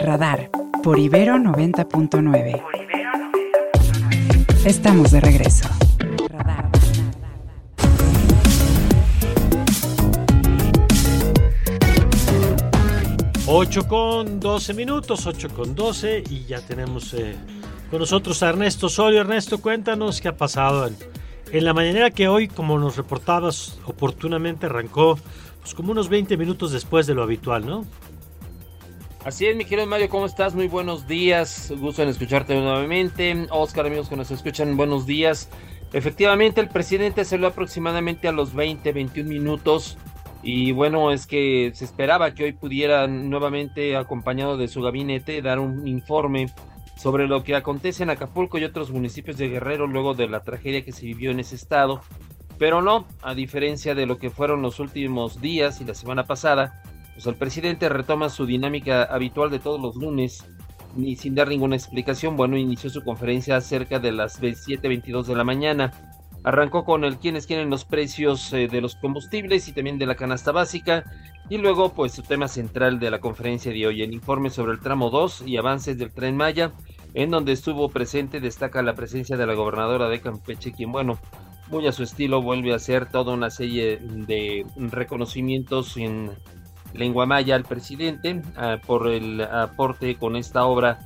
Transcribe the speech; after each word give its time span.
Radar 0.00 0.48
por 0.84 0.96
Ibero 0.96 1.34
90.9. 1.38 2.62
Estamos 4.64 5.10
de 5.10 5.20
regreso. 5.20 5.68
Radar. 6.28 6.70
8 13.46 13.88
con 13.88 14.38
12 14.38 14.74
minutos, 14.74 15.26
8 15.26 15.48
con 15.48 15.74
12 15.74 16.22
y 16.30 16.44
ya 16.44 16.60
tenemos 16.60 17.12
eh, 17.14 17.34
con 17.90 17.98
nosotros 17.98 18.40
a 18.44 18.50
Ernesto 18.50 18.86
Osorio. 18.86 19.22
Ernesto, 19.22 19.60
cuéntanos 19.60 20.20
qué 20.20 20.28
ha 20.28 20.36
pasado 20.36 20.86
en, 20.86 20.96
en 21.50 21.64
la 21.64 21.74
mañanera 21.74 22.12
que 22.12 22.28
hoy, 22.28 22.46
como 22.46 22.78
nos 22.78 22.96
reportabas 22.96 23.80
oportunamente, 23.84 24.66
arrancó 24.66 25.18
pues, 25.60 25.74
como 25.74 25.90
unos 25.90 26.08
20 26.08 26.36
minutos 26.36 26.70
después 26.70 27.08
de 27.08 27.14
lo 27.14 27.24
habitual, 27.24 27.66
¿no? 27.66 27.84
Así 29.28 29.44
es, 29.44 29.54
mi 29.54 29.66
querido 29.66 29.86
Mario, 29.86 30.08
¿cómo 30.08 30.24
estás? 30.24 30.54
Muy 30.54 30.68
buenos 30.68 31.06
días. 31.06 31.70
Gusto 31.78 32.02
en 32.02 32.08
escucharte 32.08 32.58
nuevamente. 32.58 33.46
Oscar, 33.50 33.84
amigos 33.84 34.08
que 34.08 34.16
nos 34.16 34.30
escuchan, 34.30 34.74
buenos 34.74 35.04
días. 35.04 35.50
Efectivamente, 35.92 36.62
el 36.62 36.70
presidente 36.70 37.26
lo 37.36 37.48
aproximadamente 37.48 38.26
a 38.26 38.32
los 38.32 38.54
20, 38.54 38.90
21 38.90 39.28
minutos. 39.28 39.98
Y 40.42 40.72
bueno, 40.72 41.12
es 41.12 41.26
que 41.26 41.72
se 41.74 41.84
esperaba 41.84 42.32
que 42.32 42.44
hoy 42.44 42.52
pudiera 42.54 43.06
nuevamente, 43.06 43.96
acompañado 43.96 44.56
de 44.56 44.66
su 44.66 44.80
gabinete, 44.80 45.42
dar 45.42 45.58
un 45.58 45.86
informe 45.86 46.46
sobre 46.96 47.28
lo 47.28 47.44
que 47.44 47.54
acontece 47.54 48.04
en 48.04 48.08
Acapulco 48.08 48.56
y 48.56 48.64
otros 48.64 48.90
municipios 48.90 49.36
de 49.36 49.50
Guerrero 49.50 49.86
luego 49.86 50.14
de 50.14 50.26
la 50.26 50.40
tragedia 50.40 50.86
que 50.86 50.92
se 50.92 51.04
vivió 51.04 51.32
en 51.32 51.40
ese 51.40 51.54
estado. 51.54 52.00
Pero 52.56 52.80
no, 52.80 53.06
a 53.20 53.34
diferencia 53.34 53.94
de 53.94 54.06
lo 54.06 54.16
que 54.16 54.30
fueron 54.30 54.62
los 54.62 54.80
últimos 54.80 55.42
días 55.42 55.82
y 55.82 55.84
la 55.84 55.94
semana 55.94 56.24
pasada, 56.24 56.82
pues 57.18 57.26
el 57.26 57.34
presidente 57.34 57.88
retoma 57.88 58.28
su 58.28 58.46
dinámica 58.46 59.02
habitual 59.02 59.50
de 59.50 59.58
todos 59.58 59.80
los 59.80 59.96
lunes 59.96 60.46
y 60.96 61.16
sin 61.16 61.34
dar 61.34 61.48
ninguna 61.48 61.74
explicación, 61.74 62.36
bueno, 62.36 62.56
inició 62.56 62.90
su 62.90 63.02
conferencia 63.02 63.60
cerca 63.60 63.98
de 63.98 64.12
las 64.12 64.40
7.22 64.40 65.24
de 65.24 65.34
la 65.34 65.42
mañana. 65.42 65.90
Arrancó 66.44 66.84
con 66.84 67.02
el 67.02 67.18
quiénes 67.18 67.48
quieren 67.48 67.70
los 67.70 67.84
precios 67.84 68.52
eh, 68.52 68.68
de 68.68 68.80
los 68.80 68.94
combustibles 68.94 69.66
y 69.66 69.72
también 69.72 69.98
de 69.98 70.06
la 70.06 70.14
canasta 70.14 70.52
básica. 70.52 71.10
Y 71.50 71.58
luego, 71.58 71.92
pues, 71.92 72.12
su 72.12 72.22
tema 72.22 72.46
central 72.46 73.00
de 73.00 73.10
la 73.10 73.18
conferencia 73.18 73.72
de 73.72 73.84
hoy, 73.84 74.02
el 74.02 74.14
informe 74.14 74.50
sobre 74.50 74.70
el 74.70 74.80
tramo 74.80 75.10
2 75.10 75.42
y 75.44 75.56
avances 75.56 75.98
del 75.98 76.12
tren 76.12 76.36
Maya, 76.36 76.70
en 77.14 77.30
donde 77.30 77.50
estuvo 77.50 77.88
presente, 77.88 78.38
destaca 78.38 78.80
la 78.80 78.94
presencia 78.94 79.36
de 79.36 79.44
la 79.44 79.54
gobernadora 79.54 80.08
de 80.08 80.20
Campeche, 80.20 80.70
quien, 80.70 80.92
bueno, 80.92 81.18
muy 81.68 81.84
a 81.88 81.92
su 81.92 82.04
estilo 82.04 82.42
vuelve 82.42 82.72
a 82.72 82.76
hacer 82.76 83.10
toda 83.10 83.34
una 83.34 83.50
serie 83.50 83.98
de 83.98 84.64
reconocimientos 84.76 85.96
en 85.96 86.30
lengua 86.94 87.26
maya 87.26 87.54
al 87.54 87.64
presidente 87.64 88.42
ah, 88.56 88.78
por 88.84 89.08
el 89.08 89.40
aporte 89.42 90.16
con 90.16 90.36
esta 90.36 90.64
obra 90.64 90.98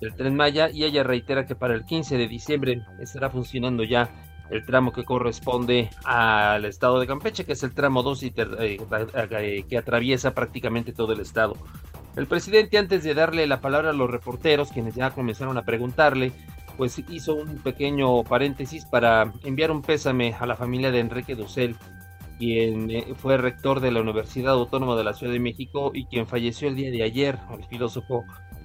del 0.00 0.14
tren 0.14 0.36
Maya 0.36 0.70
y 0.70 0.84
ella 0.84 1.02
reitera 1.02 1.46
que 1.46 1.54
para 1.54 1.74
el 1.74 1.84
15 1.84 2.16
de 2.16 2.28
diciembre 2.28 2.82
estará 3.00 3.30
funcionando 3.30 3.82
ya 3.82 4.10
el 4.50 4.64
tramo 4.64 4.92
que 4.92 5.04
corresponde 5.04 5.90
al 6.04 6.64
estado 6.64 7.00
de 7.00 7.06
Campeche, 7.06 7.44
que 7.44 7.52
es 7.52 7.62
el 7.62 7.74
tramo 7.74 8.02
2 8.02 8.22
y 8.22 8.26
eh, 8.36 8.78
eh, 9.30 9.64
que 9.68 9.78
atraviesa 9.78 10.34
prácticamente 10.34 10.92
todo 10.92 11.12
el 11.12 11.20
estado. 11.20 11.56
El 12.16 12.26
presidente, 12.26 12.78
antes 12.78 13.04
de 13.04 13.14
darle 13.14 13.46
la 13.46 13.60
palabra 13.60 13.90
a 13.90 13.92
los 13.92 14.10
reporteros, 14.10 14.72
quienes 14.72 14.94
ya 14.94 15.10
comenzaron 15.10 15.58
a 15.58 15.64
preguntarle, 15.64 16.32
pues 16.76 16.98
hizo 17.10 17.34
un 17.34 17.58
pequeño 17.58 18.24
paréntesis 18.24 18.86
para 18.86 19.32
enviar 19.44 19.70
un 19.70 19.82
pésame 19.82 20.34
a 20.38 20.46
la 20.46 20.56
familia 20.56 20.90
de 20.90 21.00
Enrique 21.00 21.34
Dussel, 21.34 21.76
quien 22.38 22.90
eh, 22.90 23.14
fue 23.16 23.36
rector 23.36 23.80
de 23.80 23.90
la 23.90 24.00
Universidad 24.00 24.54
Autónoma 24.54 24.96
de 24.96 25.04
la 25.04 25.12
Ciudad 25.12 25.32
de 25.32 25.40
México 25.40 25.90
y 25.92 26.06
quien 26.06 26.26
falleció 26.26 26.68
el 26.68 26.76
día 26.76 26.90
de 26.90 27.02
ayer, 27.02 27.38
el 27.56 27.64
filósofo 27.66 28.24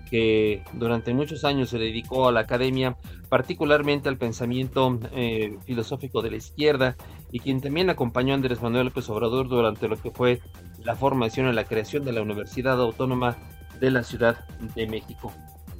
que 0.09 0.63
durante 0.73 1.11
muchos 1.11 1.43
años 1.43 1.71
se 1.71 1.79
dedicó 1.79 2.27
a 2.27 2.31
la 2.31 2.41
academia, 2.41 2.95
particularmente 3.29 4.09
al 4.09 4.17
pensamiento 4.17 4.99
eh, 5.11 5.57
filosófico 5.65 6.21
de 6.21 6.29
la 6.29 6.37
izquierda, 6.37 6.95
y 7.31 7.39
quien 7.39 7.61
también 7.61 7.89
acompañó 7.89 8.33
a 8.33 8.35
Andrés 8.35 8.61
Manuel 8.61 8.85
López 8.85 9.09
Obrador 9.09 9.47
durante 9.47 9.87
lo 9.87 9.99
que 9.99 10.11
fue 10.11 10.39
la 10.83 10.95
formación 10.95 11.49
y 11.49 11.53
la 11.53 11.63
creación 11.63 12.05
de 12.05 12.11
la 12.11 12.21
Universidad 12.21 12.79
Autónoma 12.79 13.37
de 13.79 13.89
la 13.89 14.03
Ciudad 14.03 14.47
de 14.75 14.85
México. 14.85 15.33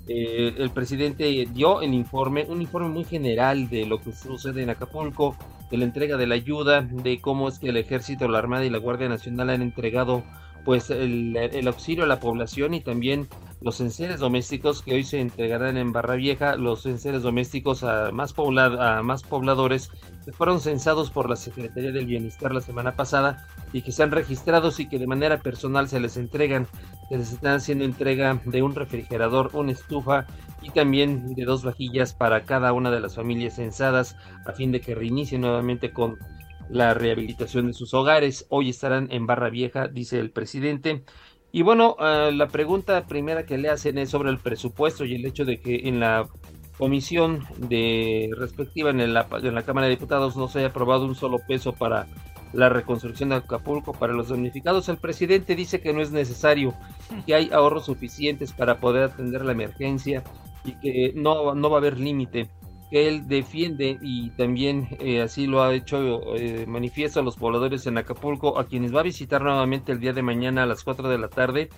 Eh, 0.08 0.56
el 0.58 0.72
presidente 0.72 1.26
dio 1.54 1.82
el 1.82 1.94
informe, 1.94 2.46
un 2.50 2.62
informe 2.62 2.90
muy 2.90 3.04
general 3.04 3.70
de 3.70 3.86
lo 3.86 4.02
que 4.02 4.12
sucede 4.14 4.64
en 4.64 4.72
Acapulco, 4.72 5.38
de 5.74 5.80
la 5.80 5.86
entrega 5.86 6.18
de 6.18 6.28
la 6.28 6.36
ayuda, 6.36 6.82
de 6.82 7.20
cómo 7.20 7.50
es 7.50 7.58
que 7.58 7.70
el 7.70 7.78
ejército, 7.78 8.28
la 8.28 8.38
Armada 8.38 8.64
y 8.64 8.70
la 8.70 8.78
Guardia 8.78 9.10
Nacional 9.10 9.50
han 9.50 9.64
entregado 9.64 10.24
pues 10.66 10.90
el, 10.90 11.68
auxilio 11.68 12.04
a 12.04 12.08
la 12.08 12.20
población 12.20 12.74
y 12.74 12.82
también 12.82 13.28
los 13.62 13.80
enseres 13.82 14.20
domésticos 14.20 14.82
que 14.82 14.94
hoy 14.94 15.04
se 15.04 15.20
entregarán 15.20 15.78
en 15.78 15.94
Barra 15.94 16.16
Vieja, 16.16 16.56
los 16.56 16.86
enseres 16.86 17.24
domésticos 17.24 17.84
a 17.84 18.12
más, 18.12 18.34
a 18.38 19.02
más 19.04 19.24
pobladores 19.24 19.90
que 20.26 20.32
fueron 20.32 20.60
censados 20.60 21.12
por 21.12 21.30
la 21.30 21.36
Secretaría 21.36 21.92
del 21.92 22.06
Bienestar 22.06 22.54
la 22.54 22.62
semana 22.62 22.96
pasada 22.96 23.48
y 23.72 23.82
que 23.82 23.92
se 23.92 24.04
han 24.04 24.12
registrado 24.12 24.72
y 24.78 24.88
que 24.88 25.00
de 25.00 25.08
manera 25.08 25.40
personal 25.40 25.88
se 25.88 26.00
les 26.00 26.18
entregan, 26.18 26.68
que 27.10 27.18
les 27.18 27.32
están 27.32 27.56
haciendo 27.56 27.86
entrega 27.86 28.42
de 28.46 28.62
un 28.62 28.76
refrigerador, 28.76 29.50
una 29.54 29.72
estufa 29.72 30.26
y 30.62 30.70
también 30.70 31.34
de 31.34 31.44
dos 31.44 31.64
vajillas 31.64 32.14
para 32.14 32.44
cada 32.44 32.74
una 32.74 32.92
de 32.92 33.00
las 33.00 33.16
familias 33.16 33.56
censadas 33.56 34.16
a 34.46 34.54
fin 34.54 34.72
de 34.72 34.82
que 34.82 34.96
reinicien 34.96 35.42
nuevamente 35.42 35.92
con 35.92 36.18
la 36.70 36.94
rehabilitación 36.94 37.68
de 37.68 37.74
sus 37.74 37.94
hogares. 37.94 38.46
Hoy 38.50 38.70
estarán 38.70 39.12
en 39.12 39.26
Barra 39.26 39.50
Vieja, 39.50 39.88
dice 39.88 40.20
el 40.20 40.32
presidente. 40.32 41.04
Y 41.52 41.62
bueno, 41.62 41.96
uh, 42.00 42.32
la 42.32 42.48
pregunta 42.48 43.06
primera 43.06 43.46
que 43.46 43.58
le 43.58 43.70
hacen 43.70 43.98
es 43.98 44.10
sobre 44.10 44.32
el 44.32 44.40
presupuesto 44.40 45.06
y 45.06 45.16
el 45.16 45.26
hecho 45.26 45.46
de 45.46 45.60
que 45.60 45.88
en 45.88 46.00
la 46.00 46.28
comisión 46.78 47.46
de 47.58 48.32
respectiva 48.36 48.90
en, 48.90 49.14
la, 49.14 49.28
Cámara 49.64 49.88
de 49.88 49.92
Diputados 49.92 50.36
no 50.36 50.48
se 50.48 50.60
haya 50.60 50.70
aprobado 50.70 51.06
un 51.06 51.16
solo 51.16 51.38
peso 51.48 51.74
para 51.74 52.08
la 52.54 52.70
reconstrucción 52.70 53.30
de 53.30 53.36
Acapulco 53.36 53.94
para 53.94 54.14
los 54.14 54.30
damnificados. 54.30 54.90
El 54.90 54.98
presidente 54.98 55.56
dice 55.56 55.80
que 55.80 55.94
no 55.94 56.02
es 56.02 56.12
necesario, 56.12 56.74
que 57.26 57.36
hay 57.36 57.50
ahorros 57.52 57.86
suficientes 57.86 58.52
para 58.52 58.80
poder 58.80 59.04
atender 59.04 59.46
la 59.46 59.52
emergencia 59.52 60.24
y 60.66 60.74
que 60.80 61.14
no, 61.16 61.54
no 61.54 61.70
va 61.70 61.78
a 61.78 61.80
haber 61.80 62.00
límite 62.00 62.50
él 62.94 63.28
defiende 63.28 63.98
y 64.02 64.30
también 64.32 64.88
eh, 65.00 65.22
así 65.22 65.48
lo 65.48 65.64
ha 65.64 65.74
hecho 65.74 66.36
eh, 66.36 66.66
manifiesta 66.68 67.22
a 67.22 67.24
los 67.24 67.38
pobladores 67.38 67.88
en 67.88 67.98
Acapulco, 67.98 68.60
a 68.60 68.68
quienes 68.68 68.96
va 68.96 69.00
a 69.00 69.04
visitar 69.04 69.42
nuevamente 69.42 69.92
el 69.92 70.00
día 70.00 70.14
de 70.14 70.22
mañana 70.22 70.64
a 70.64 70.66
las 70.68 70.84
4 70.84 71.10
de 71.10 71.18
la 71.18 71.28
tarde, 71.28 71.70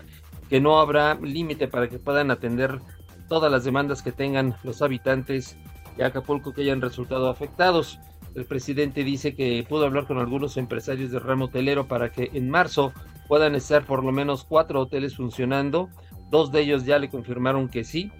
que 0.49 0.59
no 0.59 0.79
habrá 0.79 1.15
límite 1.15 1.69
para 1.69 1.87
que 1.87 1.99
puedan 1.99 2.31
atender 2.31 2.81
todas 3.29 3.49
las 3.49 3.63
demandas 3.63 4.01
que 4.01 4.11
tengan 4.11 4.55
los 4.63 4.81
habitantes 4.81 5.57
de 5.95 6.03
Acapulco 6.03 6.53
que 6.53 6.63
hayan 6.63 6.81
resultado 6.81 7.29
afectados. 7.29 7.97
El 8.35 8.45
presidente 8.45 9.05
dice 9.05 9.35
que 9.35 9.65
pudo 9.67 9.85
hablar 9.85 10.07
con 10.07 10.17
algunos 10.17 10.57
empresarios 10.57 11.11
del 11.11 11.21
ramo 11.21 11.45
hotelero 11.45 11.87
para 11.87 12.11
que 12.11 12.29
en 12.33 12.49
marzo 12.49 12.91
puedan 13.29 13.55
estar 13.55 13.85
por 13.85 14.03
lo 14.03 14.11
menos 14.11 14.43
cuatro 14.43 14.81
hoteles 14.81 15.15
funcionando. 15.15 15.87
Dos 16.29 16.51
de 16.51 16.61
ellos 16.61 16.83
ya 16.83 16.99
le 16.99 17.09
confirmaron 17.09 17.69
que 17.69 17.85
sí, 17.85 18.11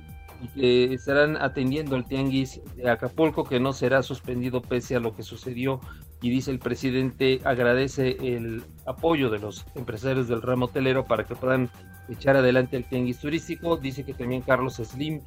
que 0.48 0.94
estarán 0.94 1.38
atendiendo 1.38 1.96
el 1.96 2.06
tianguis 2.06 2.62
de 2.76 2.90
Acapulco 2.90 3.44
que 3.44 3.60
no 3.60 3.74
será 3.74 4.04
suspendido 4.04 4.62
pese 4.62 4.96
a 4.96 5.00
lo 5.00 5.14
que 5.14 5.24
sucedió. 5.24 5.80
Y 6.22 6.30
dice 6.30 6.52
el 6.52 6.60
presidente 6.60 7.42
agradece 7.44 8.18
el 8.20 8.64
apoyo 8.86 9.30
de 9.30 9.40
los 9.40 9.66
empresarios 9.76 10.28
del 10.28 10.42
ramo 10.42 10.66
hotelero 10.66 11.06
para 11.06 11.26
que 11.26 11.36
puedan 11.36 11.70
echar 12.10 12.38
adelante 12.38 12.78
el 12.78 12.86
tianguis 12.86 13.20
turístico. 13.20 13.78
Dice 13.78 14.04
que 14.04 14.14
también 14.14 14.42
Carlos 14.42 14.76
Slim 14.76 15.22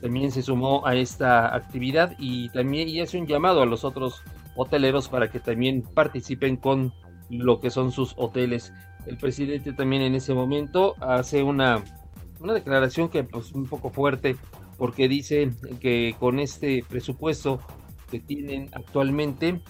también 0.00 0.30
se 0.30 0.42
sumó 0.42 0.86
a 0.86 0.94
esta 0.94 1.54
actividad 1.54 2.14
y 2.18 2.48
también 2.50 2.88
y 2.88 3.00
hace 3.00 3.18
un 3.18 3.26
llamado 3.26 3.62
a 3.62 3.66
los 3.66 3.84
otros 3.84 4.22
hoteleros 4.56 5.08
para 5.08 5.30
que 5.30 5.40
también 5.40 5.82
participen 5.82 6.56
con 6.56 6.92
lo 7.30 7.60
que 7.60 7.70
son 7.70 7.92
sus 7.92 8.14
hoteles. 8.16 8.72
El 9.06 9.18
presidente 9.18 9.72
también 9.72 10.02
en 10.02 10.14
ese 10.14 10.34
momento 10.34 10.94
hace 11.00 11.42
una 11.42 11.82
una 12.40 12.54
declaración 12.54 13.08
que 13.08 13.24
pues 13.24 13.52
un 13.52 13.66
poco 13.66 13.90
fuerte 13.90 14.36
porque 14.78 15.08
dice 15.08 15.50
que 15.80 16.14
con 16.18 16.38
este 16.38 16.84
presupuesto 16.88 17.60
que 18.10 18.20
tienen 18.20 18.70
actualmente 18.72 19.60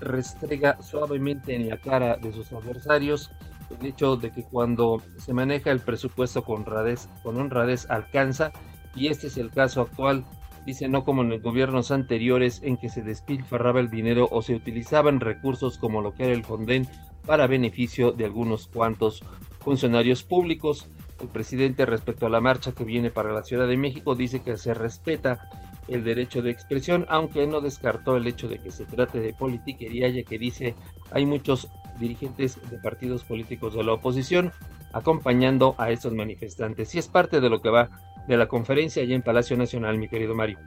restrega 0.00 0.82
suavemente 0.82 1.54
en 1.54 1.70
la 1.70 1.78
cara 1.78 2.16
de 2.16 2.32
sus 2.32 2.52
adversarios 2.52 3.30
el 3.78 3.86
hecho 3.86 4.16
de 4.16 4.30
que 4.30 4.42
cuando 4.42 5.02
se 5.18 5.32
maneja 5.32 5.70
el 5.70 5.80
presupuesto 5.80 6.42
con 6.42 6.60
honradez, 6.60 7.08
con 7.22 7.36
honradez 7.38 7.88
alcanza 7.90 8.52
y 8.94 9.08
este 9.08 9.28
es 9.28 9.36
el 9.36 9.50
caso 9.50 9.82
actual. 9.82 10.24
Dice 10.66 10.88
no 10.88 11.04
como 11.04 11.22
en 11.22 11.30
los 11.30 11.42
gobiernos 11.42 11.90
anteriores 11.90 12.60
en 12.62 12.76
que 12.76 12.88
se 12.88 13.02
despilfarraba 13.02 13.80
el 13.80 13.90
dinero 13.90 14.28
o 14.30 14.42
se 14.42 14.54
utilizaban 14.54 15.20
recursos 15.20 15.78
como 15.78 16.02
lo 16.02 16.14
que 16.14 16.24
era 16.24 16.32
el 16.32 16.44
Fonden 16.44 16.86
para 17.26 17.46
beneficio 17.46 18.12
de 18.12 18.24
algunos 18.24 18.66
cuantos 18.66 19.22
funcionarios 19.60 20.22
públicos 20.22 20.88
el 21.20 21.28
presidente 21.28 21.86
respecto 21.86 22.26
a 22.26 22.30
la 22.30 22.40
marcha 22.40 22.72
que 22.72 22.84
viene 22.84 23.10
para 23.10 23.32
la 23.32 23.42
Ciudad 23.42 23.66
de 23.66 23.76
México 23.76 24.14
dice 24.14 24.40
que 24.40 24.56
se 24.56 24.74
respeta 24.74 25.48
el 25.88 26.04
derecho 26.04 26.42
de 26.42 26.50
expresión, 26.50 27.06
aunque 27.08 27.46
no 27.46 27.60
descartó 27.60 28.16
el 28.16 28.26
hecho 28.26 28.48
de 28.48 28.58
que 28.58 28.70
se 28.70 28.84
trate 28.84 29.20
de 29.20 29.32
politiquería, 29.32 30.08
ya 30.08 30.22
que 30.22 30.38
dice 30.38 30.74
hay 31.10 31.24
muchos 31.26 31.68
dirigentes 31.98 32.58
de 32.70 32.78
partidos 32.78 33.24
políticos 33.24 33.74
de 33.74 33.82
la 33.82 33.94
oposición 33.94 34.52
acompañando 34.92 35.74
a 35.78 35.90
estos 35.90 36.12
manifestantes. 36.12 36.94
Y 36.94 36.98
es 36.98 37.08
parte 37.08 37.40
de 37.40 37.50
lo 37.50 37.60
que 37.60 37.70
va 37.70 37.90
de 38.26 38.36
la 38.36 38.46
conferencia 38.46 39.02
allá 39.02 39.14
en 39.14 39.22
Palacio 39.22 39.56
Nacional, 39.56 39.98
mi 39.98 40.08
querido 40.08 40.34
Mario. 40.34 40.58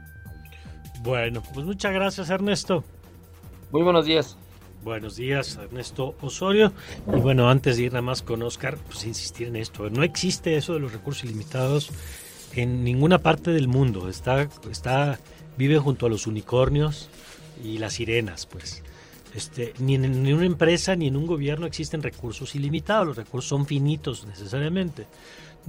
Bueno, 1.01 1.41
pues 1.53 1.65
muchas 1.65 1.93
gracias 1.93 2.29
Ernesto. 2.29 2.83
Muy 3.71 3.83
buenos 3.83 4.05
días. 4.05 4.37
Buenos 4.83 5.15
días, 5.15 5.59
Ernesto 5.61 6.15
Osorio. 6.21 6.73
Y 7.15 7.19
bueno, 7.19 7.51
antes 7.51 7.77
de 7.77 7.83
ir 7.83 7.93
nada 7.93 8.01
más 8.01 8.23
con 8.23 8.41
Oscar, 8.41 8.79
pues 8.87 9.05
insistir 9.05 9.47
en 9.47 9.55
esto. 9.55 9.87
No 9.91 10.01
existe 10.01 10.57
eso 10.57 10.73
de 10.73 10.79
los 10.79 10.91
recursos 10.91 11.23
ilimitados 11.23 11.91
en 12.53 12.83
ninguna 12.83 13.19
parte 13.19 13.51
del 13.51 13.67
mundo. 13.67 14.09
Está, 14.09 14.49
está, 14.71 15.19
vive 15.55 15.77
junto 15.77 16.07
a 16.07 16.09
los 16.09 16.25
unicornios 16.25 17.09
y 17.63 17.77
las 17.77 17.93
sirenas, 17.93 18.47
pues. 18.47 18.81
Este, 19.35 19.73
ni 19.77 19.93
en 19.95 20.33
una 20.33 20.45
empresa 20.47 20.95
ni 20.95 21.07
en 21.07 21.15
un 21.15 21.27
gobierno 21.27 21.67
existen 21.67 22.01
recursos 22.01 22.55
ilimitados. 22.55 23.05
Los 23.05 23.17
recursos 23.17 23.49
son 23.49 23.67
finitos 23.67 24.25
necesariamente. 24.25 25.05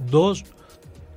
Dos, 0.09 0.43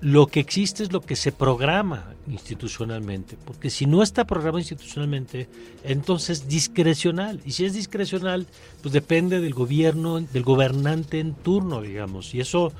lo 0.00 0.26
que 0.26 0.40
existe 0.40 0.82
es 0.82 0.92
lo 0.92 1.00
que 1.00 1.16
se 1.16 1.32
programa 1.32 2.12
institucionalmente, 2.28 3.36
porque 3.44 3.70
si 3.70 3.86
no 3.86 4.02
está 4.02 4.26
programado 4.26 4.58
institucionalmente, 4.58 5.48
entonces 5.84 6.40
es 6.40 6.48
discrecional, 6.48 7.40
y 7.44 7.52
si 7.52 7.64
es 7.64 7.72
discrecional, 7.72 8.46
pues 8.82 8.92
depende 8.92 9.40
del 9.40 9.54
gobierno, 9.54 10.20
del 10.20 10.42
gobernante 10.42 11.18
en 11.18 11.34
turno, 11.34 11.80
digamos, 11.80 12.34
y 12.34 12.40
eso 12.40 12.72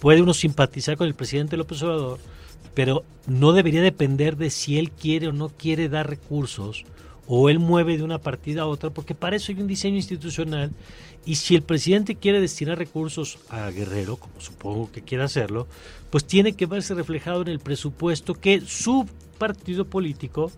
puede 0.00 0.22
uno 0.22 0.34
simpatizar 0.34 0.96
con 0.96 1.06
el 1.06 1.14
presidente 1.14 1.56
López 1.56 1.82
Obrador, 1.82 2.18
pero 2.74 3.04
no 3.26 3.52
debería 3.52 3.80
depender 3.80 4.36
de 4.36 4.50
si 4.50 4.78
él 4.78 4.90
quiere 4.90 5.28
o 5.28 5.32
no 5.32 5.50
quiere 5.50 5.88
dar 5.88 6.10
recursos, 6.10 6.84
o 7.26 7.48
él 7.48 7.58
mueve 7.58 7.96
de 7.96 8.02
una 8.02 8.18
partida 8.18 8.62
a 8.62 8.66
otra, 8.66 8.90
porque 8.90 9.14
para 9.14 9.36
eso 9.36 9.52
hay 9.52 9.60
un 9.60 9.66
diseño 9.66 9.96
institucional 9.96 10.70
y 11.26 11.36
si 11.36 11.54
el 11.54 11.62
presidente 11.62 12.16
quiere 12.16 12.40
destinar 12.40 12.78
recursos 12.78 13.38
a 13.48 13.70
Guerrero, 13.70 14.16
como 14.16 14.40
supongo 14.40 14.92
que 14.92 15.02
quiere 15.02 15.24
hacerlo, 15.24 15.66
pues 16.10 16.26
tiene 16.26 16.52
que 16.52 16.66
verse 16.66 16.94
reflejado 16.94 17.42
en 17.42 17.48
el 17.48 17.60
presupuesto 17.60 18.34
que 18.34 18.60
su 18.60 19.08
partido 19.38 19.86
político 19.86 20.52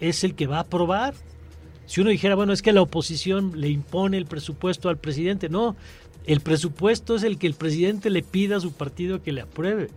es 0.00 0.22
el 0.24 0.34
que 0.34 0.46
va 0.46 0.58
a 0.58 0.60
aprobar. 0.60 1.14
Si 1.86 2.00
uno 2.00 2.10
dijera, 2.10 2.36
bueno, 2.36 2.52
es 2.52 2.62
que 2.62 2.72
la 2.72 2.82
oposición 2.82 3.60
le 3.60 3.68
impone 3.68 4.16
el 4.16 4.26
presupuesto 4.26 4.88
al 4.88 4.98
presidente, 4.98 5.48
no, 5.48 5.74
el 6.24 6.40
presupuesto 6.40 7.16
es 7.16 7.24
el 7.24 7.38
que 7.38 7.48
el 7.48 7.54
presidente 7.54 8.10
le 8.10 8.22
pida 8.22 8.56
a 8.56 8.60
su 8.60 8.72
partido 8.72 9.22
que 9.22 9.32
le 9.32 9.40
apruebe. 9.40 9.88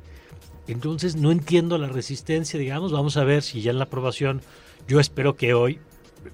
Entonces 0.68 1.16
no 1.16 1.32
entiendo 1.32 1.78
la 1.78 1.88
resistencia, 1.88 2.60
digamos, 2.60 2.92
vamos 2.92 3.18
a 3.18 3.24
ver 3.24 3.44
si 3.44 3.62
ya 3.62 3.72
en 3.72 3.78
la 3.78 3.84
aprobación, 3.84 4.42
yo 4.88 5.00
espero 5.00 5.36
que 5.36 5.54
hoy, 5.54 5.80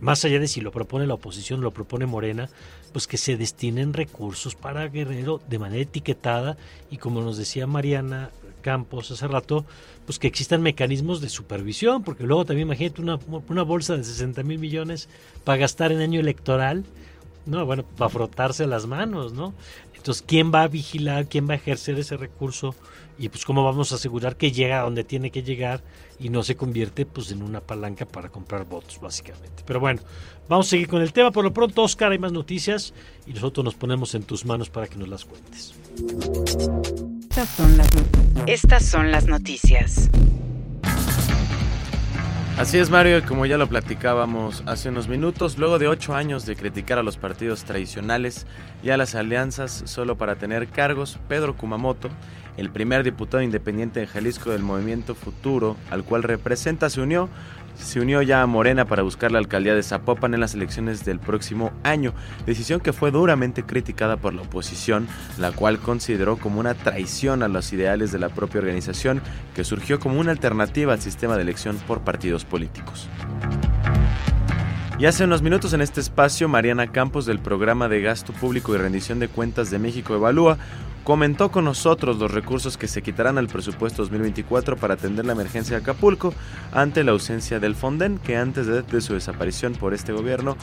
más 0.01 0.23
allá 0.25 0.39
de 0.39 0.47
si 0.47 0.61
lo 0.61 0.71
propone 0.71 1.07
la 1.07 1.15
oposición, 1.15 1.61
lo 1.61 1.71
propone 1.71 2.05
Morena, 2.05 2.49
pues 2.91 3.07
que 3.07 3.17
se 3.17 3.37
destinen 3.37 3.93
recursos 3.93 4.55
para 4.55 4.87
Guerrero 4.87 5.41
de 5.47 5.59
manera 5.59 5.81
etiquetada 5.81 6.57
y 6.89 6.97
como 6.97 7.21
nos 7.21 7.37
decía 7.37 7.67
Mariana 7.67 8.31
Campos 8.61 9.11
hace 9.11 9.27
rato, 9.27 9.65
pues 10.05 10.19
que 10.19 10.27
existan 10.27 10.61
mecanismos 10.61 11.21
de 11.21 11.29
supervisión, 11.29 12.03
porque 12.03 12.23
luego 12.23 12.45
también 12.45 12.67
imagínate 12.67 13.01
una, 13.01 13.19
una 13.47 13.63
bolsa 13.63 13.95
de 13.95 14.03
60 14.03 14.43
mil 14.43 14.59
millones 14.59 15.07
para 15.43 15.59
gastar 15.59 15.91
en 15.91 15.99
año 15.99 16.19
electoral, 16.19 16.83
no, 17.45 17.65
bueno, 17.65 17.83
para 17.83 18.09
frotarse 18.09 18.67
las 18.67 18.85
manos, 18.85 19.33
¿no? 19.33 19.53
Entonces, 19.95 20.23
¿quién 20.25 20.51
va 20.53 20.63
a 20.63 20.67
vigilar, 20.67 21.27
quién 21.27 21.47
va 21.47 21.53
a 21.53 21.57
ejercer 21.57 21.99
ese 21.99 22.17
recurso? 22.17 22.75
Y 23.19 23.30
pues 23.30 23.44
cómo 23.45 23.63
vamos 23.66 23.92
a 23.92 23.95
asegurar 23.95 24.38
que 24.38 24.51
llega 24.51 24.80
a 24.80 24.83
donde 24.83 25.04
tiene 25.04 25.30
que 25.30 25.44
llegar 25.44 25.83
y 26.19 26.30
no 26.30 26.42
se 26.42 26.56
convierte 26.56 27.06
pues 27.06 27.31
en 27.31 27.44
una 27.44 27.60
palanca 27.60 28.06
para 28.06 28.30
comprar 28.30 28.66
votos, 28.66 29.00
básicamente. 29.01 29.62
Pero 29.66 29.81
bueno, 29.81 30.01
vamos 30.48 30.68
a 30.68 30.69
seguir 30.69 30.88
con 30.88 31.01
el 31.01 31.12
tema. 31.12 31.30
Por 31.30 31.44
lo 31.44 31.54
pronto, 31.54 31.83
Oscar, 31.83 32.13
hay 32.13 32.18
más 32.18 32.31
noticias 32.31 32.94
y 33.27 33.33
nosotros 33.33 33.66
nos 33.66 33.75
ponemos 33.75 34.16
en 34.16 34.24
tus 34.24 34.45
manos 34.45 34.69
para 34.69 34.88
que 34.88 34.95
nos 34.95 35.10
las 35.10 35.25
cuentes. 35.25 35.74
Estas 37.30 37.50
son 37.50 37.77
las, 37.77 37.89
Estas 38.48 38.86
son 38.86 39.12
las 39.12 39.27
noticias. 39.27 40.10
Así 42.59 42.77
es, 42.77 42.89
Mario, 42.89 43.23
como 43.25 43.45
ya 43.45 43.57
lo 43.57 43.67
platicábamos 43.67 44.63
hace 44.65 44.89
unos 44.89 45.07
minutos, 45.07 45.57
luego 45.57 45.79
de 45.79 45.88
ocho 45.88 46.13
años 46.13 46.45
de 46.45 46.57
criticar 46.57 47.00
a 47.00 47.03
los 47.03 47.15
partidos 47.15 47.63
tradicionales 47.63 48.45
y 48.83 48.89
a 48.89 48.97
las 48.97 49.15
alianzas 49.15 49.83
solo 49.85 50.17
para 50.17 50.35
tener 50.35 50.67
cargos, 50.67 51.19
Pedro 51.29 51.56
Kumamoto, 51.56 52.09
el 52.57 52.69
primer 52.69 53.06
diputado 53.06 53.41
independiente 53.41 54.01
de 54.01 54.07
Jalisco 54.07 54.50
del 54.50 54.61
Movimiento 54.61 55.15
Futuro, 55.15 55.77
al 55.89 56.03
cual 56.03 56.23
representa, 56.23 56.89
se 56.89 57.00
unió 57.00 57.29
se 57.79 57.99
unió 57.99 58.21
ya 58.21 58.41
a 58.41 58.47
Morena 58.47 58.85
para 58.85 59.03
buscar 59.03 59.31
la 59.31 59.39
alcaldía 59.39 59.73
de 59.73 59.83
Zapopan 59.83 60.33
en 60.33 60.39
las 60.39 60.53
elecciones 60.53 61.05
del 61.05 61.19
próximo 61.19 61.71
año, 61.83 62.13
decisión 62.45 62.79
que 62.79 62.93
fue 62.93 63.11
duramente 63.11 63.63
criticada 63.63 64.17
por 64.17 64.33
la 64.33 64.41
oposición, 64.41 65.07
la 65.37 65.51
cual 65.51 65.79
consideró 65.79 66.37
como 66.37 66.59
una 66.59 66.73
traición 66.73 67.43
a 67.43 67.47
los 67.47 67.71
ideales 67.73 68.11
de 68.11 68.19
la 68.19 68.29
propia 68.29 68.59
organización 68.59 69.21
que 69.55 69.63
surgió 69.63 69.99
como 69.99 70.19
una 70.19 70.31
alternativa 70.31 70.93
al 70.93 71.01
sistema 71.01 71.35
de 71.35 71.43
elección 71.43 71.77
por 71.87 72.01
partidos 72.01 72.45
políticos. 72.45 73.09
Y 74.99 75.05
hace 75.05 75.23
unos 75.23 75.41
minutos 75.41 75.71
en 75.71 75.79
este 75.79 76.01
espacio, 76.01 76.49
Mariana 76.49 76.91
Campos 76.91 77.25
del 77.25 77.39
programa 77.39 77.87
de 77.87 78.01
gasto 78.01 78.33
público 78.33 78.75
y 78.75 78.77
rendición 78.77 79.17
de 79.19 79.29
cuentas 79.29 79.71
de 79.71 79.79
México 79.79 80.13
Evalúa 80.13 80.57
comentó 81.05 81.51
con 81.51 81.63
nosotros 81.63 82.17
los 82.17 82.29
recursos 82.29 82.75
que 82.75 82.89
se 82.89 83.01
quitarán 83.01 83.37
al 83.37 83.47
presupuesto 83.47 84.01
2024 84.01 84.75
para 84.75 84.95
atender 84.95 85.25
la 85.25 85.31
emergencia 85.31 85.77
de 85.77 85.83
Acapulco 85.83 86.33
ante 86.73 87.05
la 87.05 87.11
ausencia 87.11 87.61
del 87.61 87.75
Fonden, 87.75 88.17
que 88.17 88.35
antes 88.35 88.67
de, 88.67 88.99
su 88.99 89.13
desaparición 89.13 89.71
por 89.71 89.93
este 89.93 90.11
gobierno, 90.11 90.57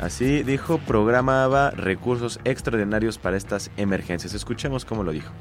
así 0.00 0.42
dijo, 0.42 0.78
programaba 0.78 1.70
recursos 1.70 2.40
extraordinarios 2.44 3.18
para 3.18 3.36
estas 3.36 3.70
emergencias. 3.76 4.32
Escuchemos 4.32 4.86
cómo 4.86 5.04
lo 5.04 5.12
dijo. 5.12 5.32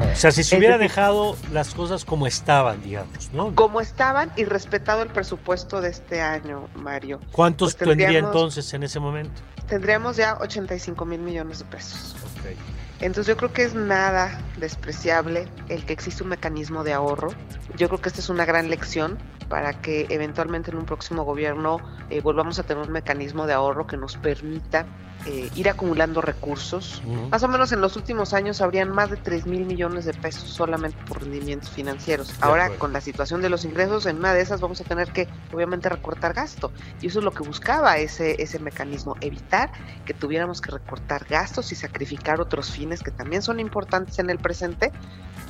O 0.00 0.16
sea, 0.16 0.30
si 0.32 0.44
se 0.44 0.56
hubiera 0.56 0.78
dejado 0.78 1.36
las 1.52 1.74
cosas 1.74 2.04
como 2.04 2.26
estaban, 2.26 2.82
digamos, 2.82 3.30
¿no? 3.32 3.54
Como 3.54 3.80
estaban 3.80 4.32
y 4.36 4.44
respetado 4.44 5.02
el 5.02 5.08
presupuesto 5.08 5.80
de 5.80 5.90
este 5.90 6.20
año, 6.20 6.68
Mario. 6.74 7.20
¿Cuántos 7.32 7.74
pues 7.74 7.88
tendría 7.88 8.18
entonces 8.18 8.72
en 8.74 8.82
ese 8.82 8.98
momento? 9.00 9.42
Tendríamos 9.68 10.16
ya 10.16 10.38
85 10.40 11.04
mil 11.04 11.20
millones 11.20 11.58
de 11.58 11.64
pesos. 11.66 12.16
Okay. 12.38 12.56
Entonces 13.00 13.26
yo 13.26 13.36
creo 13.36 13.52
que 13.52 13.64
es 13.64 13.74
nada 13.74 14.40
despreciable 14.58 15.48
el 15.68 15.84
que 15.84 15.92
existe 15.92 16.22
un 16.22 16.30
mecanismo 16.30 16.82
de 16.82 16.94
ahorro. 16.94 17.28
Yo 17.76 17.88
creo 17.88 18.00
que 18.00 18.08
esta 18.08 18.20
es 18.20 18.28
una 18.30 18.44
gran 18.44 18.70
lección 18.70 19.18
para 19.48 19.80
que 19.80 20.06
eventualmente 20.10 20.70
en 20.70 20.78
un 20.78 20.86
próximo 20.86 21.24
gobierno 21.24 21.78
eh, 22.10 22.20
volvamos 22.20 22.58
a 22.58 22.62
tener 22.62 22.86
un 22.86 22.92
mecanismo 22.92 23.46
de 23.46 23.52
ahorro 23.52 23.86
que 23.86 23.96
nos 23.96 24.16
permita 24.16 24.86
eh, 25.24 25.50
ir 25.56 25.68
acumulando 25.68 26.20
recursos. 26.20 27.02
Más 27.30 27.42
o 27.42 27.48
menos 27.48 27.72
en 27.72 27.80
los 27.80 27.96
últimos 27.96 28.32
años 28.32 28.60
habrían 28.60 28.90
más 28.90 29.10
de 29.10 29.16
3 29.16 29.46
mil 29.46 29.64
millones 29.64 30.04
de 30.04 30.14
pesos 30.14 30.48
solamente 30.48 30.96
por 31.08 31.20
rendimientos 31.20 31.70
financieros. 31.70 32.32
Ahora, 32.40 32.70
con 32.70 32.92
la 32.92 33.00
situación 33.00 33.42
de 33.42 33.48
los 33.48 33.64
ingresos, 33.64 34.06
en 34.06 34.18
una 34.18 34.34
de 34.34 34.42
esas 34.42 34.60
vamos 34.60 34.80
a 34.80 34.84
tener 34.84 35.10
que, 35.10 35.26
obviamente, 35.52 35.88
recortar 35.88 36.32
gasto. 36.32 36.70
Y 37.00 37.08
eso 37.08 37.18
es 37.18 37.24
lo 37.24 37.32
que 37.32 37.42
buscaba 37.42 37.98
ese, 37.98 38.40
ese 38.40 38.60
mecanismo, 38.60 39.16
evitar 39.20 39.72
que 40.04 40.14
tuviéramos 40.14 40.60
que 40.60 40.70
recortar 40.70 41.26
gastos 41.28 41.72
y 41.72 41.74
sacrificar 41.74 42.40
otros 42.40 42.70
fines 42.70 43.02
que 43.02 43.10
también 43.10 43.42
son 43.42 43.58
importantes 43.58 44.20
en 44.20 44.30
el 44.30 44.38
presente 44.38 44.92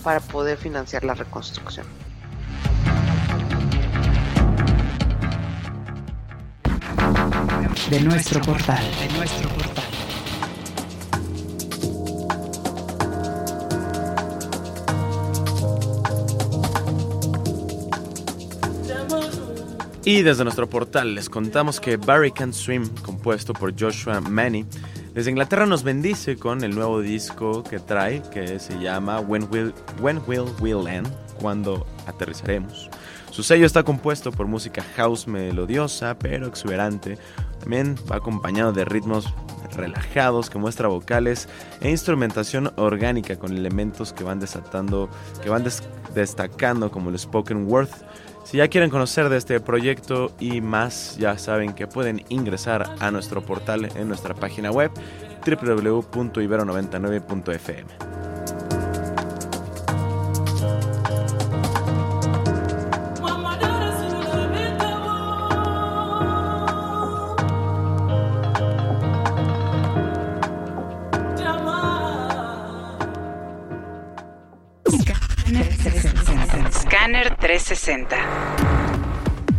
para 0.02 0.20
poder 0.20 0.56
financiar 0.56 1.04
la 1.04 1.12
reconstrucción. 1.12 1.84
De 7.90 8.00
nuestro 8.00 8.40
portal. 8.40 8.84
De 9.00 9.16
nuestro 9.16 9.48
portal. 9.50 9.84
Y 20.04 20.22
desde 20.22 20.44
nuestro 20.44 20.68
portal 20.68 21.14
les 21.14 21.28
contamos 21.28 21.80
que 21.80 21.96
Barry 21.96 22.32
Can 22.32 22.52
Swim, 22.52 22.88
compuesto 23.04 23.52
por 23.52 23.78
Joshua 23.78 24.20
Manny, 24.20 24.64
desde 25.14 25.30
Inglaterra 25.30 25.66
nos 25.66 25.82
bendice 25.82 26.36
con 26.36 26.62
el 26.62 26.74
nuevo 26.74 27.00
disco 27.00 27.62
que 27.62 27.78
trae, 27.78 28.22
que 28.32 28.58
se 28.58 28.78
llama 28.78 29.20
When 29.20 29.48
Will, 29.50 29.74
When 30.00 30.20
Will 30.26 30.44
We 30.60 30.72
End, 30.72 31.08
cuando 31.40 31.86
aterrizaremos. 32.06 32.90
Su 33.30 33.42
sello 33.42 33.66
está 33.66 33.82
compuesto 33.82 34.32
por 34.32 34.46
música 34.46 34.82
house 34.96 35.26
melodiosa 35.26 36.18
pero 36.18 36.46
exuberante. 36.46 37.18
También 37.66 37.96
va 38.08 38.18
acompañado 38.18 38.72
de 38.72 38.84
ritmos 38.84 39.34
relajados 39.74 40.50
que 40.50 40.56
muestra 40.56 40.86
vocales 40.86 41.48
e 41.80 41.90
instrumentación 41.90 42.72
orgánica 42.76 43.40
con 43.40 43.56
elementos 43.56 44.12
que 44.12 44.22
van 44.22 44.38
desatando, 44.38 45.08
que 45.42 45.48
van 45.48 45.64
destacando 46.14 46.92
como 46.92 47.10
el 47.10 47.18
spoken 47.18 47.66
word. 47.66 47.88
Si 48.44 48.58
ya 48.58 48.68
quieren 48.68 48.88
conocer 48.88 49.28
de 49.28 49.38
este 49.38 49.58
proyecto 49.58 50.30
y 50.38 50.60
más, 50.60 51.16
ya 51.18 51.36
saben 51.38 51.72
que 51.72 51.88
pueden 51.88 52.24
ingresar 52.28 52.88
a 53.00 53.10
nuestro 53.10 53.44
portal 53.44 53.88
en 53.96 54.06
nuestra 54.06 54.36
página 54.36 54.70
web 54.70 54.92
www.ibero99.fm. 55.44 58.35
360. 77.46 78.16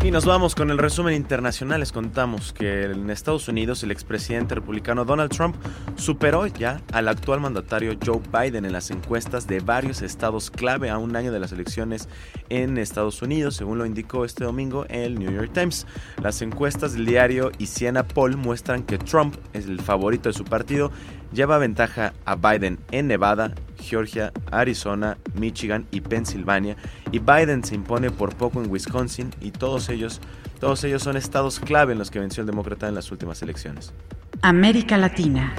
Y 0.03 0.12
nos 0.12 0.25
vamos 0.25 0.56
con 0.56 0.72
el 0.72 0.77
resumen 0.77 1.13
internacional. 1.15 1.79
Les 1.79 1.94
contamos 1.94 2.51
que 2.51 2.84
en 2.84 3.10
Estados 3.10 3.48
Unidos 3.48 3.82
el 3.82 3.91
expresidente 3.91 4.56
republicano 4.56 5.06
Donald 5.06 5.32
Trump 5.32 5.56
superó 5.96 6.48
ya 6.48 6.82
al 6.91 7.08
actual 7.08 7.39
mandatario 7.39 7.98
Joe 8.06 8.22
Biden 8.29 8.65
en 8.65 8.74
las 8.74 8.91
encuestas 8.91 9.48
de 9.48 9.62
varios 9.62 10.01
estados 10.01 10.51
clave 10.51 10.89
a 10.89 10.98
un 10.98 11.15
año 11.15 11.32
de 11.32 11.39
las 11.39 11.53
elecciones 11.53 12.10
en 12.50 12.77
Estados 12.77 13.22
Unidos, 13.22 13.56
según 13.56 13.77
lo 13.77 13.86
indicó 13.86 14.25
este 14.25 14.44
domingo 14.44 14.86
el 14.89 15.17
New 15.17 15.32
York 15.32 15.51
Times. 15.53 15.88
Las 16.22 16.41
encuestas 16.41 16.91
del 16.91 17.06
diario 17.06 17.51
Siena 17.58 18.06
Poll 18.06 18.36
muestran 18.36 18.84
que 18.84 18.98
Trump 18.98 19.36
es 19.53 19.65
el 19.65 19.79
favorito 19.79 20.27
de 20.27 20.34
su 20.34 20.44
partido 20.44 20.91
lleva 21.31 21.57
ventaja 21.57 22.13
a 22.25 22.36
Biden 22.36 22.79
en 22.91 23.07
Nevada, 23.07 23.53
Georgia, 23.79 24.31
Arizona, 24.51 25.17
Michigan 25.36 25.86
y 25.91 26.01
Pensilvania 26.01 26.75
y 27.12 27.19
Biden 27.19 27.63
se 27.63 27.75
impone 27.75 28.12
por 28.12 28.36
poco 28.36 28.62
en 28.62 28.69
Wisconsin 28.69 29.31
y 29.41 29.51
todos 29.51 29.89
ellos, 29.89 30.22
todos 30.60 30.84
ellos 30.84 31.03
son 31.03 31.17
estados 31.17 31.60
clave 31.60 31.93
en 31.93 32.00
los 32.00 32.12
que 32.12 32.19
venció 32.19 32.41
el 32.41 32.48
demócrata 32.48 32.88
en 32.88 32.96
las 32.96 33.12
últimas 33.12 33.41
elecciones. 33.41 33.93
América 34.41 34.98
Latina. 34.98 35.53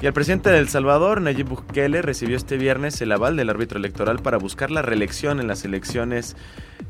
Y 0.00 0.06
el 0.06 0.12
presidente 0.12 0.50
de 0.50 0.58
El 0.58 0.68
Salvador, 0.68 1.20
Nayib 1.20 1.48
Bukele, 1.48 2.02
recibió 2.02 2.36
este 2.36 2.56
viernes 2.56 3.00
el 3.00 3.10
aval 3.10 3.36
del 3.36 3.50
árbitro 3.50 3.78
electoral 3.78 4.20
para 4.20 4.38
buscar 4.38 4.70
la 4.70 4.80
reelección 4.80 5.40
en 5.40 5.48
las 5.48 5.64
elecciones 5.64 6.36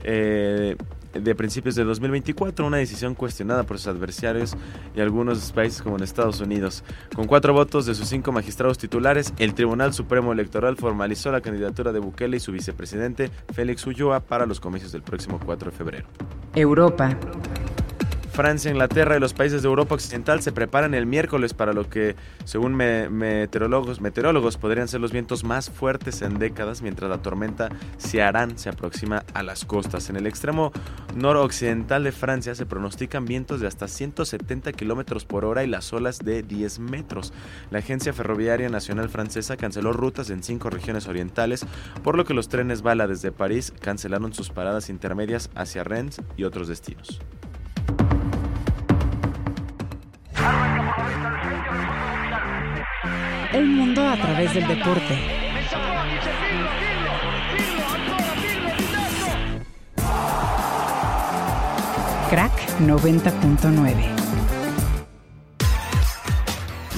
eh, 0.05 0.77
de 1.13 1.35
principios 1.35 1.75
de 1.75 1.85
2024, 1.85 2.67
una 2.67 2.79
decisión 2.79 3.15
cuestionada 3.15 3.65
por 3.65 3.79
sus 3.79 3.89
adversarios 3.89 4.57
y 4.95 5.01
algunos 5.01 5.53
países 5.53 5.83
como 5.83 5.97
en 5.97 6.03
Estados 6.03 6.41
Unidos. 6.41 6.85
Con 7.15 7.27
cuatro 7.27 7.53
votos 7.53 7.87
de 7.87 7.95
sus 7.95 8.09
cinco 8.09 8.33
magistrados 8.33 8.79
titulares, 8.79 9.33
el 9.39 9.55
Tribunal 9.55 9.93
Supremo 9.95 10.33
Electoral 10.33 10.77
formalizó 10.77 11.33
la 11.33 11.41
candidatura 11.41 11.93
de 11.93 11.99
Bukele 11.99 12.37
y 12.37 12.41
su 12.41 12.53
vicepresidente 12.53 13.31
Félix 13.53 13.87
Ulloa 13.87 14.21
para 14.21 14.47
los 14.47 14.61
comicios 14.61 14.93
del 14.93 15.03
próximo 15.03 15.41
4 15.45 15.71
de 15.71 15.77
febrero. 15.77 16.07
Europa. 16.55 17.17
Francia, 18.39 18.71
Inglaterra 18.71 19.17
y 19.17 19.21
los 19.21 19.35
países 19.35 19.63
de 19.63 19.69
Europa 19.69 19.97
Occidental 19.97 20.41
se 20.41 20.53
preparan 20.53 20.95
el 20.95 21.07
miércoles 21.07 21.55
para 21.55 21.73
lo 21.73 21.91
que, 21.91 22.15
según 22.45 22.77
meteorólogos, 22.77 24.01
meteorólogos, 24.01 24.57
podrían 24.59 24.87
ser 24.87 25.01
los 25.01 25.11
vientos 25.11 25.43
más 25.43 25.71
fuertes 25.71 26.23
en 26.23 26.39
décadas 26.39 26.81
mientras 26.81 27.11
la 27.11 27.21
tormenta 27.21 27.69
Ciarán 27.99 28.57
se 28.57 28.69
aproxima 28.69 29.25
a 29.35 29.43
las 29.43 29.65
costas. 29.65 30.09
En 30.09 30.15
el 30.15 30.25
extremo 30.29 30.71
noroccidental 31.17 32.05
de 32.05 32.13
Francia 32.13 32.55
se 32.55 32.65
pronostican 32.65 33.25
vientos 33.25 33.59
de 33.59 33.67
hasta 33.67 33.89
170 33.89 34.71
kilómetros 34.71 35.25
por 35.25 35.45
hora 35.45 35.65
y 35.65 35.67
las 35.67 35.93
olas 35.93 36.21
de 36.21 36.45
10 36.45 36.79
metros. 36.79 37.33
La 37.73 37.81
Agencia 37.81 38.13
Ferroviaria 38.13 38.69
Nacional 38.69 39.09
Francesa 39.09 39.57
canceló 39.57 39.93
rutas 39.93 40.31
en 40.31 40.45
cinco 40.45 40.71
regiones 40.71 41.09
orientales, 41.09 41.67
por 42.05 42.17
lo 42.17 42.25
que 42.25 42.35
los 42.35 42.49
trenes 42.49 42.83
bala 42.83 43.09
desde 43.09 43.33
París 43.33 43.73
cancelaron 43.81 44.33
sus 44.33 44.51
paradas 44.51 44.91
intermedias 44.91 45.51
hacia 45.57 45.83
Rennes 45.83 46.23
y 46.37 46.45
otros 46.45 46.69
destinos. 46.69 47.19
A 54.13 54.17
través 54.17 54.55
del 54.55 54.67
deporte. 54.67 55.19
Crack 62.31 62.53
90.9. 62.81 63.95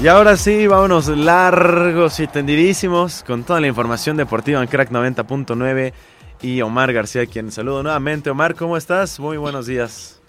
Y 0.02 0.08
ahora 0.08 0.36
sí, 0.36 0.66
vámonos 0.66 1.08
largos 1.08 2.20
y 2.20 2.26
tendidísimos 2.26 3.22
con 3.24 3.44
toda 3.44 3.60
la 3.60 3.66
información 3.66 4.16
deportiva 4.16 4.62
en 4.62 4.68
Crack 4.68 4.90
90.9 4.90 5.92
y 6.42 6.62
Omar 6.62 6.92
García, 6.92 7.26
quien 7.26 7.50
saludo 7.50 7.82
nuevamente. 7.82 8.30
Omar, 8.30 8.54
¿cómo 8.54 8.76
estás? 8.76 9.20
Muy 9.20 9.36
buenos 9.36 9.66
días. 9.66 10.19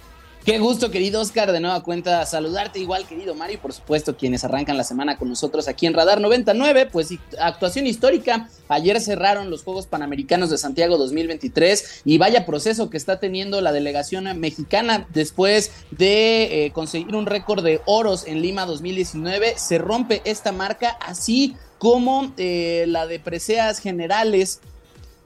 Qué 0.43 0.57
gusto, 0.57 0.89
querido 0.89 1.21
Oscar, 1.21 1.51
de 1.51 1.59
nueva 1.59 1.83
cuenta 1.83 2.25
saludarte, 2.25 2.79
igual, 2.79 3.05
querido 3.05 3.35
Mario, 3.35 3.57
y 3.57 3.57
por 3.59 3.73
supuesto, 3.73 4.17
quienes 4.17 4.43
arrancan 4.43 4.75
la 4.75 4.83
semana 4.83 5.19
con 5.19 5.29
nosotros 5.29 5.67
aquí 5.67 5.85
en 5.85 5.93
Radar 5.93 6.19
99, 6.19 6.87
pues 6.91 7.09
actuación 7.39 7.85
histórica. 7.85 8.49
Ayer 8.67 8.99
cerraron 8.99 9.51
los 9.51 9.61
Juegos 9.61 9.85
Panamericanos 9.85 10.49
de 10.49 10.57
Santiago 10.57 10.97
2023 10.97 12.01
y 12.05 12.17
vaya 12.17 12.47
proceso 12.47 12.89
que 12.89 12.97
está 12.97 13.19
teniendo 13.19 13.61
la 13.61 13.71
delegación 13.71 14.23
mexicana 14.39 15.05
después 15.13 15.71
de 15.91 16.65
eh, 16.65 16.71
conseguir 16.71 17.15
un 17.15 17.27
récord 17.27 17.63
de 17.63 17.81
oros 17.85 18.25
en 18.25 18.41
Lima 18.41 18.65
2019. 18.65 19.59
Se 19.59 19.77
rompe 19.77 20.23
esta 20.25 20.51
marca, 20.51 20.97
así 21.01 21.55
como 21.77 22.33
eh, 22.37 22.85
la 22.87 23.05
de 23.05 23.19
preseas 23.19 23.77
generales 23.77 24.59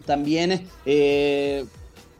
también. 0.05 0.67
Eh, 0.85 1.63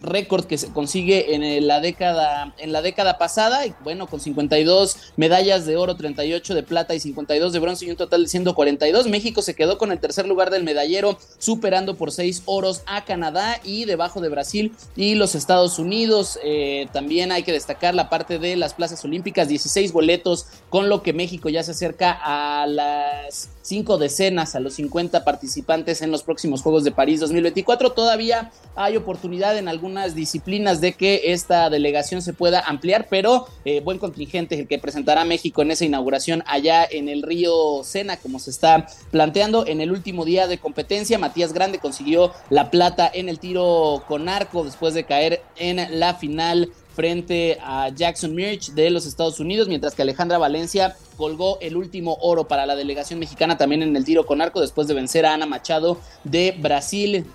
récord 0.06 0.46
que 0.46 0.58
se 0.58 0.72
consigue 0.72 1.36
en 1.36 1.68
la 1.68 1.80
década 1.80 2.54
en 2.58 2.72
la 2.72 2.82
década 2.82 3.18
pasada. 3.18 3.66
Y 3.66 3.74
bueno 3.84 4.08
con 4.08 4.20
52 4.20 5.14
medallas 5.18 5.66
de 5.66 5.78
oro 5.78 5.96
38 5.96 6.56
de 6.56 6.64
plata 6.64 6.96
y 6.96 7.00
52 7.00 7.54
de 7.54 7.60
bronce 7.60 7.86
y 7.86 7.92
un 7.92 7.98
total 7.98 8.24
de 8.24 8.30
142 8.30 9.08
México 9.08 9.42
se 9.42 9.56
quedó 9.56 9.78
con 9.78 9.92
el 9.92 10.00
tercer 10.00 10.28
lugar 10.28 10.50
del 10.50 10.64
medallero 10.64 11.18
superando 11.38 11.96
por 11.96 12.12
6 12.12 12.44
oros 12.46 12.82
a 12.86 13.06
Canadá 13.06 13.60
y 13.64 13.86
debajo 13.86 14.22
de 14.22 14.30
Brasil 14.30 14.74
y 14.96 15.16
los 15.16 15.36
Estados 15.36 15.80
Unidos. 15.80 16.40
Eh, 16.44 16.88
también 16.92 17.32
hay 17.32 17.44
que 17.44 17.52
destacar 17.52 17.96
la 17.96 18.10
parte 18.10 18.40
de 18.40 18.56
las 18.56 18.74
plazas 18.74 19.04
olímpicas 19.04 19.48
16 19.48 19.92
boletos 19.92 20.48
con 20.70 20.90
lo 20.90 21.04
que 21.04 21.14
México 21.14 21.50
ya 21.50 21.64
se 21.64 21.72
acerca 21.72 22.20
a 22.24 22.68
las 22.68 23.50
cinco 23.62 23.98
decenas 23.98 24.56
a 24.56 24.60
los 24.60 24.76
50 24.76 25.24
participantes 25.24 26.02
en 26.02 26.12
los 26.12 26.24
próximos 26.24 26.62
Juegos 26.62 26.84
de 26.84 26.92
París 26.92 27.20
2024 27.20 27.92
todavía 27.94 28.52
hay 28.76 28.98
oportunidad 28.98 29.58
en 29.58 29.68
disciplinas 30.14 30.82
de 30.82 30.94
que 30.94 31.32
esta 31.32 31.70
delegación 31.70 32.22
se 32.22 32.34
pueda 32.34 32.60
ampliar, 32.60 33.08
pero 33.10 33.48
eh, 33.64 33.80
buen 33.80 33.98
contingente 33.98 34.60
el 34.60 34.68
que 34.68 34.78
presentará 34.78 35.24
México 35.26 35.62
en 35.62 35.72
esa 35.72 35.86
inauguración 35.86 36.44
allá 36.46 36.86
en 36.90 37.08
el 37.08 37.24
río 37.24 37.84
Sena, 37.84 38.18
como 38.18 38.40
se 38.40 38.50
está 38.50 38.88
planteando 39.12 39.66
en 39.66 39.82
el 39.82 39.92
último 39.92 40.26
día 40.26 40.48
de 40.48 40.58
competencia. 40.58 41.18
Matías 41.18 41.54
Grande 41.54 41.80
consiguió 41.80 42.34
la 42.50 42.70
plata 42.70 43.10
en 43.12 43.30
el 43.30 43.40
tiro 43.40 44.04
con 44.08 44.30
arco 44.30 44.64
después 44.64 44.94
de 44.94 45.06
caer 45.06 45.42
en 45.56 46.00
la 46.00 46.16
final 46.16 46.72
frente 46.96 47.58
a 47.62 47.90
Jackson 47.90 48.34
Mirch 48.34 48.72
de 48.72 48.90
los 48.90 49.06
Estados 49.06 49.40
Unidos, 49.40 49.68
mientras 49.68 49.94
que 49.94 50.02
Alejandra 50.02 50.38
Valencia 50.38 50.96
colgó 51.18 51.60
el 51.60 51.76
último 51.76 52.18
oro 52.22 52.48
para 52.48 52.66
la 52.66 52.76
delegación 52.76 53.20
mexicana 53.20 53.58
también 53.58 53.84
en 53.84 53.96
el 53.96 54.06
tiro 54.06 54.26
con 54.26 54.42
arco 54.42 54.62
después 54.62 54.88
de 54.88 54.94
vencer 54.94 55.26
a 55.26 55.34
Ana 55.34 55.46
Machado 55.46 56.00
de 56.24 56.56
Brasil. 56.58 57.26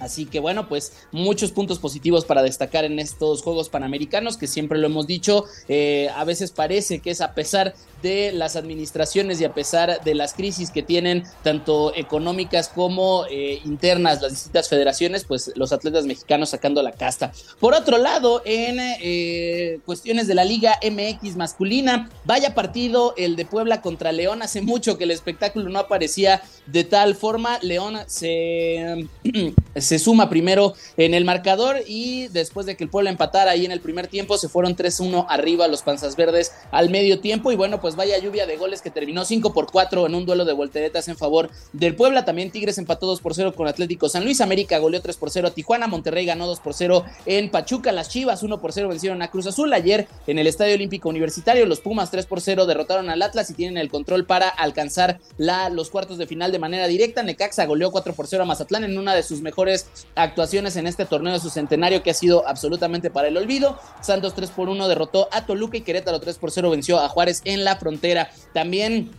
Así 0.00 0.26
que 0.26 0.40
bueno, 0.40 0.68
pues 0.68 0.92
muchos 1.12 1.52
puntos 1.52 1.78
positivos 1.78 2.24
para 2.24 2.42
destacar 2.42 2.84
en 2.84 2.98
estos 2.98 3.42
Juegos 3.42 3.68
Panamericanos, 3.68 4.36
que 4.36 4.46
siempre 4.46 4.78
lo 4.78 4.86
hemos 4.86 5.06
dicho, 5.06 5.44
eh, 5.68 6.08
a 6.16 6.24
veces 6.24 6.50
parece 6.50 7.00
que 7.00 7.10
es 7.10 7.20
a 7.20 7.34
pesar 7.34 7.74
de 8.02 8.32
las 8.32 8.56
administraciones 8.56 9.40
y 9.40 9.44
a 9.44 9.52
pesar 9.52 10.02
de 10.02 10.14
las 10.14 10.32
crisis 10.34 10.70
que 10.70 10.82
tienen, 10.82 11.24
tanto 11.42 11.94
económicas 11.94 12.68
como 12.68 13.26
eh, 13.30 13.60
internas, 13.64 14.22
las 14.22 14.32
distintas 14.32 14.68
federaciones, 14.68 15.24
pues 15.24 15.52
los 15.54 15.72
atletas 15.72 16.06
mexicanos 16.06 16.50
sacando 16.50 16.82
la 16.82 16.92
casta. 16.92 17.32
Por 17.58 17.74
otro 17.74 17.98
lado, 17.98 18.42
en 18.44 18.78
eh, 18.80 19.80
cuestiones 19.84 20.26
de 20.26 20.34
la 20.34 20.44
Liga 20.44 20.78
MX 20.82 21.36
masculina, 21.36 22.10
vaya 22.24 22.54
partido 22.54 23.14
el 23.16 23.36
de 23.36 23.44
Puebla 23.44 23.82
contra 23.82 24.12
León. 24.12 24.42
Hace 24.42 24.62
mucho 24.62 24.96
que 24.96 25.04
el 25.04 25.10
espectáculo 25.10 25.68
no 25.68 25.78
aparecía 25.78 26.42
de 26.66 26.84
tal 26.84 27.14
forma. 27.14 27.58
León 27.62 27.98
se, 28.06 29.06
se 29.90 29.98
suma 29.98 30.30
primero 30.30 30.74
en 30.96 31.14
el 31.14 31.24
marcador 31.24 31.78
y 31.84 32.28
después 32.28 32.64
de 32.64 32.76
que 32.76 32.84
el 32.84 32.90
Puebla 32.90 33.10
empatara 33.10 33.50
ahí 33.50 33.64
en 33.64 33.72
el 33.72 33.80
primer 33.80 34.06
tiempo, 34.06 34.38
se 34.38 34.48
fueron 34.48 34.76
3-1 34.76 35.26
arriba 35.28 35.66
los 35.66 35.82
Panzas 35.82 36.14
Verdes 36.14 36.52
al 36.70 36.90
medio 36.90 37.18
tiempo. 37.18 37.50
Y 37.50 37.56
bueno, 37.56 37.80
pues 37.80 37.96
vaya 37.96 38.16
lluvia 38.16 38.46
de 38.46 38.56
goles 38.56 38.82
que 38.82 38.92
terminó 38.92 39.24
5 39.24 39.52
por 39.52 39.68
4 39.68 40.06
en 40.06 40.14
un 40.14 40.26
duelo 40.26 40.44
de 40.44 40.52
volteretas 40.52 41.08
en 41.08 41.16
favor 41.16 41.50
del 41.72 41.96
Puebla. 41.96 42.24
También 42.24 42.52
Tigres 42.52 42.78
empató 42.78 43.08
2 43.08 43.20
por 43.20 43.34
0 43.34 43.52
con 43.56 43.66
Atlético 43.66 44.08
San 44.08 44.22
Luis. 44.22 44.40
América 44.40 44.78
goleó 44.78 45.02
3 45.02 45.16
por 45.16 45.32
0 45.32 45.48
a 45.48 45.50
Tijuana. 45.50 45.88
Monterrey 45.88 46.24
ganó 46.24 46.46
2 46.46 46.60
por 46.60 46.74
0 46.74 47.04
en 47.26 47.50
Pachuca. 47.50 47.90
Las 47.90 48.10
Chivas 48.10 48.44
1 48.44 48.60
por 48.60 48.72
0 48.72 48.90
vencieron 48.90 49.22
a 49.22 49.30
Cruz 49.32 49.48
Azul. 49.48 49.72
Ayer 49.72 50.06
en 50.28 50.38
el 50.38 50.46
Estadio 50.46 50.76
Olímpico 50.76 51.08
Universitario 51.08 51.66
los 51.66 51.80
Pumas 51.80 52.12
3 52.12 52.26
por 52.26 52.40
0 52.40 52.66
derrotaron 52.66 53.10
al 53.10 53.22
Atlas 53.22 53.50
y 53.50 53.54
tienen 53.54 53.76
el 53.76 53.90
control 53.90 54.24
para 54.24 54.48
alcanzar 54.48 55.18
la, 55.36 55.68
los 55.68 55.90
cuartos 55.90 56.16
de 56.16 56.28
final 56.28 56.52
de 56.52 56.60
manera 56.60 56.86
directa. 56.86 57.24
Necaxa 57.24 57.66
goleó 57.66 57.90
4 57.90 58.14
por 58.14 58.28
0 58.28 58.44
a 58.44 58.46
Mazatlán 58.46 58.84
en 58.84 58.96
una 58.96 59.16
de 59.16 59.24
sus 59.24 59.40
mejores 59.40 59.79
actuaciones 60.14 60.76
en 60.76 60.86
este 60.86 61.06
torneo 61.06 61.32
de 61.32 61.40
su 61.40 61.50
centenario 61.50 62.02
que 62.02 62.10
ha 62.10 62.14
sido 62.14 62.46
absolutamente 62.46 63.10
para 63.10 63.28
el 63.28 63.36
olvido. 63.36 63.78
Santos 64.00 64.34
3 64.34 64.50
por 64.50 64.68
1 64.68 64.88
derrotó 64.88 65.28
a 65.32 65.46
Toluca 65.46 65.76
y 65.76 65.82
Querétaro 65.82 66.20
3 66.20 66.38
por 66.38 66.50
0 66.50 66.70
venció 66.70 66.98
a 66.98 67.08
Juárez 67.08 67.42
en 67.44 67.64
la 67.64 67.76
frontera. 67.76 68.30
También 68.52 69.10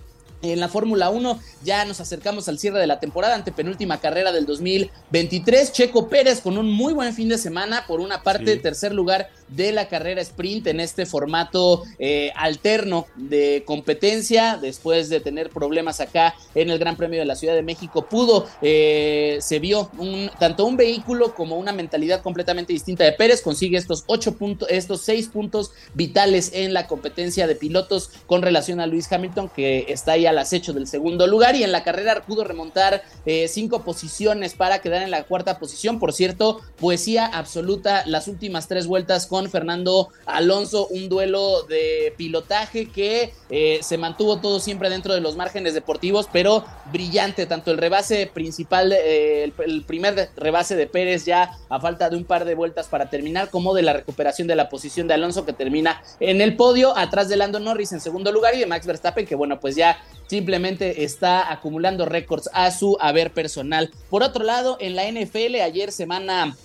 en 0.41 0.59
la 0.59 0.69
Fórmula 0.69 1.09
1 1.09 1.39
ya 1.63 1.85
nos 1.85 1.99
acercamos 1.99 2.47
al 2.47 2.59
cierre 2.59 2.79
de 2.79 2.87
la 2.87 2.99
temporada 2.99 3.35
ante 3.35 3.51
penúltima 3.51 3.99
carrera 3.99 4.31
del 4.31 4.45
2023. 4.45 5.71
Checo 5.71 6.09
Pérez 6.09 6.41
con 6.41 6.57
un 6.57 6.71
muy 6.71 6.93
buen 6.93 7.13
fin 7.13 7.29
de 7.29 7.37
semana. 7.37 7.85
Por 7.87 7.99
una 7.99 8.23
parte, 8.23 8.57
tercer 8.57 8.93
lugar 8.93 9.29
de 9.51 9.71
la 9.71 9.87
carrera 9.87 10.21
sprint 10.21 10.67
en 10.67 10.79
este 10.79 11.05
formato 11.05 11.83
eh, 11.99 12.31
alterno 12.35 13.05
de 13.15 13.63
competencia. 13.65 14.57
Después 14.61 15.09
de 15.09 15.19
tener 15.19 15.49
problemas 15.49 15.99
acá 15.99 16.33
en 16.55 16.69
el 16.69 16.79
Gran 16.79 16.95
Premio 16.97 17.19
de 17.19 17.25
la 17.25 17.35
Ciudad 17.35 17.53
de 17.53 17.61
México, 17.61 18.07
pudo, 18.09 18.47
eh, 18.61 19.37
se 19.41 19.59
vio 19.59 19.91
tanto 20.39 20.65
un 20.65 20.77
vehículo 20.77 21.35
como 21.35 21.57
una 21.57 21.71
mentalidad 21.71 22.21
completamente 22.21 22.73
distinta 22.73 23.03
de 23.03 23.11
Pérez. 23.11 23.41
Consigue 23.41 23.77
estos 23.77 24.03
ocho 24.07 24.35
puntos, 24.35 24.69
estos 24.69 25.01
seis 25.01 25.27
puntos 25.27 25.71
vitales 25.93 26.51
en 26.53 26.73
la 26.73 26.87
competencia 26.87 27.47
de 27.47 27.55
pilotos 27.55 28.09
con 28.25 28.41
relación 28.41 28.79
a 28.79 28.87
Luis 28.87 29.11
Hamilton, 29.11 29.49
que 29.49 29.85
está 29.89 30.13
ahí 30.13 30.25
al 30.25 30.37
acecho 30.37 30.73
del 30.73 30.87
segundo 30.87 31.27
lugar. 31.27 31.55
Y 31.55 31.63
en 31.63 31.71
la 31.71 31.83
carrera 31.83 32.23
pudo 32.25 32.43
remontar 32.43 33.03
eh, 33.25 33.47
cinco 33.47 33.83
posiciones 33.83 34.53
para 34.53 34.79
quedar 34.79 35.01
en 35.03 35.11
la 35.11 35.23
cuarta 35.23 35.59
posición. 35.59 35.99
Por 35.99 36.13
cierto, 36.13 36.61
poesía 36.79 37.25
absoluta 37.25 38.03
las 38.05 38.27
últimas 38.27 38.67
tres 38.67 38.87
vueltas 38.87 39.27
con 39.27 39.40
Fernando 39.49 40.09
Alonso, 40.25 40.87
un 40.87 41.09
duelo 41.09 41.63
de 41.63 42.13
pilotaje 42.17 42.89
que 42.89 43.33
eh, 43.49 43.79
se 43.81 43.97
mantuvo 43.97 44.39
todo 44.39 44.59
siempre 44.59 44.89
dentro 44.89 45.13
de 45.13 45.21
los 45.21 45.35
márgenes 45.35 45.73
deportivos, 45.73 46.27
pero 46.31 46.65
brillante, 46.91 47.45
tanto 47.45 47.71
el 47.71 47.77
rebase 47.77 48.29
principal, 48.33 48.91
eh, 48.93 49.51
el, 49.57 49.83
primer 49.83 50.29
rebase 50.35 50.75
de 50.75 50.87
Pérez 50.87 51.25
ya 51.25 51.57
a 51.69 51.79
falta 51.79 52.09
de 52.09 52.17
un 52.17 52.25
par 52.25 52.45
de 52.45 52.55
vueltas 52.55 52.87
para 52.87 53.09
terminar, 53.09 53.49
como 53.49 53.73
de 53.73 53.81
la 53.81 53.93
recuperación 53.93 54.47
de 54.47 54.55
la 54.55 54.69
posición 54.69 55.07
de 55.07 55.13
Alonso 55.13 55.45
que 55.45 55.53
termina 55.53 56.01
en 56.19 56.41
el 56.41 56.55
podio, 56.55 56.97
atrás 56.97 57.29
de 57.29 57.37
Lando 57.37 57.59
Norris 57.59 57.91
en 57.91 58.01
segundo 58.01 58.31
lugar 58.31 58.55
y 58.55 58.59
de 58.59 58.65
Max 58.65 58.85
Verstappen 58.85 59.25
que 59.25 59.35
bueno, 59.35 59.59
pues 59.59 59.75
ya 59.75 59.97
simplemente 60.27 61.03
está 61.03 61.51
acumulando 61.51 62.05
récords 62.05 62.49
a 62.53 62.71
su 62.71 62.97
haber 62.99 63.33
personal. 63.33 63.91
Por 64.09 64.23
otro 64.23 64.43
lado, 64.43 64.77
en 64.79 64.95
la 64.95 65.09
NFL 65.09 65.55
ayer 65.61 65.91
semana 65.91 66.55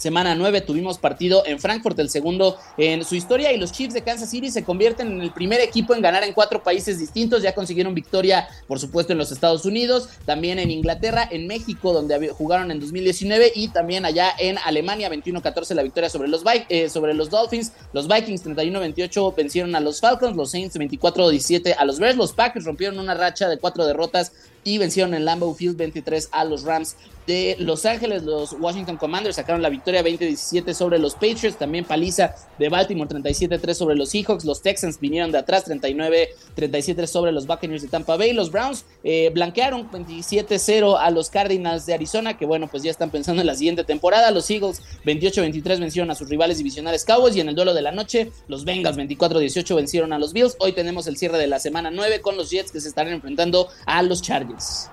semana 0.00 0.34
9 0.34 0.62
tuvimos 0.62 0.98
partido 0.98 1.44
en 1.46 1.58
Frankfurt, 1.58 1.98
el 1.98 2.08
segundo 2.08 2.56
en 2.78 3.04
su 3.04 3.14
historia, 3.14 3.52
y 3.52 3.58
los 3.58 3.70
Chiefs 3.70 3.92
de 3.92 4.02
Kansas 4.02 4.30
City 4.30 4.50
se 4.50 4.64
convierten 4.64 5.12
en 5.12 5.20
el 5.20 5.30
primer 5.30 5.60
equipo 5.60 5.94
en 5.94 6.00
ganar 6.00 6.24
en 6.24 6.32
cuatro 6.32 6.62
países 6.62 6.98
distintos. 6.98 7.42
Ya 7.42 7.54
consiguieron 7.54 7.94
victoria, 7.94 8.48
por 8.66 8.80
supuesto, 8.80 9.12
en 9.12 9.18
los 9.18 9.30
Estados 9.30 9.66
Unidos, 9.66 10.08
también 10.24 10.58
en 10.58 10.70
Inglaterra, 10.70 11.28
en 11.30 11.46
México, 11.46 11.92
donde 11.92 12.30
jugaron 12.30 12.70
en 12.70 12.80
2019, 12.80 13.52
y 13.54 13.68
también 13.68 14.06
allá 14.06 14.32
en 14.38 14.56
Alemania, 14.58 15.10
21-14 15.10 15.74
la 15.74 15.82
victoria 15.82 16.08
sobre 16.08 16.28
los, 16.28 16.42
eh, 16.70 16.88
sobre 16.88 17.12
los 17.12 17.28
Dolphins. 17.28 17.72
Los 17.92 18.08
Vikings 18.08 18.42
31-28 18.44 19.36
vencieron 19.36 19.74
a 19.74 19.80
los 19.80 20.00
Falcons, 20.00 20.34
los 20.34 20.50
Saints 20.50 20.76
24-17 20.76 21.74
a 21.76 21.84
los 21.84 21.98
Bears, 21.98 22.16
los 22.16 22.32
Packers 22.32 22.64
rompieron 22.64 22.98
una 22.98 23.14
racha 23.14 23.48
de 23.48 23.58
cuatro 23.58 23.84
derrotas 23.84 24.32
y 24.64 24.78
vencieron 24.78 25.14
en 25.14 25.24
Lambeau 25.24 25.54
Field 25.54 25.76
23 25.76 26.28
a 26.32 26.44
los 26.44 26.64
Rams 26.64 26.96
de 27.30 27.54
Los 27.60 27.86
Ángeles. 27.86 28.24
Los 28.24 28.56
Washington 28.58 28.96
Commanders 28.96 29.36
sacaron 29.36 29.62
la 29.62 29.68
victoria 29.68 30.02
20-17 30.02 30.74
sobre 30.74 30.98
los 30.98 31.14
Patriots. 31.14 31.56
También 31.56 31.84
paliza 31.84 32.34
de 32.58 32.68
Baltimore 32.68 33.08
37-3 33.08 33.74
sobre 33.74 33.94
los 33.94 34.10
Seahawks. 34.10 34.44
Los 34.44 34.62
Texans 34.62 34.98
vinieron 34.98 35.30
de 35.30 35.38
atrás 35.38 35.64
39-37 35.68 37.06
sobre 37.06 37.30
los 37.30 37.46
Buccaneers 37.46 37.82
de 37.82 37.88
Tampa 37.88 38.16
Bay. 38.16 38.32
Los 38.32 38.50
Browns 38.50 38.84
eh, 39.04 39.30
blanquearon 39.32 39.88
27-0 39.92 40.96
a 41.00 41.10
los 41.12 41.30
Cardinals 41.30 41.86
de 41.86 41.94
Arizona, 41.94 42.36
que 42.36 42.46
bueno, 42.46 42.66
pues 42.66 42.82
ya 42.82 42.90
están 42.90 43.10
pensando 43.10 43.42
en 43.42 43.46
la 43.46 43.54
siguiente 43.54 43.84
temporada. 43.84 44.32
Los 44.32 44.50
Eagles 44.50 44.82
28-23 45.04 45.78
vencieron 45.78 46.10
a 46.10 46.16
sus 46.16 46.28
rivales 46.28 46.58
divisionales 46.58 47.04
Cowboys. 47.04 47.36
Y 47.36 47.40
en 47.40 47.48
el 47.48 47.54
duelo 47.54 47.74
de 47.74 47.82
la 47.82 47.92
noche, 47.92 48.32
los 48.48 48.64
Bengals 48.64 48.96
24-18 48.96 49.76
vencieron 49.76 50.12
a 50.12 50.18
los 50.18 50.32
Bills. 50.32 50.56
Hoy 50.58 50.72
tenemos 50.72 51.06
el 51.06 51.16
cierre 51.16 51.38
de 51.38 51.46
la 51.46 51.60
semana 51.60 51.92
9 51.92 52.22
con 52.22 52.36
los 52.36 52.50
Jets 52.50 52.72
que 52.72 52.80
se 52.80 52.88
estarán 52.88 53.12
enfrentando 53.12 53.68
a 53.86 54.02
los 54.02 54.20
Chargers. 54.20 54.90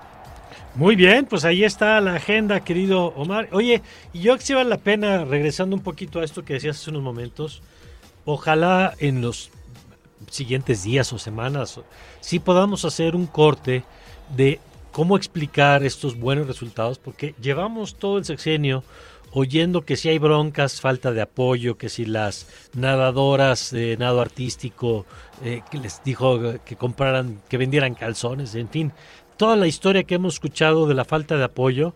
Muy 0.78 0.96
bien, 0.96 1.26
pues 1.26 1.44
ahí 1.44 1.64
está 1.64 2.00
la 2.02 2.14
agenda, 2.14 2.60
querido 2.60 3.08
Omar. 3.16 3.50
Oye, 3.52 3.82
y 4.14 4.20
yo 4.20 4.38
que 4.38 4.44
si 4.44 4.54
vale 4.54 4.70
la 4.70 4.78
pena, 4.78 5.26
regresando 5.26 5.76
un 5.76 5.82
poquito 5.82 6.20
a 6.20 6.24
esto 6.24 6.46
que 6.46 6.54
decías 6.54 6.80
hace 6.80 6.92
unos 6.92 7.02
momentos, 7.02 7.64
ojalá 8.26 8.94
en 9.00 9.20
los 9.20 9.50
siguientes 10.30 10.84
días 10.84 11.12
o 11.14 11.18
semanas 11.18 11.80
sí 12.20 12.38
podamos 12.38 12.86
hacer 12.86 13.16
un 13.16 13.26
corte 13.26 13.86
de 14.36 14.60
cómo 14.92 15.18
explicar 15.18 15.84
estos 15.84 16.16
buenos 16.16 16.46
resultados, 16.46 17.00
porque 17.00 17.34
llevamos 17.42 17.96
todo 17.96 18.20
el 18.20 18.26
sexenio 18.26 18.84
oyendo 19.32 19.86
que 19.86 19.96
si 19.96 20.10
hay 20.10 20.20
broncas, 20.20 20.82
falta 20.82 21.12
de 21.12 21.22
apoyo, 21.22 21.78
que 21.78 21.90
si 21.90 22.06
las 22.06 22.48
nadadoras 22.74 23.72
de 23.72 23.98
nado 23.98 24.22
artístico 24.22 25.06
eh, 25.44 25.62
que 25.70 25.78
les 25.78 26.04
dijo 26.04 26.40
que 26.66 26.76
compraran, 26.76 27.42
que 27.50 27.58
vendieran 27.58 27.96
calzones, 27.96 28.56
en 28.56 28.70
fin, 28.70 28.94
toda 29.38 29.56
la 29.56 29.68
historia 29.68 30.04
que 30.04 30.16
hemos 30.16 30.36
escuchado 30.36 30.88
de 30.88 30.96
la 30.96 31.06
falta 31.06 31.38
de 31.38 31.44
apoyo. 31.44 31.94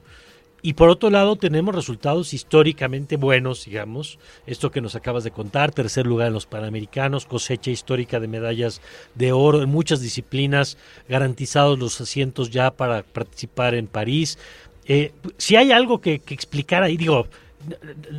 Y 0.63 0.73
por 0.73 0.89
otro 0.89 1.09
lado 1.09 1.37
tenemos 1.37 1.73
resultados 1.73 2.35
históricamente 2.35 3.15
buenos, 3.15 3.65
digamos, 3.65 4.19
esto 4.45 4.69
que 4.69 4.79
nos 4.79 4.93
acabas 4.93 5.23
de 5.23 5.31
contar, 5.31 5.71
tercer 5.71 6.05
lugar 6.05 6.27
en 6.27 6.33
los 6.33 6.45
Panamericanos, 6.45 7.25
cosecha 7.25 7.71
histórica 7.71 8.19
de 8.19 8.27
medallas 8.27 8.79
de 9.15 9.31
oro 9.31 9.63
en 9.63 9.69
muchas 9.69 10.01
disciplinas, 10.01 10.77
garantizados 11.09 11.79
los 11.79 11.99
asientos 11.99 12.51
ya 12.51 12.69
para 12.69 13.01
participar 13.01 13.73
en 13.73 13.87
París. 13.87 14.37
Eh, 14.85 15.13
si 15.37 15.55
hay 15.55 15.71
algo 15.71 15.99
que, 15.99 16.21
explicar 16.29 16.83
ahí, 16.83 16.95
digo, 16.95 17.25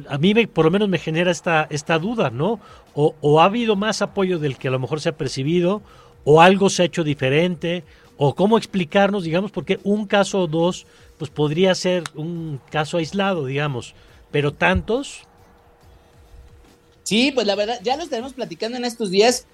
a 0.08 0.18
mí 0.18 0.34
me, 0.34 0.48
por 0.48 0.64
lo 0.64 0.72
menos 0.72 0.88
me 0.88 0.98
genera 0.98 1.30
esta, 1.30 1.98
duda, 2.00 2.30
¿no? 2.30 2.58
O, 2.94 3.14
o 3.20 3.40
ha 3.40 3.44
habido 3.44 3.76
más 3.76 4.02
apoyo 4.02 4.40
del 4.40 4.58
que 4.58 4.66
a 4.66 4.72
lo 4.72 4.80
mejor 4.80 5.00
se 5.00 5.10
ha 5.10 5.16
percibido, 5.16 5.80
o 6.24 6.40
algo 6.40 6.70
se 6.70 6.82
ha 6.82 6.86
hecho 6.86 7.04
diferente, 7.04 7.84
o 8.16 8.34
cómo 8.34 8.58
explicarnos, 8.58 9.24
digamos, 9.24 9.50
porque 9.50 9.80
un 9.84 10.06
caso 10.06 10.40
o 10.40 10.46
dos, 10.46 10.86
pues 11.18 11.30
podría 11.30 11.74
ser 11.74 12.04
un 12.14 12.60
caso 12.70 12.98
aislado, 12.98 13.46
digamos, 13.46 13.94
pero 14.30 14.52
tantos. 14.52 15.22
Sí, 17.02 17.32
pues 17.32 17.46
la 17.46 17.54
verdad, 17.54 17.80
ya 17.82 17.96
lo 17.96 18.02
estaremos 18.02 18.32
platicando 18.32 18.76
en 18.76 18.84
estos 18.84 19.10
días 19.10 19.46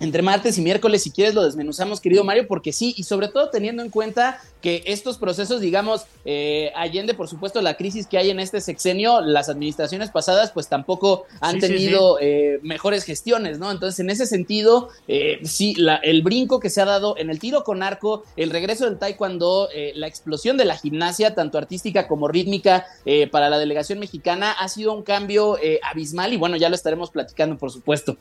entre 0.00 0.22
martes 0.22 0.58
y 0.58 0.62
miércoles, 0.62 1.02
si 1.02 1.10
quieres, 1.10 1.34
lo 1.34 1.42
desmenuzamos, 1.42 2.00
querido 2.00 2.24
Mario, 2.24 2.46
porque 2.46 2.72
sí, 2.72 2.94
y 2.96 3.04
sobre 3.04 3.28
todo 3.28 3.48
teniendo 3.50 3.82
en 3.82 3.90
cuenta 3.90 4.40
que 4.60 4.82
estos 4.86 5.16
procesos, 5.16 5.60
digamos, 5.60 6.06
eh, 6.24 6.72
allende, 6.74 7.14
por 7.14 7.28
supuesto, 7.28 7.62
la 7.62 7.76
crisis 7.76 8.06
que 8.06 8.18
hay 8.18 8.30
en 8.30 8.40
este 8.40 8.60
sexenio, 8.60 9.20
las 9.20 9.48
administraciones 9.48 10.10
pasadas, 10.10 10.50
pues 10.50 10.68
tampoco 10.68 11.24
han 11.40 11.60
tenido 11.60 12.18
eh, 12.20 12.58
mejores 12.62 13.04
gestiones, 13.04 13.58
¿no? 13.58 13.70
Entonces, 13.70 14.00
en 14.00 14.10
ese 14.10 14.26
sentido, 14.26 14.88
eh, 15.08 15.38
sí, 15.44 15.74
la, 15.76 15.96
el 15.96 16.22
brinco 16.22 16.60
que 16.60 16.68
se 16.68 16.80
ha 16.80 16.84
dado 16.84 17.16
en 17.16 17.30
el 17.30 17.38
tiro 17.38 17.64
con 17.64 17.82
arco, 17.82 18.24
el 18.36 18.50
regreso 18.50 18.86
del 18.86 18.98
taekwondo, 18.98 19.68
la 19.94 20.06
explosión 20.06 20.56
de 20.56 20.64
la 20.64 20.76
gimnasia, 20.76 21.34
tanto 21.34 21.58
artística 21.58 22.08
como 22.08 22.28
rítmica, 22.28 22.86
para 23.30 23.48
la 23.48 23.58
delegación 23.58 23.98
mexicana, 23.98 24.52
ha 24.52 24.68
sido 24.68 24.92
un 24.92 25.02
cambio 25.02 25.58
abismal 25.82 26.32
y 26.32 26.36
bueno, 26.36 26.56
ya 26.56 26.68
lo 26.68 26.74
estaremos 26.74 27.10
platicando, 27.10 27.56
por 27.56 27.70
supuesto. 27.70 28.16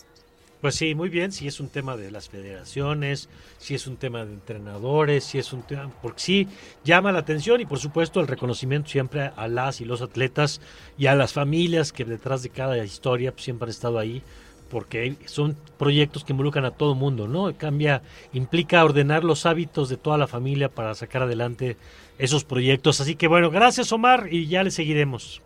Pues 0.62 0.76
sí, 0.76 0.96
muy 0.96 1.10
bien, 1.10 1.32
si 1.32 1.48
es 1.48 1.60
un 1.60 1.70
tema 1.70 1.96
de 1.96 2.10
las 2.10 2.30
federaciones, 2.30 3.30
si 3.60 3.76
es 3.76 3.86
un 3.88 3.98
tema 3.98 4.26
de 4.26 4.34
entrenadores, 4.34 5.24
si 5.24 5.38
es 5.38 5.54
un 5.54 5.62
tema, 5.62 5.92
porque 6.02 6.20
sí 6.20 6.48
llama 6.84 7.12
la 7.12 7.20
atención 7.20 7.62
y 7.62 7.66
por 7.66 7.78
supuesto 7.78 8.20
el 8.20 8.28
reconocimiento 8.28 8.90
siempre 8.90 9.32
a 9.36 9.48
las 9.48 9.82
y 9.82 9.86
los 9.86 10.02
atletas 10.02 10.62
y 10.98 11.06
a 11.06 11.16
las 11.16 11.34
familias 11.34 11.92
que 11.92 12.06
detrás 12.06 12.42
de 12.42 12.50
cada 12.50 12.84
historia 12.84 13.32
pues, 13.32 13.44
siempre 13.44 13.66
han 13.66 13.72
estado 13.72 14.00
ahí, 14.00 14.24
porque 14.70 15.16
son 15.26 15.56
proyectos 15.78 16.24
que 16.24 16.34
involucran 16.34 16.66
a 16.66 16.72
todo 16.72 16.94
el 16.94 17.00
mundo, 17.00 17.28
¿no? 17.28 17.56
Cambia, 17.56 18.02
implica 18.34 18.84
ordenar 18.84 19.24
los 19.24 19.46
hábitos 19.46 19.90
de 19.90 19.98
toda 19.98 20.18
la 20.18 20.26
familia 20.26 20.70
para 20.70 20.96
sacar 20.96 21.22
adelante 21.24 21.78
esos 22.18 22.44
proyectos. 22.44 23.02
Así 23.02 23.16
que 23.16 23.28
bueno, 23.28 23.52
gracias 23.52 23.92
Omar 23.92 24.30
y 24.32 24.48
ya 24.48 24.64
le 24.64 24.72
seguiremos. 24.72 25.42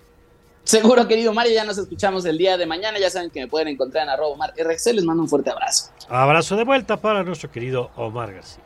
Seguro, 0.63 1.07
querido 1.07 1.33
Mario, 1.33 1.53
ya 1.53 1.63
nos 1.63 1.77
escuchamos 1.77 2.25
el 2.25 2.37
día 2.37 2.57
de 2.57 2.65
mañana. 2.65 2.99
Ya 2.99 3.09
saben 3.09 3.29
que 3.29 3.39
me 3.39 3.47
pueden 3.47 3.69
encontrar 3.69 4.03
en 4.03 4.09
arroba 4.09 4.29
Omar. 4.29 4.53
Les 4.55 5.03
mando 5.03 5.23
un 5.23 5.29
fuerte 5.29 5.49
abrazo. 5.49 5.91
Abrazo 6.07 6.55
de 6.55 6.63
vuelta 6.63 6.97
para 6.97 7.23
nuestro 7.23 7.51
querido 7.51 7.91
Omar 7.95 8.33
García. 8.33 8.63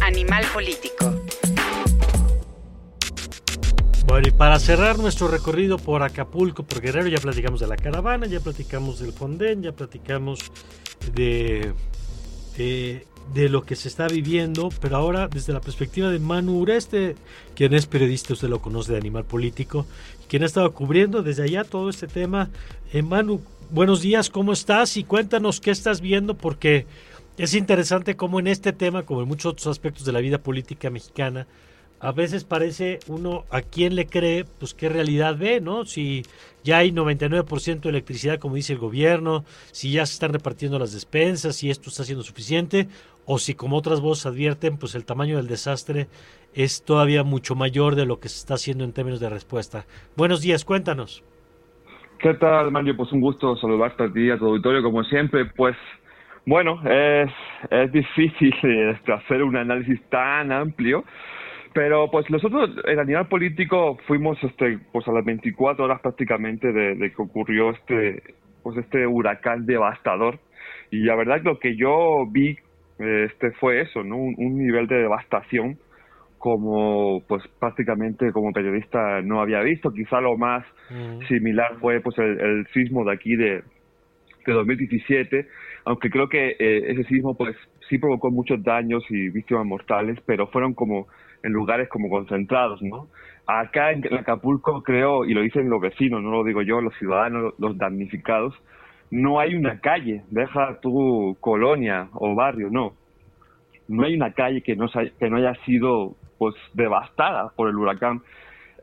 Animal 0.00 0.44
político. 0.52 1.12
Bueno, 4.06 4.28
y 4.28 4.30
para 4.30 4.58
cerrar 4.58 4.98
nuestro 4.98 5.28
recorrido 5.28 5.78
por 5.78 6.02
Acapulco, 6.02 6.64
por 6.64 6.80
Guerrero, 6.80 7.08
ya 7.08 7.18
platicamos 7.18 7.60
de 7.60 7.66
la 7.66 7.76
caravana, 7.76 8.26
ya 8.26 8.40
platicamos 8.40 9.00
del 9.00 9.12
Fonden, 9.12 9.62
ya 9.62 9.72
platicamos 9.72 10.40
de 11.14 11.72
de 12.56 13.06
lo 13.34 13.64
que 13.64 13.76
se 13.76 13.88
está 13.88 14.08
viviendo, 14.08 14.70
pero 14.80 14.96
ahora 14.96 15.28
desde 15.28 15.52
la 15.52 15.60
perspectiva 15.60 16.10
de 16.10 16.18
Manu 16.18 16.60
Ureste, 16.60 17.16
quien 17.54 17.74
es 17.74 17.86
periodista, 17.86 18.34
usted 18.34 18.48
lo 18.48 18.60
conoce 18.60 18.92
de 18.92 18.98
Animal 18.98 19.24
Político, 19.24 19.86
quien 20.28 20.42
ha 20.42 20.46
estado 20.46 20.72
cubriendo 20.72 21.22
desde 21.22 21.44
allá 21.44 21.64
todo 21.64 21.88
este 21.88 22.06
tema. 22.06 22.50
Eh, 22.92 23.02
Manu, 23.02 23.40
buenos 23.70 24.02
días, 24.02 24.30
¿cómo 24.30 24.52
estás? 24.52 24.96
Y 24.96 25.04
cuéntanos 25.04 25.60
qué 25.60 25.70
estás 25.70 26.00
viendo, 26.00 26.36
porque 26.36 26.86
es 27.38 27.54
interesante 27.54 28.16
cómo 28.16 28.38
en 28.38 28.46
este 28.46 28.72
tema, 28.72 29.02
como 29.04 29.22
en 29.22 29.28
muchos 29.28 29.52
otros 29.52 29.66
aspectos 29.66 30.04
de 30.04 30.12
la 30.12 30.20
vida 30.20 30.38
política 30.38 30.90
mexicana, 30.90 31.46
a 32.02 32.10
veces 32.10 32.44
parece 32.44 32.98
uno 33.06 33.44
a 33.48 33.60
quién 33.62 33.94
le 33.94 34.06
cree, 34.06 34.44
pues 34.58 34.74
qué 34.74 34.88
realidad 34.88 35.36
ve, 35.38 35.60
¿no? 35.60 35.84
Si 35.84 36.22
ya 36.64 36.78
hay 36.78 36.90
99% 36.90 37.80
de 37.80 37.88
electricidad, 37.90 38.40
como 38.40 38.56
dice 38.56 38.72
el 38.72 38.80
gobierno, 38.80 39.44
si 39.70 39.92
ya 39.92 40.04
se 40.04 40.14
están 40.14 40.32
repartiendo 40.32 40.80
las 40.80 40.92
despensas, 40.92 41.54
si 41.54 41.70
esto 41.70 41.90
está 41.90 42.02
siendo 42.02 42.24
suficiente, 42.24 42.88
o 43.24 43.38
si 43.38 43.54
como 43.54 43.76
otras 43.76 44.00
voces 44.00 44.26
advierten, 44.26 44.78
pues 44.78 44.96
el 44.96 45.06
tamaño 45.06 45.36
del 45.36 45.46
desastre 45.46 46.08
es 46.54 46.84
todavía 46.84 47.22
mucho 47.22 47.54
mayor 47.54 47.94
de 47.94 48.04
lo 48.04 48.18
que 48.18 48.28
se 48.28 48.38
está 48.38 48.54
haciendo 48.54 48.82
en 48.82 48.92
términos 48.92 49.20
de 49.20 49.30
respuesta. 49.30 49.84
Buenos 50.16 50.42
días, 50.42 50.64
cuéntanos. 50.64 51.22
¿Qué 52.18 52.34
tal, 52.34 52.72
Mario? 52.72 52.96
Pues 52.96 53.12
un 53.12 53.20
gusto 53.20 53.56
saludarte 53.58 54.02
a 54.02 54.12
ti 54.12 54.26
y 54.26 54.30
a 54.30 54.38
tu 54.38 54.46
auditorio, 54.46 54.82
como 54.82 55.04
siempre. 55.04 55.44
Pues 55.56 55.76
bueno, 56.46 56.82
es, 56.84 57.30
es 57.70 57.92
difícil 57.92 58.52
hacer 59.06 59.44
un 59.44 59.56
análisis 59.56 60.00
tan 60.10 60.50
amplio 60.50 61.04
pero 61.74 62.10
pues 62.10 62.28
nosotros 62.30 62.70
en 62.84 62.98
el 62.98 63.06
nivel 63.06 63.26
político 63.26 63.98
fuimos 64.06 64.42
este, 64.42 64.78
pues 64.92 65.06
a 65.08 65.12
las 65.12 65.24
24 65.24 65.84
horas 65.84 66.00
prácticamente 66.00 66.72
de, 66.72 67.10
que 67.10 67.22
ocurrió 67.22 67.70
este, 67.70 68.22
pues 68.62 68.76
este 68.78 69.06
huracán 69.06 69.66
devastador. 69.66 70.38
Y 70.90 71.00
la 71.00 71.14
verdad 71.14 71.40
lo 71.42 71.58
que 71.58 71.76
yo 71.76 72.26
vi 72.30 72.58
este 72.98 73.52
fue 73.52 73.80
eso, 73.80 74.04
¿no? 74.04 74.16
Un, 74.16 74.58
nivel 74.58 74.86
de 74.86 74.96
devastación 74.96 75.78
como 76.38 77.22
pues 77.26 77.42
prácticamente 77.58 78.32
como 78.32 78.52
periodista 78.52 79.22
no 79.22 79.40
había 79.40 79.60
visto. 79.60 79.92
Quizá 79.92 80.20
lo 80.20 80.36
más 80.36 80.64
similar 81.28 81.76
fue 81.80 82.00
pues 82.00 82.18
el, 82.18 82.66
sismo 82.74 83.04
de 83.04 83.12
aquí 83.12 83.36
de, 83.36 83.62
de 84.46 84.52
2017, 84.52 85.46
aunque 85.84 86.10
creo 86.10 86.28
que 86.28 86.56
eh, 86.58 86.90
ese 86.90 87.04
sismo 87.04 87.36
pues 87.36 87.56
sí 87.88 87.98
provocó 87.98 88.30
muchos 88.30 88.62
daños 88.62 89.04
y 89.08 89.28
víctimas 89.30 89.66
mortales, 89.66 90.18
pero 90.26 90.48
fueron 90.48 90.74
como 90.74 91.06
en 91.42 91.52
lugares 91.52 91.88
como 91.88 92.08
concentrados, 92.08 92.82
¿no? 92.82 93.08
Acá 93.46 93.90
en 93.92 94.02
Acapulco 94.14 94.82
creo, 94.82 95.24
y 95.24 95.34
lo 95.34 95.42
dicen 95.42 95.68
los 95.68 95.80
vecinos, 95.80 96.22
no 96.22 96.30
lo 96.30 96.44
digo 96.44 96.62
yo, 96.62 96.80
los 96.80 96.94
ciudadanos, 96.98 97.54
los 97.58 97.76
damnificados, 97.76 98.54
no 99.10 99.40
hay 99.40 99.54
una 99.54 99.78
calle, 99.80 100.22
deja 100.30 100.80
tu 100.80 101.36
colonia 101.40 102.08
o 102.14 102.34
barrio, 102.34 102.68
no. 102.70 102.94
No 103.88 104.04
hay 104.04 104.14
una 104.14 104.32
calle 104.32 104.62
que 104.62 104.74
no, 104.74 104.86
haya 104.94 105.54
sido 105.66 106.16
pues 106.38 106.54
devastada 106.72 107.52
por 107.54 107.68
el 107.68 107.76
huracán. 107.76 108.22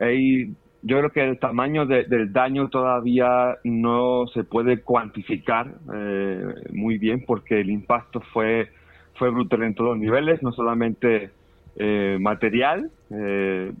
Y 0.00 0.50
yo 0.82 0.98
creo 0.98 1.10
que 1.10 1.28
el 1.28 1.38
tamaño 1.38 1.84
del 1.84 2.32
daño 2.32 2.68
todavía 2.68 3.56
no 3.64 4.26
se 4.28 4.44
puede 4.44 4.82
cuantificar 4.82 5.74
eh, 5.94 6.44
muy 6.72 6.98
bien 6.98 7.24
porque 7.26 7.60
el 7.60 7.70
impacto 7.70 8.20
fue, 8.32 8.68
fue 9.14 9.30
brutal 9.30 9.64
en 9.64 9.74
todos 9.74 9.90
los 9.90 9.98
niveles, 9.98 10.42
no 10.42 10.52
solamente 10.52 11.30
eh, 11.76 12.18
material, 12.20 12.90
eh, 13.10 13.72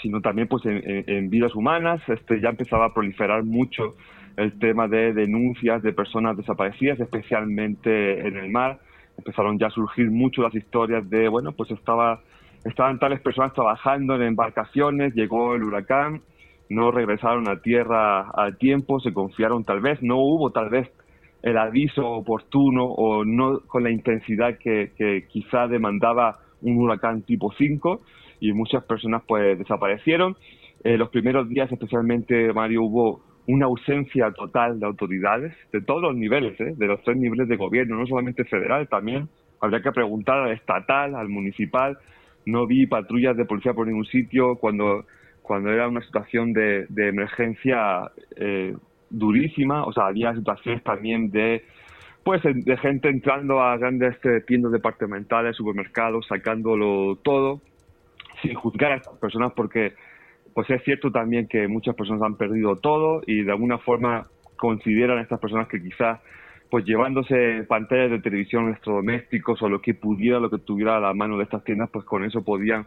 sino 0.00 0.20
también 0.20 0.48
pues 0.48 0.64
en, 0.66 1.30
vidas 1.30 1.54
humanas. 1.54 2.00
Este 2.08 2.40
ya 2.40 2.50
empezaba 2.50 2.86
a 2.86 2.94
proliferar 2.94 3.44
mucho 3.44 3.94
el 4.36 4.58
tema 4.58 4.88
de 4.88 5.12
denuncias 5.12 5.82
de 5.82 5.92
personas 5.92 6.36
desaparecidas, 6.36 6.98
especialmente 7.00 8.26
en 8.26 8.36
el 8.36 8.50
mar. 8.50 8.80
Empezaron 9.16 9.58
ya 9.58 9.68
a 9.68 9.70
surgir 9.70 10.10
mucho 10.10 10.42
las 10.42 10.54
historias 10.54 11.08
de, 11.08 11.28
bueno, 11.28 11.52
pues 11.52 11.70
estaba, 11.70 12.20
estaban 12.64 12.98
tales 12.98 13.20
personas 13.20 13.52
trabajando 13.52 14.16
en 14.16 14.22
embarcaciones, 14.22 15.14
llegó 15.14 15.54
el 15.54 15.62
huracán, 15.62 16.22
no 16.68 16.90
regresaron 16.90 17.48
a 17.48 17.60
tierra 17.60 18.30
al 18.30 18.56
tiempo, 18.56 18.98
se 18.98 19.12
confiaron 19.12 19.62
tal 19.64 19.80
vez, 19.80 20.02
no 20.02 20.16
hubo 20.16 20.50
tal 20.50 20.68
vez 20.68 20.90
el 21.42 21.58
aviso 21.58 22.08
oportuno 22.08 22.84
o 22.84 23.24
no 23.24 23.60
con 23.60 23.84
la 23.84 23.90
intensidad 23.90 24.58
que 24.58 25.26
quizá 25.28 25.68
demandaba 25.68 26.38
un 26.64 26.78
huracán 26.78 27.22
tipo 27.22 27.52
5 27.56 28.00
y 28.40 28.52
muchas 28.52 28.84
personas 28.84 29.22
pues 29.26 29.58
desaparecieron. 29.58 30.36
Eh, 30.82 30.98
los 30.98 31.08
primeros 31.10 31.48
días 31.48 31.70
especialmente, 31.70 32.52
Mario, 32.52 32.82
hubo 32.82 33.22
una 33.46 33.66
ausencia 33.66 34.32
total 34.32 34.80
de 34.80 34.86
autoridades 34.86 35.54
de 35.72 35.80
todos 35.82 36.02
los 36.02 36.16
niveles, 36.16 36.58
¿eh? 36.60 36.74
de 36.76 36.86
los 36.86 37.02
tres 37.02 37.16
niveles 37.16 37.48
de 37.48 37.56
gobierno, 37.56 37.96
no 37.96 38.06
solamente 38.06 38.44
federal, 38.44 38.88
también 38.88 39.28
habría 39.60 39.82
que 39.82 39.92
preguntar 39.92 40.38
al 40.38 40.52
estatal, 40.52 41.14
al 41.14 41.28
municipal. 41.28 41.98
No 42.46 42.66
vi 42.66 42.86
patrullas 42.86 43.36
de 43.36 43.44
policía 43.44 43.72
por 43.72 43.86
ningún 43.86 44.04
sitio 44.04 44.56
cuando, 44.56 45.06
cuando 45.42 45.70
era 45.70 45.88
una 45.88 46.02
situación 46.02 46.52
de, 46.52 46.86
de 46.88 47.08
emergencia 47.08 48.10
eh, 48.36 48.74
durísima. 49.08 49.84
O 49.84 49.92
sea, 49.92 50.06
había 50.06 50.34
situaciones 50.34 50.82
también 50.82 51.30
de 51.30 51.64
pues 52.24 52.42
de 52.42 52.76
gente 52.78 53.08
entrando 53.08 53.60
a 53.60 53.76
grandes 53.76 54.14
este, 54.14 54.40
tiendas 54.40 54.72
departamentales, 54.72 55.56
supermercados, 55.56 56.26
sacándolo 56.26 57.16
todo, 57.16 57.60
sin 58.42 58.54
juzgar 58.54 58.92
a 58.92 58.96
estas 58.96 59.18
personas 59.18 59.52
porque 59.54 59.92
pues 60.54 60.70
es 60.70 60.82
cierto 60.84 61.10
también 61.10 61.48
que 61.48 61.68
muchas 61.68 61.94
personas 61.94 62.22
han 62.22 62.36
perdido 62.36 62.76
todo 62.76 63.22
y 63.26 63.42
de 63.42 63.50
alguna 63.50 63.78
forma 63.78 64.22
consideran 64.56 65.18
a 65.18 65.22
estas 65.22 65.40
personas 65.40 65.68
que 65.68 65.82
quizás 65.82 66.20
pues 66.70 66.84
llevándose 66.84 67.64
pantallas 67.68 68.10
de 68.10 68.20
televisión 68.20 68.68
electrodomésticos 68.68 69.60
o 69.62 69.68
lo 69.68 69.80
que 69.80 69.94
pudiera, 69.94 70.40
lo 70.40 70.50
que 70.50 70.58
tuviera 70.58 70.96
a 70.96 71.00
la 71.00 71.12
mano 71.12 71.36
de 71.36 71.44
estas 71.44 71.62
tiendas, 71.62 71.90
pues 71.92 72.04
con 72.04 72.24
eso 72.24 72.42
podían 72.42 72.86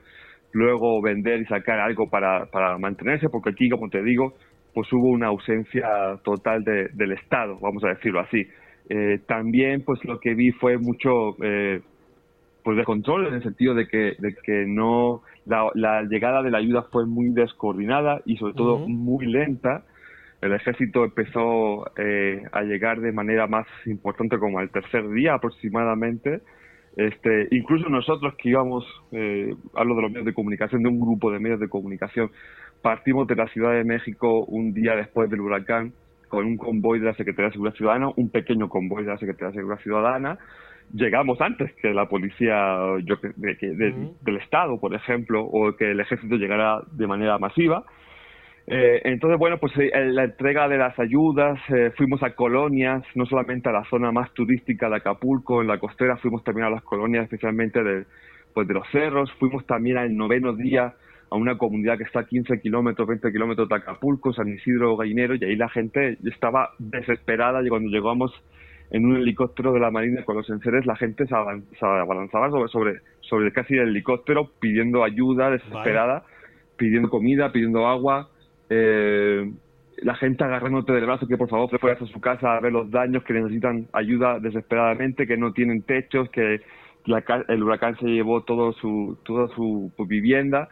luego 0.52 1.02
vender 1.02 1.41
y 1.41 1.45
sacar 1.45 1.80
algo 1.80 2.10
para, 2.10 2.47
para 2.47 2.78
mantenerse, 2.78 3.30
porque 3.30 3.52
aquí, 3.52 3.69
como 3.69 3.89
te 3.89 4.02
digo, 4.02 4.34
pues 4.73 4.91
hubo 4.91 5.10
una 5.10 5.28
ausencia 5.28 5.88
total 6.23 6.63
del 6.63 7.12
Estado, 7.12 7.58
vamos 7.62 7.84
a 7.84 7.89
decirlo 7.89 8.19
así. 8.19 8.47
Eh, 8.89 9.19
también 9.28 9.84
pues 9.84 10.04
lo 10.06 10.19
que 10.19 10.34
vi 10.34 10.52
fue 10.52 10.78
mucho 10.78 11.36
eh, 11.43 11.82
pues 12.63 12.78
de 12.78 12.84
control 12.84 13.28
en 13.28 13.36
el 13.36 13.43
sentido 13.43 13.73
de 13.73 13.88
que, 13.88 14.15
de 14.19 14.36
que 14.43 14.65
no 14.65 15.23
la, 15.45 16.04
llegada 16.04 16.43
de 16.43 16.52
la 16.52 16.58
ayuda 16.58 16.84
fue 16.91 17.06
muy 17.06 17.30
descoordinada 17.30 18.21
y 18.26 18.38
sobre 18.38 18.54
todo 18.54 18.80
muy 18.88 19.26
lenta. 19.26 19.86
El 20.41 20.54
ejército 20.54 21.06
empezó 21.06 21.89
eh, 21.97 22.43
a 22.52 22.62
llegar 22.63 23.00
de 23.00 23.12
manera 23.12 23.47
más 23.47 23.65
importante 23.86 24.38
como 24.38 24.60
al 24.60 24.69
tercer 24.69 25.10
día 25.10 25.36
aproximadamente. 25.36 26.41
Este, 26.95 27.47
incluso 27.52 27.88
nosotros 27.89 28.36
que 28.36 28.50
íbamos, 28.50 28.86
eh, 29.12 29.56
hablo 29.73 29.95
de 29.95 30.02
los 30.02 30.12
medios 30.12 30.26
de 30.26 30.34
comunicación, 30.34 30.84
de 30.84 30.89
un 30.89 31.00
grupo 31.00 31.32
de 31.32 31.39
medios 31.39 31.60
de 31.60 31.69
comunicación, 31.69 32.32
partimos 32.82 33.28
de 33.28 33.36
la 33.36 33.47
Ciudad 33.47 33.73
de 33.73 33.84
México 33.84 34.43
un 34.45 34.73
día 34.73 34.95
después 34.95 35.30
del 35.30 35.41
huracán 35.41 35.93
con 36.28 36.46
un 36.46 36.58
convoy 36.58 37.00
de 37.00 37.06
la 37.06 37.13
Secretaría 37.13 37.48
de 37.48 37.54
Seguridad 37.54 37.76
Ciudadana, 37.76 38.10
un 38.16 38.30
pequeño 38.30 38.70
convoy 38.70 39.04
de 39.04 39.12
la 39.12 39.18
Secretaría 39.18 39.48
de 39.48 39.56
Seguridad 39.56 39.82
Ciudadana. 39.82 40.38
Llegamos 40.94 41.42
antes 41.42 41.74
que 41.82 41.94
la 41.94 42.08
policía 42.08 42.78
yo, 43.04 43.16
del 43.36 44.38
Estado, 44.38 44.80
por 44.80 44.94
ejemplo, 44.94 45.44
o 45.44 45.76
que 45.76 45.92
el 45.92 46.00
ejército 46.00 46.36
llegara 46.36 46.82
de 46.92 47.08
manera 47.08 47.38
masiva. 47.38 47.84
Eh, 48.70 49.02
entonces, 49.06 49.40
bueno, 49.40 49.58
pues 49.60 49.72
eh, 49.78 49.92
la 50.08 50.26
entrega 50.26 50.68
de 50.68 50.78
las 50.78 50.98
ayudas, 51.00 51.58
eh, 51.70 51.92
fuimos 51.96 52.22
a 52.24 52.36
colonias, 52.36 53.04
no 53.16 53.26
solamente 53.26 53.70
a 53.70 53.72
la 53.72 53.86
zona 53.86 54.12
más 54.12 54.34
turística 54.34 54.90
de 54.90 54.98
Acapulco, 54.98 55.62
en 55.62 55.68
la 55.68 55.80
costera, 55.80 56.18
fuimos 56.18 56.44
también 56.44 56.68
a 56.68 56.70
las 56.70 56.84
colonias, 56.84 57.24
especialmente 57.24 57.82
de, 57.82 58.06
pues, 58.54 58.68
de 58.68 58.74
los 58.74 58.86
cerros, 58.92 59.32
fuimos 59.40 59.66
también 59.66 59.98
al 59.98 60.16
noveno 60.16 60.52
día 60.54 60.94
a 61.30 61.36
una 61.36 61.58
comunidad 61.58 61.98
que 61.98 62.04
está 62.04 62.22
a 62.22 62.26
15 62.26 62.62
kilómetros, 62.62 63.08
20 63.08 63.32
kilómetros 63.32 63.68
de 63.68 63.76
Acapulco, 63.76 64.34
San 64.34 64.48
Isidro 64.48 64.96
Gallinero, 64.96 65.36
y 65.36 65.44
ahí 65.44 65.56
la 65.56 65.70
gente 65.70 66.18
estaba 66.26 66.72
desesperada 66.80 67.66
y 67.66 67.70
cuando 67.70 67.90
llegamos 67.90 68.32
en 68.92 69.06
un 69.06 69.18
helicóptero 69.18 69.74
de 69.74 69.80
la 69.80 69.92
Marina 69.92 70.24
con 70.24 70.38
los 70.38 70.50
enseres, 70.50 70.86
la 70.86 70.96
gente 70.96 71.28
se, 71.28 71.36
abalanzaba 71.36 72.50
sobre, 72.50 72.70
sobre, 72.70 73.02
sobre 73.22 73.52
casi 73.52 73.76
el 73.76 73.90
helicóptero 73.90 74.50
pidiendo 74.60 75.04
ayuda 75.04 75.50
desesperada, 75.50 76.24
pidiendo 76.78 77.10
comida, 77.10 77.52
pidiendo 77.52 77.86
agua, 77.88 78.30
eh, 78.70 79.52
la 79.98 80.16
gente 80.16 80.44
agarrándote 80.44 80.94
del 80.94 81.06
brazo 81.06 81.28
que 81.28 81.38
por 81.38 81.50
favor 81.50 81.70
te 81.70 81.80
fueras 81.80 82.02
a 82.02 82.06
su 82.06 82.22
casa 82.22 82.56
a 82.56 82.60
ver 82.60 82.72
los 82.72 82.90
daños, 82.92 83.24
que 83.24 83.34
necesitan 83.34 83.88
ayuda 83.94 84.40
desesperadamente, 84.40 85.26
que 85.26 85.38
no 85.38 85.54
tienen 85.54 85.82
techos, 85.82 86.30
que 86.30 86.62
el 87.48 87.63
huracán 87.63 87.98
se 87.98 88.06
llevó 88.06 88.44
todo 88.44 88.74
su, 88.74 89.18
toda 89.24 89.48
su 89.56 89.92
vivienda. 90.08 90.70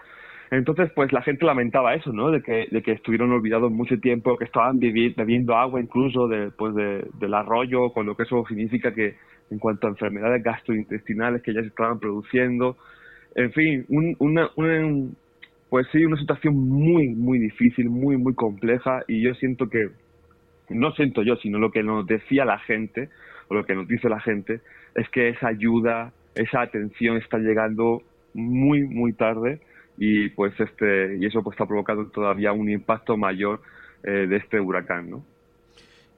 Entonces, 0.52 0.92
pues 0.94 1.12
la 1.12 1.22
gente 1.22 1.46
lamentaba 1.46 1.96
eso, 1.96 2.14
¿no? 2.14 2.30
De 2.30 2.42
que, 2.42 2.68
de 2.70 2.82
que 2.84 2.92
estuvieron 2.92 3.32
olvidados 3.32 3.72
mucho 3.72 4.00
tiempo, 4.00 4.38
que 4.38 4.46
estaban 4.46 4.80
bebiendo 4.80 5.56
agua 5.56 5.82
incluso 5.82 6.28
de, 6.28 6.52
pues 6.52 6.76
de, 6.76 7.08
del 7.20 7.34
arroyo, 7.34 7.92
con 7.92 8.06
lo 8.06 8.16
que 8.16 8.24
eso 8.24 8.44
significa 8.48 8.94
que 8.94 9.16
en 9.50 9.60
cuanto 9.60 9.88
a 9.88 9.92
enfermedades 9.92 10.44
gastrointestinales 10.44 11.42
que 11.42 11.54
ya 11.54 11.62
se 11.62 11.68
estaban 11.68 12.00
produciendo. 12.00 12.78
En 13.36 13.52
fin, 13.54 13.86
una, 14.20 14.50
pues 15.70 15.88
sí, 15.92 16.06
una 16.06 16.18
situación 16.18 16.56
muy, 16.56 17.10
muy 17.10 17.40
difícil, 17.40 17.90
muy, 17.90 18.18
muy 18.18 18.34
compleja 18.34 19.04
y 19.08 19.22
yo 19.22 19.34
siento 19.36 19.68
que, 19.70 19.90
no 20.70 20.92
siento 20.94 21.22
yo, 21.24 21.36
sino 21.38 21.60
lo 21.60 21.72
que 21.72 21.84
nos 21.84 22.06
decía 22.06 22.46
la 22.46 22.60
gente, 22.60 23.10
o 23.48 23.56
lo 23.56 23.66
que 23.66 23.76
nos 23.76 23.88
dice 23.88 24.10
la 24.10 24.20
gente, 24.20 24.62
es 24.96 25.10
que 25.10 25.30
esa 25.30 25.48
ayuda, 25.48 26.14
esa 26.36 26.62
atención 26.62 27.18
está 27.18 27.38
llegando 27.38 28.02
muy, 28.34 28.84
muy 28.84 29.14
tarde 29.14 29.60
y 29.98 30.30
pues 30.30 30.60
este 30.60 31.18
y 31.18 31.26
eso 31.26 31.42
pues 31.44 31.56
está 31.56 31.66
provocando 31.66 32.06
todavía 32.08 32.52
un 32.52 32.70
impacto 32.70 33.18
mayor 33.18 33.62
eh, 34.04 34.28
de 34.28 34.38
este 34.38 34.60
huracán, 34.60 35.10
¿no? 35.10 35.26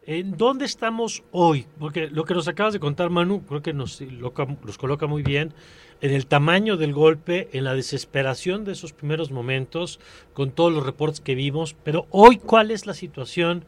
¿En 0.05 0.37
dónde 0.37 0.63
estamos 0.63 1.21
hoy? 1.31 1.65
Porque 1.79 2.09
lo 2.09 2.23
que 2.23 2.33
nos 2.33 2.47
acabas 2.47 2.71
de 2.71 2.79
contar, 2.79 3.09
Manu, 3.09 3.45
creo 3.45 3.61
que 3.61 3.73
nos, 3.73 4.01
nos 4.01 4.77
coloca 4.77 5.05
muy 5.05 5.21
bien 5.21 5.53
en 5.99 6.11
el 6.11 6.27
tamaño 6.27 6.77
del 6.77 6.93
golpe, 6.93 7.49
en 7.51 7.65
la 7.65 7.73
desesperación 7.73 8.63
de 8.63 8.71
esos 8.71 8.93
primeros 8.93 9.31
momentos, 9.31 9.99
con 10.33 10.51
todos 10.51 10.71
los 10.71 10.85
reportes 10.85 11.19
que 11.19 11.35
vimos. 11.35 11.75
Pero 11.83 12.07
hoy, 12.09 12.37
¿cuál 12.37 12.71
es 12.71 12.85
la 12.85 12.93
situación 12.93 13.65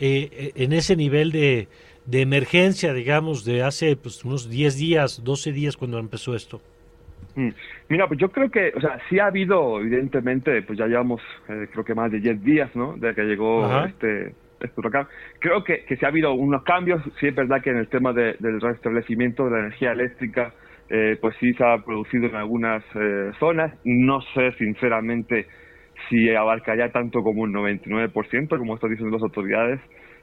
eh, 0.00 0.52
en 0.54 0.72
ese 0.72 0.96
nivel 0.96 1.30
de, 1.30 1.68
de, 2.06 2.22
emergencia, 2.22 2.94
digamos, 2.94 3.44
de 3.44 3.62
hace 3.62 3.94
pues, 3.94 4.24
unos 4.24 4.48
10 4.48 4.76
días, 4.76 5.22
12 5.22 5.52
días 5.52 5.76
cuando 5.76 5.98
empezó 5.98 6.34
esto? 6.34 6.62
Mm. 7.34 7.50
Mira, 7.88 8.08
pues 8.08 8.20
yo 8.20 8.30
creo 8.30 8.50
que, 8.50 8.72
o 8.74 8.80
sea, 8.80 8.98
sí 9.08 9.18
ha 9.18 9.26
habido, 9.26 9.80
evidentemente, 9.80 10.62
pues 10.62 10.78
ya 10.78 10.86
llevamos, 10.86 11.20
eh, 11.48 11.68
creo 11.72 11.84
que 11.84 11.94
más 11.94 12.10
de 12.10 12.20
10 12.20 12.42
días, 12.42 12.74
¿no? 12.76 12.96
De 12.96 13.14
que 13.14 13.22
llegó 13.22 13.84
este 13.84 14.34
Creo 15.40 15.64
que, 15.64 15.84
que 15.84 15.96
sí 15.96 16.04
ha 16.04 16.08
habido 16.08 16.32
unos 16.34 16.62
cambios, 16.62 17.02
sí 17.18 17.26
es 17.26 17.34
verdad 17.34 17.60
que 17.62 17.70
en 17.70 17.78
el 17.78 17.88
tema 17.88 18.12
del 18.12 18.60
restablecimiento 18.60 19.44
de 19.44 19.50
la 19.50 19.58
energía 19.60 19.92
eléctrica, 19.92 20.52
eh, 20.88 21.16
pues 21.20 21.34
sí 21.40 21.52
se 21.54 21.64
ha 21.64 21.78
producido 21.78 22.26
en 22.26 22.36
algunas 22.36 22.84
eh, 22.94 23.32
zonas. 23.38 23.72
No 23.84 24.20
sé, 24.34 24.52
sinceramente, 24.58 25.46
si 26.08 26.34
abarcaría 26.34 26.92
tanto 26.92 27.22
como 27.22 27.42
un 27.42 27.52
99%, 27.52 28.58
como 28.58 28.74
están 28.74 28.90
diciendo 28.90 29.16
las 29.16 29.22
autoridades, 29.22 29.80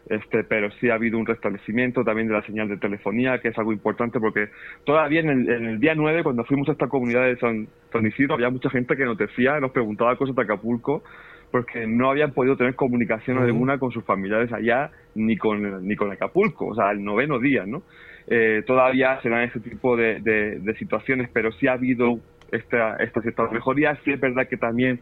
este, 0.10 0.44
pero 0.44 0.72
sí 0.80 0.90
ha 0.90 0.96
habido 0.96 1.18
un 1.18 1.26
restablecimiento 1.26 2.04
también 2.04 2.28
de 2.28 2.34
la 2.34 2.42
señal 2.42 2.68
de 2.68 2.78
telefonía, 2.78 3.40
que 3.40 3.50
es 3.50 3.58
algo 3.58 3.72
importante 3.72 4.20
porque 4.20 4.50
todavía 4.84 5.20
en 5.22 5.30
el, 5.30 5.50
en 5.50 5.66
el 5.66 5.80
día 5.80 5.94
9, 5.96 6.24
cuando 6.24 6.44
fuimos 6.46 6.68
a 6.70 6.72
esta 6.72 6.88
comunidad 6.88 7.26
de 7.26 7.38
San, 7.38 7.68
San 7.92 8.06
Isidro, 8.06 8.34
había 8.34 8.50
mucha 8.50 8.70
gente 8.70 8.96
que 8.96 9.06
nos 9.06 9.18
decía, 9.18 9.60
nos 9.60 9.72
preguntaba 9.72 10.16
cosas 10.16 10.36
de 10.36 10.42
Acapulco, 10.42 11.04
porque 11.52 11.88
no 11.88 12.10
habían 12.10 12.32
podido 12.32 12.56
tener 12.58 12.76
comunicación 12.76 13.40
alguna 13.40 13.80
con 13.80 13.92
sus 13.92 14.04
familiares 14.04 14.52
allá 14.54 14.92
ni 15.16 15.36
con, 15.38 15.88
ni 15.88 15.96
con 15.96 16.12
Acapulco, 16.12 16.68
o 16.68 16.76
sea, 16.76 16.92
el 16.92 17.04
noveno 17.04 17.40
día, 17.40 17.66
¿no? 17.66 17.84
Eh, 18.28 18.64
todavía 18.68 19.20
se 19.22 19.30
dan 19.30 19.42
ese 19.42 19.60
tipo 19.60 19.98
de, 19.98 20.20
de, 20.22 20.76
situaciones, 20.76 21.30
pero 21.34 21.52
sí 21.54 21.68
ha 21.68 21.74
habido 21.74 22.20
esta, 22.52 22.96
estas, 22.98 23.26
estas 23.26 23.52
mejorías. 23.52 23.98
Sí 24.04 24.12
es 24.12 24.20
verdad 24.20 24.48
que 24.48 24.58
también 24.58 25.00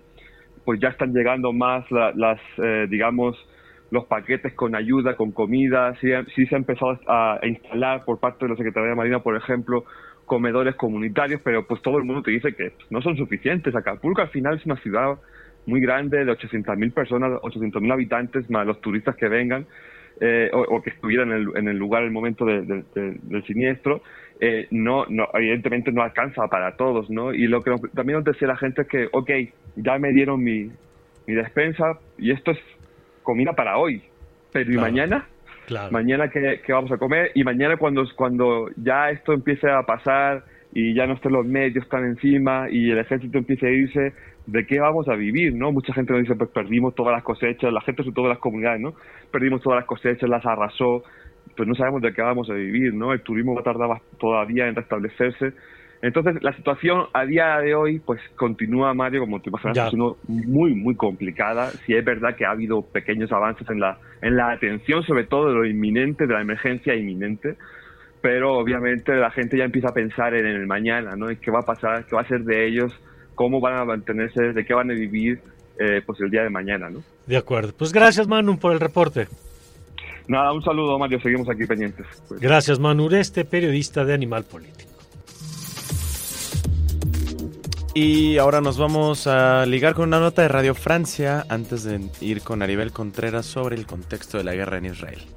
pues 0.64 0.80
ya 0.80 0.90
están 0.90 1.14
llegando 1.14 1.52
más 1.52 1.86
las, 1.92 2.40
eh, 2.58 2.88
digamos, 2.90 3.38
los 3.92 4.06
paquetes 4.06 4.54
con 4.54 4.76
ayuda, 4.76 5.16
con 5.16 5.32
comida. 5.32 5.96
Sí, 6.02 6.10
se 6.46 6.56
ha 6.56 6.58
empezado 6.58 7.00
a, 7.08 7.40
instalar 7.44 8.06
por 8.06 8.20
parte 8.20 8.46
de 8.46 8.52
la 8.52 8.58
Secretaría 8.58 8.90
de 8.90 8.96
Marina, 8.96 9.20
por 9.20 9.36
ejemplo, 9.36 9.86
comedores 10.26 10.76
comunitarios, 10.76 11.42
pero 11.44 11.66
pues 11.66 11.82
todo 11.82 11.98
el 11.98 12.04
mundo 12.04 12.22
te 12.22 12.32
dice 12.32 12.54
que 12.54 12.74
no 12.90 13.02
son 13.02 13.16
suficientes. 13.16 13.76
Acapulco 13.76 14.22
al 14.22 14.30
final 14.30 14.58
es 14.58 14.66
una 14.66 14.76
ciudad 14.78 15.18
muy 15.66 15.82
grande 15.82 16.24
de 16.24 16.32
800.000 16.32 16.94
personas, 16.94 17.32
800.000 17.42 17.92
habitantes, 17.92 18.50
más 18.50 18.66
los 18.66 18.80
turistas 18.82 19.16
que 19.16 19.28
vengan 19.28 19.66
eh, 20.20 20.50
o, 20.54 20.82
que 20.82 20.90
estuvieran 20.90 21.32
en 21.32 21.38
el, 21.38 21.48
en 21.56 21.68
el 21.68 21.78
lugar 21.78 22.04
el 22.04 22.12
momento 22.12 22.46
del 22.46 23.44
siniestro, 23.46 24.02
eh, 24.40 24.68
no, 24.72 25.06
no, 25.10 25.28
evidentemente 25.34 25.92
no 25.92 26.02
alcanza 26.02 26.48
para 26.48 26.76
todos, 26.76 27.10
¿no? 27.10 27.34
Y 27.34 27.48
lo 27.48 27.62
que 27.62 27.72
también 27.94 28.18
nos 28.18 28.26
decía 28.26 28.48
la 28.48 28.58
gente 28.58 28.84
es 28.84 28.88
que, 28.88 29.10
ok, 29.12 29.30
ya 29.76 29.98
me 30.00 30.12
dieron 30.12 30.44
mi, 30.44 30.72
mi 31.28 31.34
despensa 31.34 32.00
y 32.18 32.32
esto 32.32 32.52
es 32.52 32.60
comida 33.28 33.52
para 33.52 33.78
hoy, 33.78 34.02
pero 34.54 34.72
¿y 34.72 34.78
mañana? 34.78 35.28
Mañana 35.92 36.30
¿qué, 36.30 36.62
vamos 36.70 36.94
a 36.94 36.98
comer 36.98 37.32
y 37.36 37.44
mañana 37.44 37.76
cuando, 37.76 38.06
cuando 38.16 38.70
ya 38.78 39.10
esto 39.10 39.34
empiece 39.34 39.70
a 39.70 39.84
pasar 39.84 40.46
y 40.72 40.94
ya 40.94 41.06
no 41.06 41.16
estén 41.16 41.34
los 41.34 41.46
medios 41.46 41.84
están 41.84 42.06
encima 42.06 42.68
y 42.72 42.90
el 42.90 43.00
ejército 43.00 43.38
empiece 43.38 43.68
a 43.68 43.70
irse, 43.70 44.14
¿de 44.46 44.66
qué 44.66 44.80
vamos 44.80 45.10
a 45.10 45.16
vivir? 45.16 45.54
no 45.54 45.74
Mucha 45.74 45.94
gente 45.94 46.14
nos 46.14 46.22
dice, 46.22 46.36
pues 46.36 46.50
perdimos 46.52 46.96
todas 46.96 47.12
las 47.12 47.24
cosechas, 47.24 47.74
la 47.74 47.82
gente 47.82 48.04
sobre 48.04 48.16
todas 48.16 48.30
las 48.30 48.40
comunidades, 48.40 48.80
¿no? 48.80 48.94
Perdimos 49.30 49.62
todas 49.62 49.80
las 49.80 49.86
cosechas, 49.86 50.30
las 50.30 50.46
arrasó, 50.46 51.04
pues 51.58 51.68
no 51.68 51.76
sabemos 51.76 52.02
de 52.02 52.14
qué 52.14 52.22
vamos 52.22 52.50
a 52.50 52.54
vivir, 52.54 52.94
¿no? 52.94 53.12
El 53.12 53.22
turismo 53.24 53.54
va 53.54 53.60
a 53.60 53.66
tardar 53.66 53.90
todavía 54.18 54.68
en 54.70 54.76
restablecerse. 54.76 55.52
Entonces, 56.02 56.36
la 56.44 56.56
situación 56.56 57.06
a 57.14 57.26
día 57.26 57.58
de 57.58 57.74
hoy, 57.74 58.00
pues 58.00 58.22
continúa, 58.36 58.94
Mario, 58.94 59.22
como 59.22 59.42
te 59.42 59.50
imaginas, 59.50 59.90
siendo 59.90 60.18
muy, 60.28 60.76
muy 60.76 60.96
complicada. 60.96 61.72
Si 61.86 61.94
es 61.94 62.06
verdad 62.06 62.36
que 62.36 62.46
ha 62.46 62.52
habido 62.52 62.84
pequeños 62.84 63.32
avances 63.32 63.68
en 63.70 63.80
la, 63.80 63.98
en 64.22 64.36
la 64.36 64.52
atención, 64.52 65.04
sobre 65.04 65.24
todo 65.24 65.48
de 65.48 65.56
lo 65.56 65.66
inminente, 65.66 66.28
de 66.28 66.34
la 66.34 66.42
emergencia 66.42 66.94
inminente, 66.94 67.56
pero 68.22 68.58
obviamente 68.58 69.16
la 69.16 69.32
gente 69.32 69.58
ya 69.58 69.64
empieza 69.64 69.90
a 69.90 69.94
pensar 69.94 70.36
en 70.36 70.46
el 70.46 70.68
mañana, 70.68 71.16
¿no? 71.16 71.28
¿Qué 71.42 71.50
va 71.50 71.60
a 71.60 71.66
pasar? 71.66 72.06
¿Qué 72.06 72.16
va 72.16 72.22
a 72.22 72.28
ser 72.28 72.42
de 72.42 72.68
ellos? 72.68 72.94
¿Cómo 73.34 73.60
van 73.60 73.78
a 73.78 73.86
mantenerse? 73.86 74.54
¿De 74.54 74.66
qué 74.66 74.74
van 74.74 74.92
a 74.92 74.94
vivir? 74.94 75.40
Eh, 75.80 76.02
pues 76.06 76.20
el 76.22 76.32
día 76.32 76.42
de 76.42 76.50
mañana, 76.50 76.90
¿no? 76.90 77.04
De 77.28 77.38
acuerdo. 77.38 77.72
Pues 77.78 77.94
gracias, 77.94 78.28
Manu, 78.28 78.58
por 78.58 78.74
el 78.74 78.80
reporte. 78.80 79.28
Nada, 80.28 80.52
un 80.52 80.64
saludo, 80.64 80.98
Mario. 80.98 81.20
Seguimos 81.22 81.48
aquí 81.50 81.66
pendientes. 81.66 82.06
Gracias, 82.42 82.80
Manu, 82.80 83.10
este 83.16 83.46
periodista 83.46 84.04
de 84.04 84.14
Animal 84.14 84.44
Político. 84.44 84.97
Y 88.00 88.38
ahora 88.38 88.62
nos 88.62 88.78
vamos 88.78 89.26
a 89.26 89.66
ligar 89.66 89.96
con 89.96 90.10
una 90.10 90.20
nota 90.20 90.44
de 90.44 90.50
Radio 90.50 90.76
Francia 90.76 91.48
antes 91.50 91.84
de 91.84 92.00
ir 92.22 92.44
con 92.44 92.62
Aribel 92.62 92.92
Contreras 92.92 93.48
sobre 93.48 93.76
el 93.76 93.88
contexto 93.88 94.38
de 94.38 94.44
la 94.44 94.54
guerra 94.54 94.78
en 94.78 94.86
Israel. 94.86 95.37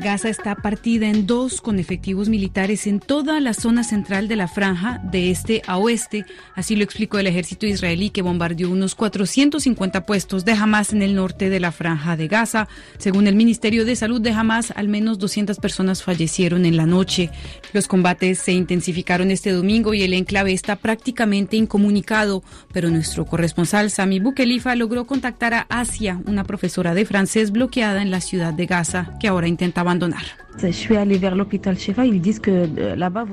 Gaza 0.00 0.30
está 0.30 0.54
partida 0.54 1.08
en 1.08 1.26
dos 1.26 1.60
con 1.60 1.78
efectivos 1.78 2.30
militares 2.30 2.86
en 2.86 3.00
toda 3.00 3.38
la 3.38 3.52
zona 3.52 3.84
central 3.84 4.28
de 4.28 4.36
la 4.36 4.48
franja 4.48 4.98
de 5.04 5.30
este 5.30 5.60
a 5.66 5.76
oeste. 5.76 6.24
Así 6.54 6.74
lo 6.74 6.84
explicó 6.84 7.18
el 7.18 7.26
ejército 7.26 7.66
israelí 7.66 8.08
que 8.08 8.22
bombardeó 8.22 8.70
unos 8.70 8.94
450 8.94 10.06
puestos 10.06 10.46
de 10.46 10.52
Hamas 10.52 10.94
en 10.94 11.02
el 11.02 11.14
norte 11.14 11.50
de 11.50 11.60
la 11.60 11.70
franja 11.70 12.16
de 12.16 12.28
Gaza. 12.28 12.66
Según 12.96 13.26
el 13.26 13.36
Ministerio 13.36 13.84
de 13.84 13.94
Salud 13.94 14.22
de 14.22 14.30
Hamas, 14.30 14.72
al 14.74 14.88
menos 14.88 15.18
200 15.18 15.58
personas 15.58 16.02
fallecieron 16.02 16.64
en 16.64 16.78
la 16.78 16.86
noche. 16.86 17.28
Los 17.74 17.86
combates 17.86 18.38
se 18.38 18.52
intensificaron 18.52 19.30
este 19.30 19.52
domingo 19.52 19.92
y 19.92 20.02
el 20.02 20.14
enclave 20.14 20.54
está 20.54 20.76
prácticamente 20.76 21.58
incomunicado, 21.58 22.42
pero 22.72 22.88
nuestro 22.88 23.26
corresponsal 23.26 23.90
Sami 23.90 24.18
Bukelifa 24.18 24.74
logró 24.76 25.06
contactar 25.06 25.52
a 25.52 25.66
Asia, 25.68 26.22
una 26.24 26.44
profesora 26.44 26.94
de 26.94 27.04
francés 27.04 27.50
bloqueada 27.50 28.00
en 28.00 28.10
la 28.10 28.22
ciudad 28.22 28.54
de 28.54 28.64
Gaza, 28.64 29.18
que 29.20 29.28
ahora 29.28 29.46
intentaba 29.46 29.89
abandonar. 29.90 30.36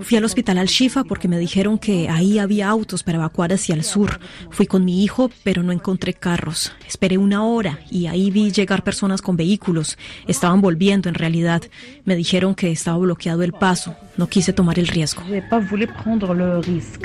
Fui 0.01 0.17
al 0.17 0.23
hospital 0.23 0.57
Al-Shifa 0.59 1.03
porque 1.03 1.27
me 1.27 1.39
dijeron 1.39 1.77
que 1.77 2.09
ahí 2.09 2.39
había 2.39 2.69
autos 2.69 3.03
para 3.03 3.17
evacuar 3.17 3.51
hacia 3.51 3.75
el 3.75 3.83
sur. 3.83 4.19
Fui 4.49 4.65
con 4.65 4.85
mi 4.85 5.03
hijo, 5.03 5.29
pero 5.43 5.63
no 5.63 5.71
encontré 5.71 6.13
carros. 6.13 6.71
Esperé 6.87 7.17
una 7.17 7.43
hora 7.43 7.79
y 7.91 8.07
ahí 8.07 8.31
vi 8.31 8.51
llegar 8.51 8.83
personas 8.83 9.21
con 9.21 9.35
vehículos. 9.35 9.97
Estaban 10.27 10.61
volviendo 10.61 11.09
en 11.09 11.15
realidad. 11.15 11.63
Me 12.05 12.15
dijeron 12.15 12.55
que 12.55 12.71
estaba 12.71 12.97
bloqueado 12.97 13.43
el 13.43 13.53
paso. 13.53 13.95
No 14.15 14.27
quise 14.27 14.53
tomar 14.53 14.79
el 14.79 14.87
riesgo. 14.87 15.21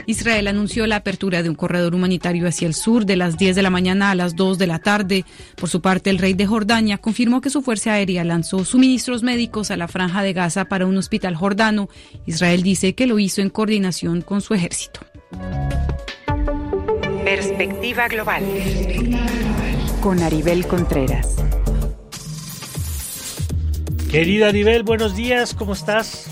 Israel 0.07 0.48
anunció 0.48 0.87
la 0.87 0.96
apertura 0.96 1.42
de 1.42 1.51
un 1.51 1.55
corredor 1.55 1.94
humanitario 1.94 2.46
hacia 2.48 2.66
el 2.66 2.75
sur 2.75 3.05
de 3.05 3.16
las 3.16 3.37
10 3.37 3.57
de 3.57 3.62
la 3.62 3.70
mañana 3.70 4.11
a 4.11 4.14
las 4.14 4.37
2 4.37 4.59
de 4.59 4.66
la 4.66 4.79
tarde. 4.79 5.25
Por 5.57 5.68
su 5.68 5.81
parte, 5.81 6.11
el 6.11 6.18
rey 6.18 6.35
de 6.35 6.46
Jordania 6.46 6.98
confirmó 6.98 7.40
que 7.40 7.51
su 7.51 7.61
fuerza 7.61 7.92
aérea 7.92 8.25
lanzó 8.25 8.64
suministros 8.64 9.22
médicos 9.22 9.70
a 9.70 9.77
la 9.77 9.88
franja 10.02 10.22
de 10.24 10.32
Gaza 10.32 10.64
para 10.64 10.86
un 10.86 10.96
hospital 10.96 11.36
jordano. 11.36 11.88
Israel 12.26 12.64
dice 12.64 12.94
que 12.94 13.06
lo 13.06 13.20
hizo 13.20 13.40
en 13.40 13.50
coordinación 13.50 14.20
con 14.20 14.40
su 14.40 14.52
ejército. 14.52 15.00
Perspectiva 17.24 18.08
global. 18.08 18.42
Con 20.00 20.20
Aribel 20.20 20.66
Contreras. 20.66 21.36
Querida 24.10 24.48
Aribel, 24.48 24.82
buenos 24.82 25.14
días, 25.14 25.54
¿cómo 25.54 25.72
estás? 25.72 26.26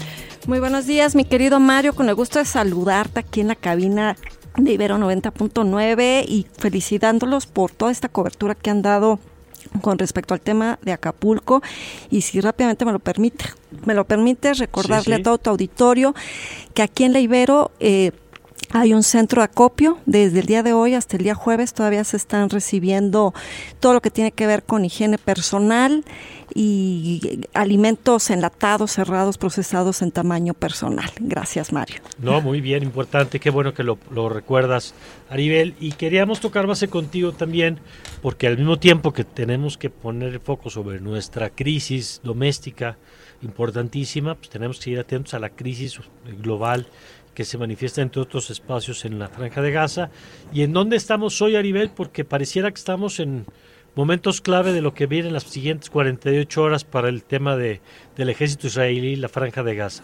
Muy 0.49 0.59
buenos 0.59 0.87
días, 0.87 1.15
mi 1.15 1.25
querido 1.25 1.61
Mario, 1.61 1.95
con 1.95 2.09
el 2.09 2.17
gusto 2.17 2.41
de 2.41 2.47
saludarte 2.47 3.21
aquí 3.21 3.41
en 3.41 3.49
la 3.49 3.55
cabina 3.55 4.17
de 4.57 4.73
Ibero 4.73 4.99
90.9 4.99 6.25
y 6.27 6.47
felicitándolos 6.59 7.47
por 7.47 7.71
toda 7.71 7.93
esta 7.93 8.09
cobertura 8.09 8.57
que 8.57 8.71
han 8.71 8.83
dado 8.83 9.21
con 9.81 9.99
respecto 9.99 10.35
al 10.35 10.41
tema 10.41 10.79
de 10.83 10.93
Acapulco. 10.93 11.63
Y 12.11 12.23
si 12.23 12.41
rápidamente 12.41 12.85
me 12.85 12.93
lo 12.93 12.99
permite, 12.99 13.45
me 13.87 13.95
lo 13.95 14.05
permite 14.05 14.55
recordarle 14.55 15.17
a 15.17 15.23
todo 15.23 15.39
tu 15.39 15.51
auditorio 15.51 16.15
que 16.75 16.83
aquí 16.83 17.05
en 17.05 17.13
la 17.13 17.21
Ibero 17.21 17.71
eh, 17.81 18.13
hay 18.73 18.95
un 18.95 19.03
centro 19.03 19.43
de 19.43 19.47
acopio. 19.47 19.99
Desde 20.07 20.41
el 20.41 20.47
día 20.47 20.63
de 20.63 20.73
hoy 20.73 20.95
hasta 20.95 21.17
el 21.17 21.25
día 21.25 21.35
jueves 21.35 21.75
todavía 21.75 22.05
se 22.05 22.17
están 22.17 22.51
recibiendo 22.51 23.35
todo 23.81 23.95
lo 23.95 24.01
que 24.01 24.11
tiene 24.11 24.33
que 24.33 24.47
ver 24.47 24.63
con 24.63 24.85
higiene 24.85 25.19
personal 25.19 26.05
y 26.55 27.47
alimentos 27.55 28.31
enlatados, 28.31 28.93
cerrados, 28.93 29.39
procesados 29.39 30.03
en 30.03 30.11
tamaño 30.11 30.55
personal. 30.55 31.11
Gracias, 31.21 31.73
Mario. 31.73 32.01
No, 32.19 32.41
muy 32.41 32.61
bien, 32.61 32.83
importante. 32.83 33.41
Qué 33.41 33.51
bueno 33.51 33.75
que 33.75 33.83
lo, 33.83 33.99
recuerdas, 34.29 34.95
Aribel. 35.29 35.75
Y 35.81 35.93
queríamos 35.93 36.41
tocar 36.41 36.67
base 36.67 36.89
contigo 36.89 37.33
también, 37.33 37.79
porque 38.23 38.47
al 38.47 38.57
mismo 38.57 38.79
tiempo 38.79 39.13
que 39.13 39.25
tenemos 39.25 39.79
que 39.79 39.91
poner 39.91 40.33
el 40.33 40.41
foco 40.41 40.71
sobre 40.71 41.01
nuestra 41.01 41.51
crisis 41.51 42.21
doméstica 42.23 42.99
importantísima, 43.43 44.35
pues 44.35 44.51
tenemos 44.51 44.79
que 44.79 44.91
ir 44.91 44.99
atentos 44.99 45.35
a 45.35 45.39
la 45.39 45.51
crisis 45.51 45.99
global 46.43 46.87
que 47.41 47.47
se 47.47 47.57
manifiesta 47.57 48.03
entre 48.03 48.21
otros 48.21 48.51
espacios 48.51 49.07
en 49.07 49.19
la 49.19 49.29
franja 49.29 49.63
de 49.63 49.73
Gaza. 49.73 50.11
¿Y 50.53 50.61
en 50.61 50.75
dónde 50.75 50.99
estamos 50.99 51.41
hoy, 51.41 51.57
Aribel? 51.57 51.89
Porque 51.89 52.23
pareciera 52.23 52.71
que 52.71 52.75
estamos 52.77 53.19
en 53.19 53.47
momentos 53.95 54.43
clave 54.43 54.75
de 54.75 54.83
lo 54.83 54.93
que 54.93 55.07
viene 55.07 55.29
en 55.29 55.33
las 55.33 55.45
siguientes 55.45 55.89
48 55.89 56.63
horas 56.63 56.85
para 56.85 57.09
el 57.09 57.25
tema 57.25 57.57
de, 57.57 57.81
del 58.17 58.31
ejército 58.31 58.67
israelí 58.67 59.17
la 59.17 59.29
franja 59.29 59.63
de 59.63 59.75
Gaza. 59.75 60.03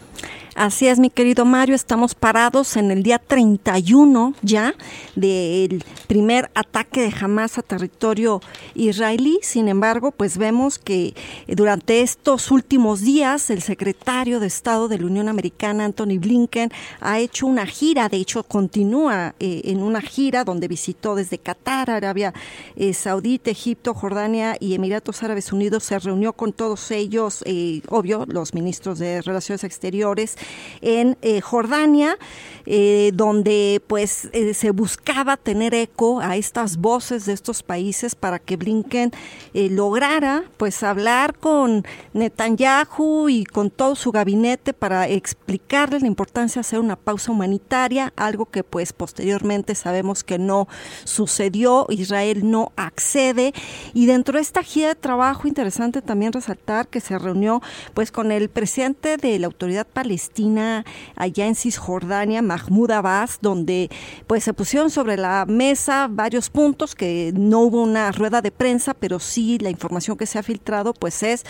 Así 0.56 0.88
es, 0.88 0.98
mi 0.98 1.10
querido 1.10 1.44
Mario, 1.44 1.74
estamos 1.74 2.14
parados 2.14 2.78
en 2.78 2.90
el 2.90 3.02
día 3.02 3.18
31 3.18 4.32
ya 4.40 4.74
del 5.14 5.84
primer 6.06 6.50
ataque 6.54 7.02
de 7.02 7.12
Hamas 7.20 7.58
a 7.58 7.62
territorio 7.62 8.40
israelí. 8.74 9.38
Sin 9.42 9.68
embargo, 9.68 10.12
pues 10.12 10.38
vemos 10.38 10.78
que 10.78 11.14
durante 11.46 12.00
estos 12.00 12.50
últimos 12.50 13.02
días 13.02 13.50
el 13.50 13.60
secretario 13.60 14.40
de 14.40 14.46
Estado 14.46 14.88
de 14.88 14.98
la 14.98 15.04
Unión 15.04 15.28
Americana, 15.28 15.84
Anthony 15.84 16.18
Blinken, 16.18 16.70
ha 17.00 17.18
hecho 17.18 17.46
una 17.46 17.66
gira, 17.66 18.08
de 18.08 18.16
hecho 18.16 18.42
continúa 18.42 19.34
eh, 19.38 19.60
en 19.64 19.82
una 19.82 20.00
gira 20.00 20.42
donde 20.44 20.68
visitó 20.68 21.16
desde 21.16 21.36
Qatar, 21.36 21.90
Arabia 21.90 22.32
eh, 22.76 22.94
Saudita, 22.94 23.50
Egipto, 23.50 23.92
Jordania 23.92 24.56
y 24.58 24.74
Emiratos 24.74 25.22
Árabes 25.22 25.52
Unidos, 25.52 25.84
se 25.84 25.98
reunió 25.98 26.32
con 26.32 26.54
todos 26.54 26.90
ellos, 26.90 27.42
eh, 27.44 27.82
los 28.06 28.54
ministros 28.54 28.98
de 28.98 29.22
Relaciones 29.22 29.64
Exteriores, 29.64 30.36
en 30.80 31.16
eh, 31.22 31.40
Jordania, 31.40 32.18
eh, 32.64 33.10
donde 33.14 33.82
pues 33.86 34.28
eh, 34.32 34.54
se 34.54 34.70
buscaba 34.70 35.36
tener 35.36 35.74
eco 35.74 36.20
a 36.20 36.36
estas 36.36 36.78
voces 36.78 37.26
de 37.26 37.32
estos 37.32 37.62
países 37.62 38.14
para 38.14 38.38
que 38.38 38.56
Blinken 38.56 39.12
lograra 39.52 40.44
pues 40.56 40.82
hablar 40.82 41.34
con 41.34 41.84
Netanyahu 42.12 43.28
y 43.28 43.44
con 43.44 43.70
todo 43.70 43.94
su 43.94 44.12
gabinete 44.12 44.72
para 44.72 45.08
explicarle 45.08 46.00
la 46.00 46.06
importancia 46.06 46.60
de 46.60 46.66
hacer 46.66 46.80
una 46.80 46.96
pausa 46.96 47.32
humanitaria, 47.32 48.12
algo 48.16 48.46
que 48.46 48.62
pues 48.62 48.92
posteriormente 48.92 49.74
sabemos 49.74 50.24
que 50.24 50.38
no 50.38 50.68
sucedió, 51.04 51.86
Israel 51.88 52.50
no 52.50 52.72
accede. 52.76 53.52
Y 53.94 54.06
dentro 54.06 54.36
de 54.36 54.42
esta 54.42 54.62
gira 54.62 54.88
de 54.88 54.94
trabajo 54.94 55.48
interesante 55.48 56.02
también 56.02 56.32
resaltar 56.32 56.88
que 56.88 57.00
se 57.00 57.18
reunió 57.18 57.62
pues 57.94 58.12
con 58.12 58.32
el 58.32 58.48
presidente 58.48 59.16
de 59.16 59.38
la 59.38 59.46
autoridad 59.46 59.86
palestina 59.86 60.84
allá 61.14 61.46
en 61.46 61.54
Cisjordania, 61.54 62.42
Mahmoud 62.42 62.90
Abbas, 62.90 63.38
donde 63.40 63.90
pues 64.26 64.44
se 64.44 64.54
pusieron 64.54 64.90
sobre 64.90 65.16
la 65.16 65.44
mesa 65.46 66.08
varios 66.10 66.50
puntos 66.50 66.94
que 66.94 67.32
no 67.34 67.60
hubo 67.60 67.82
una 67.82 68.12
rueda 68.12 68.42
de 68.42 68.50
prensa, 68.50 68.94
pero 68.94 69.18
sí 69.18 69.58
la 69.58 69.70
información 69.70 70.16
que 70.16 70.26
se 70.26 70.38
ha 70.38 70.42
filtrado 70.42 70.94
pues 70.94 71.22
es 71.22 71.44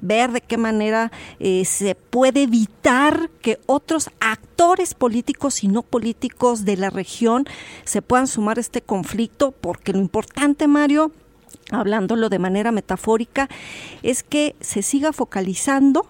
ver 0.00 0.32
de 0.32 0.40
qué 0.40 0.56
manera 0.56 1.12
eh, 1.38 1.64
se 1.64 1.94
puede 1.94 2.42
evitar 2.42 3.30
que 3.40 3.58
otros 3.66 4.10
actores 4.20 4.94
políticos 4.94 5.64
y 5.64 5.68
no 5.68 5.82
políticos 5.82 6.64
de 6.64 6.76
la 6.76 6.90
región 6.90 7.46
se 7.84 8.02
puedan 8.02 8.26
sumar 8.26 8.58
a 8.58 8.60
este 8.60 8.82
conflicto, 8.82 9.52
porque 9.52 9.92
lo 9.92 9.98
importante, 9.98 10.68
Mario, 10.68 11.12
hablándolo 11.72 12.28
de 12.28 12.38
manera 12.38 12.72
metafórica, 12.72 13.48
es 14.02 14.22
que 14.22 14.54
se 14.60 14.82
siga 14.82 15.12
focalizando 15.12 16.06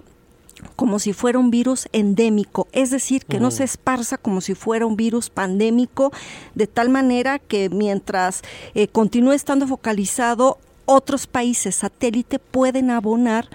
como 0.77 0.99
si 0.99 1.13
fuera 1.13 1.39
un 1.39 1.51
virus 1.51 1.89
endémico, 1.93 2.69
es 2.73 2.91
decir, 2.91 3.25
que 3.25 3.41
no 3.41 3.51
se 3.51 3.65
esparza 3.65 4.17
como 4.17 4.41
si 4.41 4.55
fuera 4.55 4.87
un 4.87 4.97
virus 4.97 5.29
pandémico, 5.29 6.13
de 6.55 6.67
tal 6.67 6.89
manera 6.89 7.39
que 7.39 7.69
mientras 7.69 8.43
eh, 8.75 8.87
continúe 8.89 9.33
estando 9.33 9.67
focalizado, 9.67 10.59
otros 10.85 11.27
países 11.27 11.77
satélite 11.77 12.39
pueden 12.39 12.91
abonar 12.91 13.49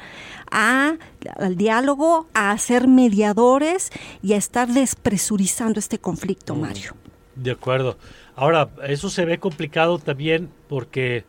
a, 0.51 0.95
al 1.37 1.55
diálogo, 1.55 2.27
a 2.33 2.57
ser 2.57 2.87
mediadores 2.87 3.91
y 4.23 4.33
a 4.33 4.37
estar 4.37 4.67
despresurizando 4.67 5.79
este 5.79 5.99
conflicto, 5.99 6.55
Mario. 6.55 6.93
De 7.35 7.51
acuerdo. 7.51 7.97
Ahora, 8.35 8.69
eso 8.87 9.09
se 9.09 9.25
ve 9.25 9.39
complicado 9.39 9.99
también 9.99 10.49
porque 10.69 11.25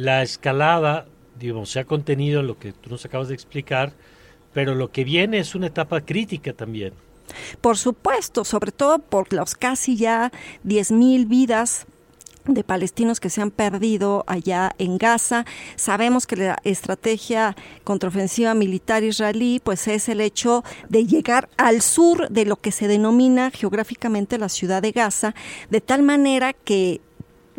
la 0.00 0.22
escalada, 0.22 1.06
digamos, 1.38 1.70
se 1.70 1.80
ha 1.80 1.84
contenido 1.84 2.40
en 2.40 2.46
lo 2.46 2.58
que 2.58 2.72
tú 2.72 2.88
nos 2.88 3.04
acabas 3.04 3.28
de 3.28 3.34
explicar, 3.34 3.92
pero 4.54 4.74
lo 4.74 4.90
que 4.90 5.04
viene 5.04 5.38
es 5.38 5.54
una 5.54 5.66
etapa 5.66 6.00
crítica 6.00 6.54
también. 6.54 6.94
Por 7.60 7.76
supuesto, 7.76 8.44
sobre 8.44 8.72
todo 8.72 8.98
por 8.98 9.32
los 9.32 9.54
casi 9.54 9.96
ya 9.96 10.32
10.000 10.64 11.28
vidas 11.28 11.86
de 12.46 12.64
palestinos 12.64 13.20
que 13.20 13.28
se 13.28 13.42
han 13.42 13.50
perdido 13.50 14.24
allá 14.26 14.74
en 14.78 14.96
Gaza. 14.96 15.44
Sabemos 15.76 16.26
que 16.26 16.36
la 16.36 16.58
estrategia 16.64 17.54
contraofensiva 17.84 18.54
militar 18.54 19.04
israelí 19.04 19.60
pues 19.62 19.86
es 19.86 20.08
el 20.08 20.22
hecho 20.22 20.64
de 20.88 21.04
llegar 21.06 21.50
al 21.58 21.82
sur 21.82 22.30
de 22.30 22.46
lo 22.46 22.56
que 22.56 22.72
se 22.72 22.88
denomina 22.88 23.50
geográficamente 23.50 24.38
la 24.38 24.48
ciudad 24.48 24.80
de 24.80 24.92
Gaza, 24.92 25.34
de 25.68 25.82
tal 25.82 26.02
manera 26.02 26.54
que 26.54 27.02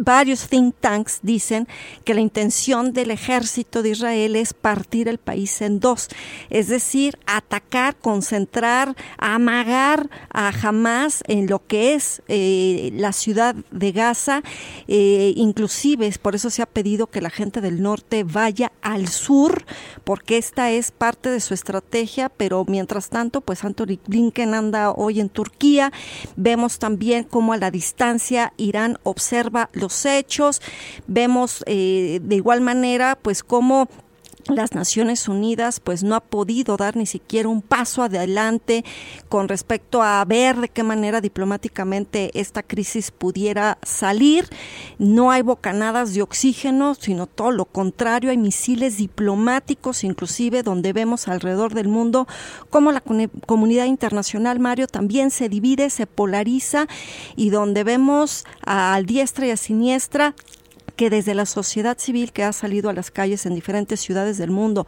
varios 0.02 0.48
think 0.48 0.76
tanks 0.80 1.20
dicen 1.22 1.68
que 2.04 2.14
la 2.14 2.22
intención 2.22 2.92
del 2.92 3.12
ejército 3.12 3.84
de 3.84 3.90
Israel 3.92 4.36
es 4.36 4.54
partir 4.54 5.08
el 5.08 5.20
país 5.20 5.62
en 5.62 5.80
dos, 5.80 6.10
es 6.50 6.68
decir, 6.68 7.20
atacar, 7.28 7.96
concentrar, 7.98 8.96
amagar 9.18 10.10
a 10.32 10.50
Hamas 10.50 11.24
en 11.28 11.48
lo 11.48 11.66
que 11.66 11.94
es 11.94 12.24
eh, 12.28 12.92
la 12.96 13.14
ciudad 13.14 13.56
de 13.70 13.92
Gaza, 13.92 14.42
eh, 14.88 15.34
inclusive 15.36 16.12
por 16.22 16.36
eso 16.36 16.50
se 16.50 16.64
ha 16.64 16.66
pedido 16.66 17.08
que 17.08 17.22
la 17.22 17.30
gente 17.30 17.62
del 17.62 17.82
norte 17.82 18.24
vaya 18.24 18.72
al 18.82 19.08
sur, 19.08 19.66
porque 20.04 20.38
esta 20.38 20.72
es 20.72 20.92
parte 20.92 21.30
de 21.30 21.40
su 21.40 21.54
estrategia, 21.54 22.30
pero 22.30 22.66
mientras 22.68 23.10
tanto, 23.10 23.42
pues 23.42 23.64
Anthony 23.64 24.00
Blinken 24.08 24.56
anda 24.56 24.92
hoy 24.92 25.20
en 25.20 25.30
Turquía, 25.30 25.92
vemos 26.36 26.80
también 26.80 27.24
cómo 27.24 27.54
a 27.54 27.58
la 27.58 27.70
distancia 27.70 28.54
Irán 28.58 28.98
observa 29.04 29.70
los 29.74 29.91
hechos, 30.06 30.62
vemos 31.08 31.64
eh, 31.68 32.20
de 32.22 32.36
igual 32.36 32.62
manera 32.62 33.18
pues 33.22 33.44
cómo 33.44 33.88
las 34.48 34.74
Naciones 34.74 35.28
Unidas 35.28 35.80
pues 35.80 36.04
no 36.04 36.16
ha 36.16 36.20
podido 36.20 36.78
dar 36.78 36.96
ni 36.96 37.06
siquiera 37.06 37.50
un 37.50 37.62
paso 37.62 38.04
adelante 38.04 38.84
con 39.30 39.48
respecto 39.48 40.02
a 40.02 40.24
ver 40.26 40.58
de 40.58 40.70
qué 40.70 40.84
manera 40.84 41.22
diplomáticamente 41.22 42.32
esta 42.40 42.64
crisis 42.64 43.12
pudiera 43.12 43.78
salir. 43.84 44.48
No 44.98 45.32
hay 45.32 45.42
bocanadas 45.42 46.14
de 46.14 46.22
oxígeno, 46.22 46.96
sino 46.96 47.28
todo 47.28 47.52
lo 47.52 47.66
contrario, 47.66 48.32
hay 48.32 48.38
misiles 48.38 48.98
diplomáticos 48.98 50.04
inclusive 50.04 50.64
donde 50.64 50.94
vemos 50.94 51.28
alrededor 51.28 51.74
del 51.74 51.88
mundo 51.88 52.28
cómo 52.70 52.92
la 52.92 53.02
comunidad 53.46 53.86
internacional, 53.86 54.60
Mario, 54.60 54.88
también 54.88 55.32
se 55.32 55.50
divide, 55.50 55.90
se 55.90 56.08
polariza 56.08 56.88
y 57.36 57.50
donde 57.50 57.84
vemos 57.84 58.46
a 58.66 59.00
diestra 59.06 59.48
y 59.48 59.52
a 59.52 59.58
siniestra 59.58 60.36
que 61.02 61.10
desde 61.10 61.34
la 61.34 61.48
sociedad 61.48 61.98
civil 61.98 62.32
que 62.32 62.44
ha 62.44 62.54
salido 62.54 62.88
a 62.88 62.94
las 62.94 63.10
calles 63.10 63.48
en 63.48 63.56
diferentes 63.56 64.00
ciudades 64.00 64.38
del 64.38 64.52
mundo, 64.52 64.86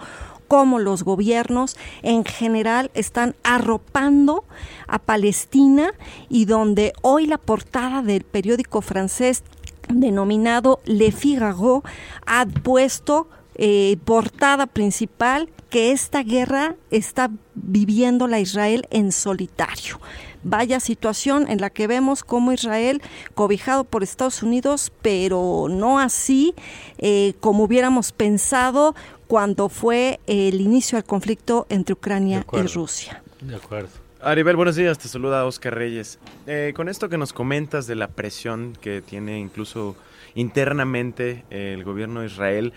como 0.48 0.78
los 0.78 1.02
gobiernos 1.02 1.76
en 2.04 2.24
general 2.24 2.92
están 2.94 3.34
arropando 3.42 4.46
a 4.86 5.00
Palestina 5.00 5.92
y 6.30 6.46
donde 6.46 6.94
hoy 7.02 7.26
la 7.26 7.40
portada 7.40 8.04
del 8.04 8.26
periódico 8.26 8.82
francés 8.82 9.44
denominado 9.90 10.82
Le 10.86 11.12
Figaro 11.12 11.82
ha 12.28 12.46
puesto 12.46 13.28
eh, 13.56 13.98
portada 14.06 14.68
principal 14.68 15.50
que 15.70 15.92
esta 15.92 16.24
guerra 16.24 16.76
está 16.92 17.30
viviendo 17.56 18.28
la 18.28 18.40
Israel 18.40 18.88
en 18.92 19.12
solitario. 19.12 20.00
Vaya 20.44 20.80
situación 20.80 21.50
en 21.50 21.62
la 21.62 21.70
que 21.70 21.88
vemos 21.88 22.24
como 22.24 22.52
Israel 22.52 23.02
cobijado 23.34 23.84
por 23.84 24.04
Estados 24.04 24.44
Unidos, 24.44 24.92
pero 25.02 25.68
no 25.70 26.00
así 26.00 26.54
eh, 26.98 27.34
como 27.40 27.64
hubiéramos 27.64 28.12
pensado 28.12 28.94
cuando 29.28 29.70
fue 29.70 30.20
el 30.28 30.60
inicio 30.62 30.98
del 30.98 31.06
conflicto 31.06 31.66
entre 31.70 31.94
Ucrania 31.94 32.46
y 32.52 32.62
Rusia. 32.68 33.24
De 33.42 33.56
acuerdo. 33.56 33.90
Aribel, 34.22 34.56
buenos 34.56 34.76
días, 34.76 34.98
te 35.00 35.08
saluda 35.08 35.46
Oscar 35.46 35.76
Reyes. 35.76 36.20
Eh, 36.46 36.74
con 36.76 36.88
esto 36.88 37.10
que 37.10 37.18
nos 37.18 37.34
comentas 37.34 37.88
de 37.88 37.96
la 37.96 38.10
presión 38.10 38.78
que 38.80 39.02
tiene 39.02 39.40
incluso 39.40 39.96
internamente 40.36 41.46
el 41.50 41.84
gobierno 41.84 42.22
de 42.22 42.28
Israel, 42.28 42.74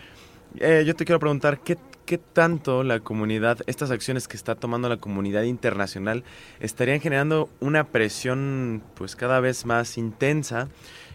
eh, 0.61 0.85
yo 0.87 0.95
te 0.95 1.05
quiero 1.05 1.19
preguntar, 1.19 1.61
¿qué, 1.61 1.79
¿qué 2.05 2.19
tanto 2.19 2.83
la 2.83 3.01
comunidad, 3.01 3.59
estas 3.67 3.91
acciones 3.91 4.29
que 4.29 4.37
está 4.37 4.55
tomando 4.55 4.89
la 4.89 4.97
comunidad 4.97 5.43
internacional, 5.43 6.25
estarían 6.61 7.01
generando 7.01 7.49
una 7.61 7.85
presión 7.85 8.83
pues 8.95 9.17
cada 9.17 9.41
vez 9.41 9.67
más 9.67 9.99
intensa 9.99 10.69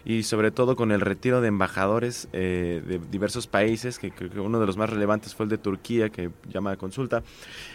y 0.04 0.24
sobre 0.24 0.50
todo 0.50 0.76
con 0.76 0.90
el 0.90 1.00
retiro 1.00 1.40
de 1.40 1.48
embajadores 1.48 2.28
eh, 2.32 2.82
de 2.86 2.98
diversos 2.98 3.46
países, 3.46 3.98
que 3.98 4.10
creo 4.10 4.30
que 4.30 4.40
uno 4.40 4.60
de 4.60 4.66
los 4.66 4.76
más 4.76 4.90
relevantes 4.90 5.34
fue 5.34 5.44
el 5.44 5.50
de 5.50 5.58
Turquía, 5.58 6.10
que 6.10 6.30
llama 6.48 6.72
a 6.72 6.76
consulta. 6.76 7.22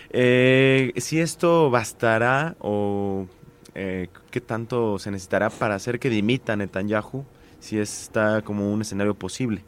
Eh, 0.09 0.91
si 0.97 1.19
esto 1.19 1.69
bastará 1.69 2.55
o 2.59 3.27
eh, 3.75 4.09
qué 4.31 4.41
tanto 4.41 4.99
se 4.99 5.11
necesitará 5.11 5.49
para 5.49 5.75
hacer 5.75 5.99
que 5.99 6.09
dimita 6.09 6.55
Netanyahu, 6.55 7.25
si 7.59 7.79
está 7.79 8.41
como 8.41 8.71
un 8.71 8.81
escenario 8.81 9.13
posible. 9.13 9.63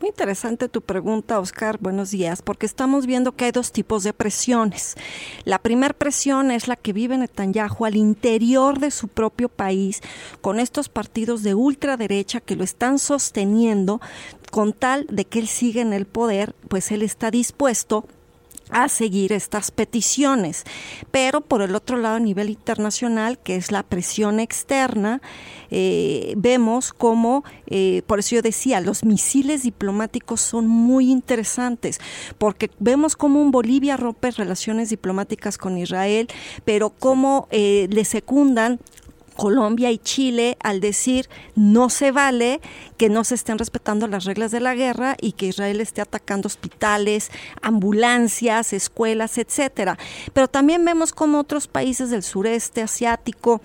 Muy 0.00 0.10
interesante 0.10 0.68
tu 0.68 0.80
pregunta, 0.80 1.40
Oscar. 1.40 1.78
Buenos 1.80 2.10
días, 2.10 2.42
porque 2.42 2.66
estamos 2.66 3.06
viendo 3.06 3.32
que 3.32 3.46
hay 3.46 3.50
dos 3.50 3.72
tipos 3.72 4.04
de 4.04 4.12
presiones. 4.12 4.94
La 5.44 5.58
primera 5.58 5.94
presión 5.94 6.50
es 6.50 6.68
la 6.68 6.76
que 6.76 6.92
vive 6.92 7.18
Netanyahu 7.18 7.84
al 7.84 7.96
interior 7.96 8.78
de 8.78 8.90
su 8.90 9.08
propio 9.08 9.48
país, 9.48 10.00
con 10.40 10.60
estos 10.60 10.88
partidos 10.88 11.42
de 11.42 11.54
ultraderecha 11.54 12.40
que 12.40 12.56
lo 12.56 12.64
están 12.64 12.98
sosteniendo 12.98 14.00
con 14.50 14.72
tal 14.72 15.06
de 15.10 15.24
que 15.24 15.40
él 15.40 15.48
siga 15.48 15.82
en 15.82 15.92
el 15.92 16.06
poder, 16.06 16.54
pues 16.68 16.90
él 16.90 17.02
está 17.02 17.30
dispuesto 17.30 18.06
a 18.70 18.88
seguir 18.88 19.32
estas 19.32 19.70
peticiones. 19.70 20.64
Pero 21.10 21.40
por 21.40 21.62
el 21.62 21.74
otro 21.74 21.96
lado, 21.96 22.16
a 22.16 22.20
nivel 22.20 22.50
internacional, 22.50 23.38
que 23.38 23.56
es 23.56 23.72
la 23.72 23.82
presión 23.82 24.40
externa, 24.40 25.20
eh, 25.70 26.34
vemos 26.36 26.92
como, 26.92 27.44
eh, 27.66 28.02
por 28.06 28.18
eso 28.18 28.36
yo 28.36 28.42
decía, 28.42 28.80
los 28.80 29.04
misiles 29.04 29.62
diplomáticos 29.62 30.40
son 30.40 30.66
muy 30.66 31.10
interesantes, 31.10 32.00
porque 32.38 32.70
vemos 32.78 33.16
como 33.16 33.42
un 33.42 33.50
Bolivia 33.50 33.96
rompe 33.96 34.30
relaciones 34.30 34.90
diplomáticas 34.90 35.58
con 35.58 35.78
Israel, 35.78 36.28
pero 36.64 36.90
cómo 36.90 37.48
eh, 37.50 37.88
le 37.90 38.04
secundan 38.04 38.80
Colombia 39.38 39.92
y 39.92 39.98
Chile 39.98 40.56
al 40.64 40.80
decir 40.80 41.28
no 41.54 41.90
se 41.90 42.10
vale 42.10 42.60
que 42.96 43.08
no 43.08 43.22
se 43.22 43.36
estén 43.36 43.56
respetando 43.56 44.08
las 44.08 44.24
reglas 44.24 44.50
de 44.50 44.58
la 44.58 44.74
guerra 44.74 45.16
y 45.20 45.30
que 45.30 45.46
Israel 45.46 45.80
esté 45.80 46.00
atacando 46.00 46.48
hospitales, 46.48 47.30
ambulancias, 47.62 48.72
escuelas, 48.72 49.38
etcétera. 49.38 49.96
Pero 50.32 50.48
también 50.48 50.84
vemos 50.84 51.12
como 51.12 51.38
otros 51.38 51.68
países 51.68 52.10
del 52.10 52.24
sureste 52.24 52.82
asiático 52.82 53.60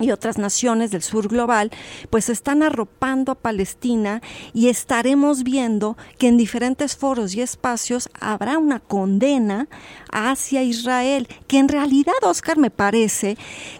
y 0.00 0.10
otras 0.10 0.38
naciones 0.38 0.90
del 0.90 1.02
sur 1.02 1.28
global, 1.28 1.70
pues 2.10 2.28
están 2.28 2.62
arropando 2.62 3.32
a 3.32 3.36
Palestina 3.36 4.22
y 4.52 4.68
estaremos 4.68 5.42
viendo 5.42 5.96
que 6.18 6.28
en 6.28 6.36
diferentes 6.36 6.96
foros 6.96 7.34
y 7.34 7.42
espacios 7.42 8.08
habrá 8.20 8.58
una 8.58 8.80
condena 8.80 9.68
hacia 10.10 10.62
Israel, 10.62 11.28
que 11.46 11.58
en 11.58 11.68
realidad, 11.68 12.14
Oscar, 12.22 12.58
me 12.58 12.70
parece, 12.70 13.36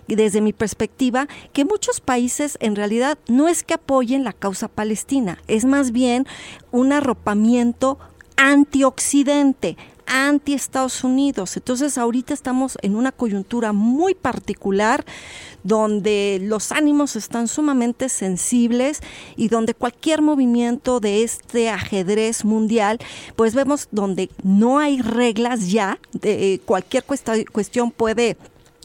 desde 0.07 0.41
mi 0.41 0.53
perspectiva, 0.53 1.29
que 1.53 1.65
muchos 1.65 2.01
países 2.01 2.57
en 2.61 2.77
realidad 2.77 3.19
no 3.29 3.49
es 3.49 3.63
que 3.63 3.75
apoyen 3.75 4.25
la 4.25 4.33
causa 4.33 4.69
palestina, 4.69 5.39
es 5.49 5.65
más 5.65 5.93
bien 5.93 6.27
un 6.71 6.93
arropamiento 6.93 7.99
antioccidente, 8.37 9.77
anti 10.07 10.55
Estados 10.55 11.05
Unidos. 11.05 11.57
Entonces 11.57 11.99
ahorita 11.99 12.35
estamos 12.35 12.79
en 12.83 12.97
una 12.97 13.13
coyuntura 13.13 13.73
muy 13.73 14.15
particular 14.15 15.05
donde 15.65 16.39
los 16.43 16.73
ánimos 16.73 17.17
están 17.17 17.49
sumamente 17.49 18.09
sensibles 18.09 19.01
y 19.37 19.49
donde 19.49 19.75
cualquier 19.75 20.23
movimiento 20.23 21.01
de 21.01 21.23
este 21.23 21.71
ajedrez 21.71 22.45
mundial, 22.45 22.99
pues 23.37 23.55
vemos 23.55 23.89
donde 23.91 24.29
no 24.43 24.79
hay 24.79 25.01
reglas 25.01 25.71
ya, 25.71 25.99
de 26.13 26.61
cualquier 26.65 27.05
cuestión 27.05 27.91
puede 27.91 28.37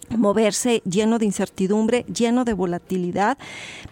moverse 0.09 0.81
lleno 0.89 1.19
de 1.19 1.25
incertidumbre, 1.25 2.05
lleno 2.05 2.45
de 2.45 2.53
volatilidad, 2.53 3.37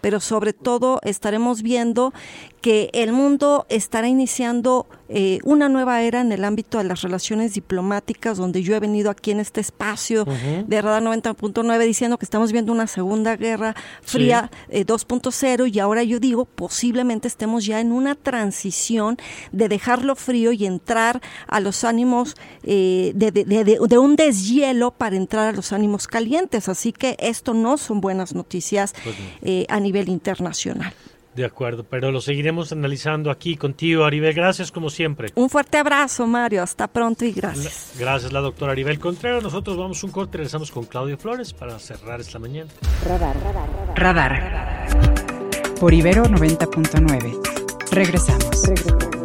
pero 0.00 0.20
sobre 0.20 0.52
todo 0.52 1.00
estaremos 1.02 1.62
viendo 1.62 2.12
que 2.60 2.90
el 2.94 3.12
mundo 3.12 3.66
estará 3.68 4.08
iniciando 4.08 4.86
eh, 5.08 5.38
una 5.44 5.68
nueva 5.68 6.02
era 6.02 6.20
en 6.20 6.32
el 6.32 6.42
ámbito 6.44 6.78
de 6.78 6.84
las 6.84 7.02
relaciones 7.02 7.54
diplomáticas, 7.54 8.38
donde 8.38 8.62
yo 8.62 8.74
he 8.74 8.80
venido 8.80 9.08
aquí 9.10 9.30
en 9.30 9.38
este 9.38 9.60
espacio 9.60 10.24
de 10.24 10.82
Radar 10.82 11.02
90.9 11.02 11.86
diciendo 11.86 12.18
que 12.18 12.24
estamos 12.24 12.50
viendo 12.50 12.72
una 12.72 12.88
segunda 12.88 13.36
guerra 13.36 13.76
fría 14.02 14.50
2.0 14.68 15.64
eh, 15.64 15.70
y 15.72 15.78
ahora 15.78 16.02
yo 16.02 16.18
digo 16.18 16.44
posiblemente 16.44 17.28
estemos 17.28 17.64
ya 17.64 17.80
en 17.80 17.92
una 17.92 18.16
transición 18.16 19.16
de 19.52 19.68
dejarlo 19.68 20.16
frío 20.16 20.50
y 20.50 20.66
entrar 20.66 21.20
a 21.46 21.60
los 21.60 21.84
ánimos 21.84 22.36
eh, 22.64 23.12
de, 23.14 23.30
de, 23.30 23.98
un 23.98 24.16
deshielo 24.16 24.90
para 24.90 25.14
entrar 25.14 25.48
a 25.48 25.52
los 25.52 25.72
ánimos 25.72 26.05
calientes. 26.08 26.68
Así 26.68 26.92
que 26.92 27.16
esto 27.18 27.54
no 27.54 27.78
son 27.78 28.00
buenas 28.00 28.34
noticias 28.34 28.94
pues 29.02 29.66
a 29.68 29.80
nivel 29.80 30.08
internacional. 30.08 30.94
De 31.36 31.44
acuerdo, 31.44 31.84
pero 31.84 32.10
lo 32.10 32.22
seguiremos 32.22 32.72
analizando 32.72 33.30
aquí 33.30 33.56
contigo, 33.56 34.04
Aribel. 34.04 34.32
Gracias 34.32 34.72
como 34.72 34.88
siempre. 34.88 35.28
Un 35.34 35.50
fuerte 35.50 35.76
abrazo, 35.76 36.26
Mario. 36.26 36.62
Hasta 36.62 36.88
pronto 36.88 37.26
y 37.26 37.32
gracias. 37.32 37.92
gracias, 37.98 38.32
la 38.32 38.40
doctora 38.40 38.72
Aribel 38.72 38.98
Contreras. 38.98 39.42
Nosotros 39.42 39.76
vamos 39.76 40.02
un 40.02 40.12
corte 40.12 40.30
y 40.30 40.38
regresamos 40.38 40.70
con 40.70 40.86
Claudio 40.86 41.18
Flores 41.18 41.52
para 41.52 41.78
cerrar 41.78 42.22
esta 42.22 42.38
mañana. 42.38 42.70
Radar, 43.04 43.36
radar, 43.42 43.68
radar. 43.94 44.32
radar. 44.32 45.74
Por 45.78 45.92
Ibero 45.92 46.24
90.9. 46.24 47.90
Regresamos. 47.90 49.15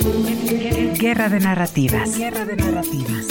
Guerra 0.00 1.28
de 1.28 1.40
narrativas. 1.40 2.18
Guerra 2.18 2.46
de 2.46 2.56
narrativas. 2.56 3.26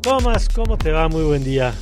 Tomás, 0.00 0.48
¿cómo 0.48 0.78
te 0.78 0.92
va? 0.92 1.08
Muy 1.08 1.24
buen 1.24 1.42
día. 1.42 1.74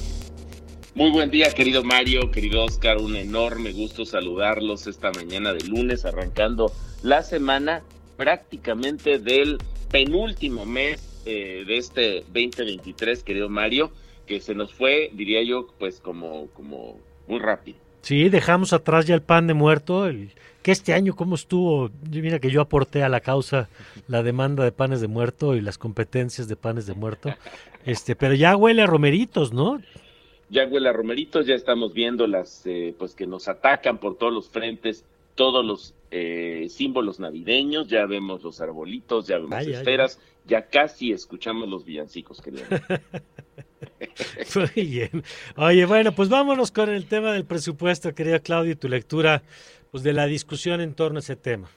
Muy 0.94 1.10
buen 1.10 1.30
día, 1.30 1.50
querido 1.50 1.84
Mario, 1.84 2.30
querido 2.30 2.64
Oscar. 2.64 2.96
Un 2.96 3.14
enorme 3.16 3.72
gusto 3.72 4.06
saludarlos 4.06 4.86
esta 4.86 5.12
mañana 5.12 5.52
de 5.52 5.66
lunes, 5.66 6.06
arrancando 6.06 6.72
la 7.02 7.22
semana 7.22 7.82
prácticamente 8.16 9.18
del 9.18 9.58
penúltimo 9.90 10.64
mes 10.64 11.22
eh, 11.26 11.64
de 11.66 11.76
este 11.76 12.20
2023, 12.32 13.22
querido 13.22 13.50
Mario, 13.50 13.92
que 14.26 14.40
se 14.40 14.54
nos 14.54 14.72
fue, 14.72 15.10
diría 15.12 15.42
yo, 15.42 15.66
pues 15.78 16.00
como, 16.00 16.46
como 16.54 16.98
muy 17.28 17.38
rápido. 17.38 17.83
Sí, 18.04 18.28
dejamos 18.28 18.74
atrás 18.74 19.06
ya 19.06 19.14
el 19.14 19.22
pan 19.22 19.46
de 19.46 19.54
muerto, 19.54 20.06
que 20.62 20.72
este 20.72 20.92
año 20.92 21.16
cómo 21.16 21.36
estuvo, 21.36 21.88
mira 22.10 22.38
que 22.38 22.50
yo 22.50 22.60
aporté 22.60 23.02
a 23.02 23.08
la 23.08 23.20
causa 23.20 23.70
la 24.08 24.22
demanda 24.22 24.62
de 24.62 24.72
panes 24.72 25.00
de 25.00 25.08
muerto 25.08 25.56
y 25.56 25.62
las 25.62 25.78
competencias 25.78 26.46
de 26.46 26.54
panes 26.54 26.84
de 26.84 26.92
muerto, 26.92 27.30
este, 27.86 28.14
pero 28.14 28.34
ya 28.34 28.58
huele 28.58 28.82
a 28.82 28.86
romeritos, 28.86 29.54
¿no? 29.54 29.80
Ya 30.50 30.66
huele 30.66 30.90
a 30.90 30.92
romeritos, 30.92 31.46
ya 31.46 31.54
estamos 31.54 31.94
viendo 31.94 32.26
las, 32.26 32.66
eh, 32.66 32.94
pues 32.98 33.14
que 33.14 33.26
nos 33.26 33.48
atacan 33.48 33.96
por 33.96 34.18
todos 34.18 34.34
los 34.34 34.50
frentes, 34.50 35.06
todos 35.34 35.64
los 35.64 35.93
eh, 36.10 36.66
símbolos 36.70 37.18
navideños, 37.20 37.88
ya 37.88 38.06
vemos 38.06 38.42
los 38.42 38.60
arbolitos, 38.60 39.26
ya 39.26 39.38
vemos 39.38 39.66
esferas, 39.66 40.20
ya 40.46 40.66
casi 40.66 41.12
escuchamos 41.12 41.68
los 41.68 41.84
villancicos, 41.84 42.40
querido. 42.40 42.64
Muy 44.54 44.86
bien. 44.86 45.24
Oye, 45.56 45.84
bueno, 45.86 46.14
pues 46.14 46.28
vámonos 46.28 46.70
con 46.70 46.90
el 46.90 47.06
tema 47.06 47.32
del 47.32 47.44
presupuesto, 47.44 48.14
querida 48.14 48.40
Claudia, 48.40 48.72
y 48.72 48.76
tu 48.76 48.88
lectura 48.88 49.42
pues, 49.90 50.02
de 50.02 50.12
la 50.12 50.26
discusión 50.26 50.80
en 50.80 50.94
torno 50.94 51.18
a 51.18 51.20
ese 51.20 51.36
tema. 51.36 51.70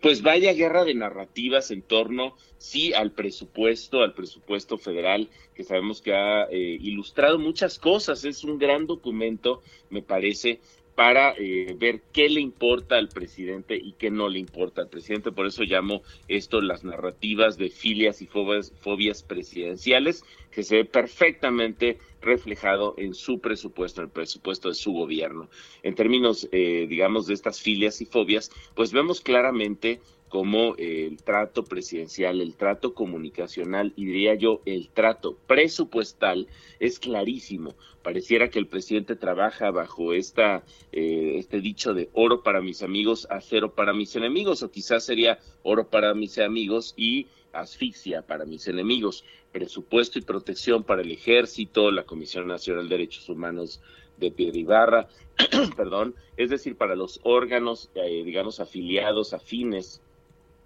Pues 0.00 0.22
vaya 0.22 0.54
guerra 0.54 0.84
de 0.84 0.94
narrativas 0.94 1.70
en 1.70 1.82
torno, 1.82 2.34
sí, 2.56 2.94
al 2.94 3.12
presupuesto, 3.12 4.02
al 4.02 4.14
presupuesto 4.14 4.78
federal, 4.78 5.28
que 5.54 5.62
sabemos 5.62 6.00
que 6.00 6.14
ha 6.14 6.44
eh, 6.44 6.78
ilustrado 6.80 7.38
muchas 7.38 7.78
cosas. 7.78 8.24
Es 8.24 8.42
un 8.42 8.58
gran 8.58 8.86
documento, 8.86 9.62
me 9.90 10.00
parece, 10.00 10.60
para 11.00 11.32
eh, 11.38 11.74
ver 11.78 12.02
qué 12.12 12.28
le 12.28 12.42
importa 12.42 12.98
al 12.98 13.08
presidente 13.08 13.74
y 13.74 13.92
qué 13.92 14.10
no 14.10 14.28
le 14.28 14.38
importa 14.38 14.82
al 14.82 14.90
presidente. 14.90 15.32
Por 15.32 15.46
eso 15.46 15.62
llamo 15.62 16.02
esto 16.28 16.60
las 16.60 16.84
narrativas 16.84 17.56
de 17.56 17.70
filias 17.70 18.20
y 18.20 18.26
fobias, 18.26 19.22
presidenciales, 19.22 20.24
que 20.50 20.62
se 20.62 20.76
ve 20.76 20.84
perfectamente 20.84 21.96
reflejado 22.20 22.96
en 22.98 23.14
su 23.14 23.40
presupuesto, 23.40 24.02
en 24.02 24.08
el 24.08 24.12
presupuesto 24.12 24.68
de 24.68 24.74
su 24.74 24.92
gobierno. 24.92 25.48
En 25.82 25.94
términos, 25.94 26.46
eh, 26.52 26.84
digamos, 26.86 27.26
de 27.26 27.32
estas 27.32 27.62
filias 27.62 28.02
y 28.02 28.04
fobias, 28.04 28.50
pues 28.74 28.92
vemos 28.92 29.22
claramente 29.22 30.02
como 30.30 30.76
el 30.76 31.20
trato 31.22 31.64
presidencial, 31.64 32.40
el 32.40 32.54
trato 32.54 32.94
comunicacional 32.94 33.92
y 33.96 34.06
diría 34.06 34.36
yo 34.36 34.62
el 34.64 34.88
trato 34.88 35.36
presupuestal 35.48 36.46
es 36.78 37.00
clarísimo. 37.00 37.74
Pareciera 38.04 38.48
que 38.48 38.60
el 38.60 38.68
presidente 38.68 39.16
trabaja 39.16 39.72
bajo 39.72 40.14
esta, 40.14 40.62
eh, 40.92 41.34
este 41.36 41.60
dicho 41.60 41.94
de 41.94 42.10
oro 42.12 42.44
para 42.44 42.62
mis 42.62 42.84
amigos, 42.84 43.26
acero 43.28 43.74
para 43.74 43.92
mis 43.92 44.14
enemigos, 44.14 44.62
o 44.62 44.70
quizás 44.70 45.04
sería 45.04 45.40
oro 45.64 45.90
para 45.90 46.14
mis 46.14 46.38
amigos 46.38 46.94
y 46.96 47.26
asfixia 47.52 48.22
para 48.22 48.44
mis 48.44 48.68
enemigos. 48.68 49.24
Presupuesto 49.50 50.20
y 50.20 50.22
protección 50.22 50.84
para 50.84 51.02
el 51.02 51.10
ejército, 51.10 51.90
la 51.90 52.04
Comisión 52.04 52.46
Nacional 52.46 52.88
de 52.88 52.96
Derechos 52.96 53.28
Humanos 53.28 53.82
de 54.16 54.30
Piedra 54.30 54.58
Ibarra, 54.58 55.08
perdón, 55.76 56.14
es 56.36 56.50
decir, 56.50 56.76
para 56.76 56.94
los 56.94 57.18
órganos, 57.24 57.90
eh, 57.96 58.22
digamos, 58.24 58.60
afiliados, 58.60 59.34
afines 59.34 60.00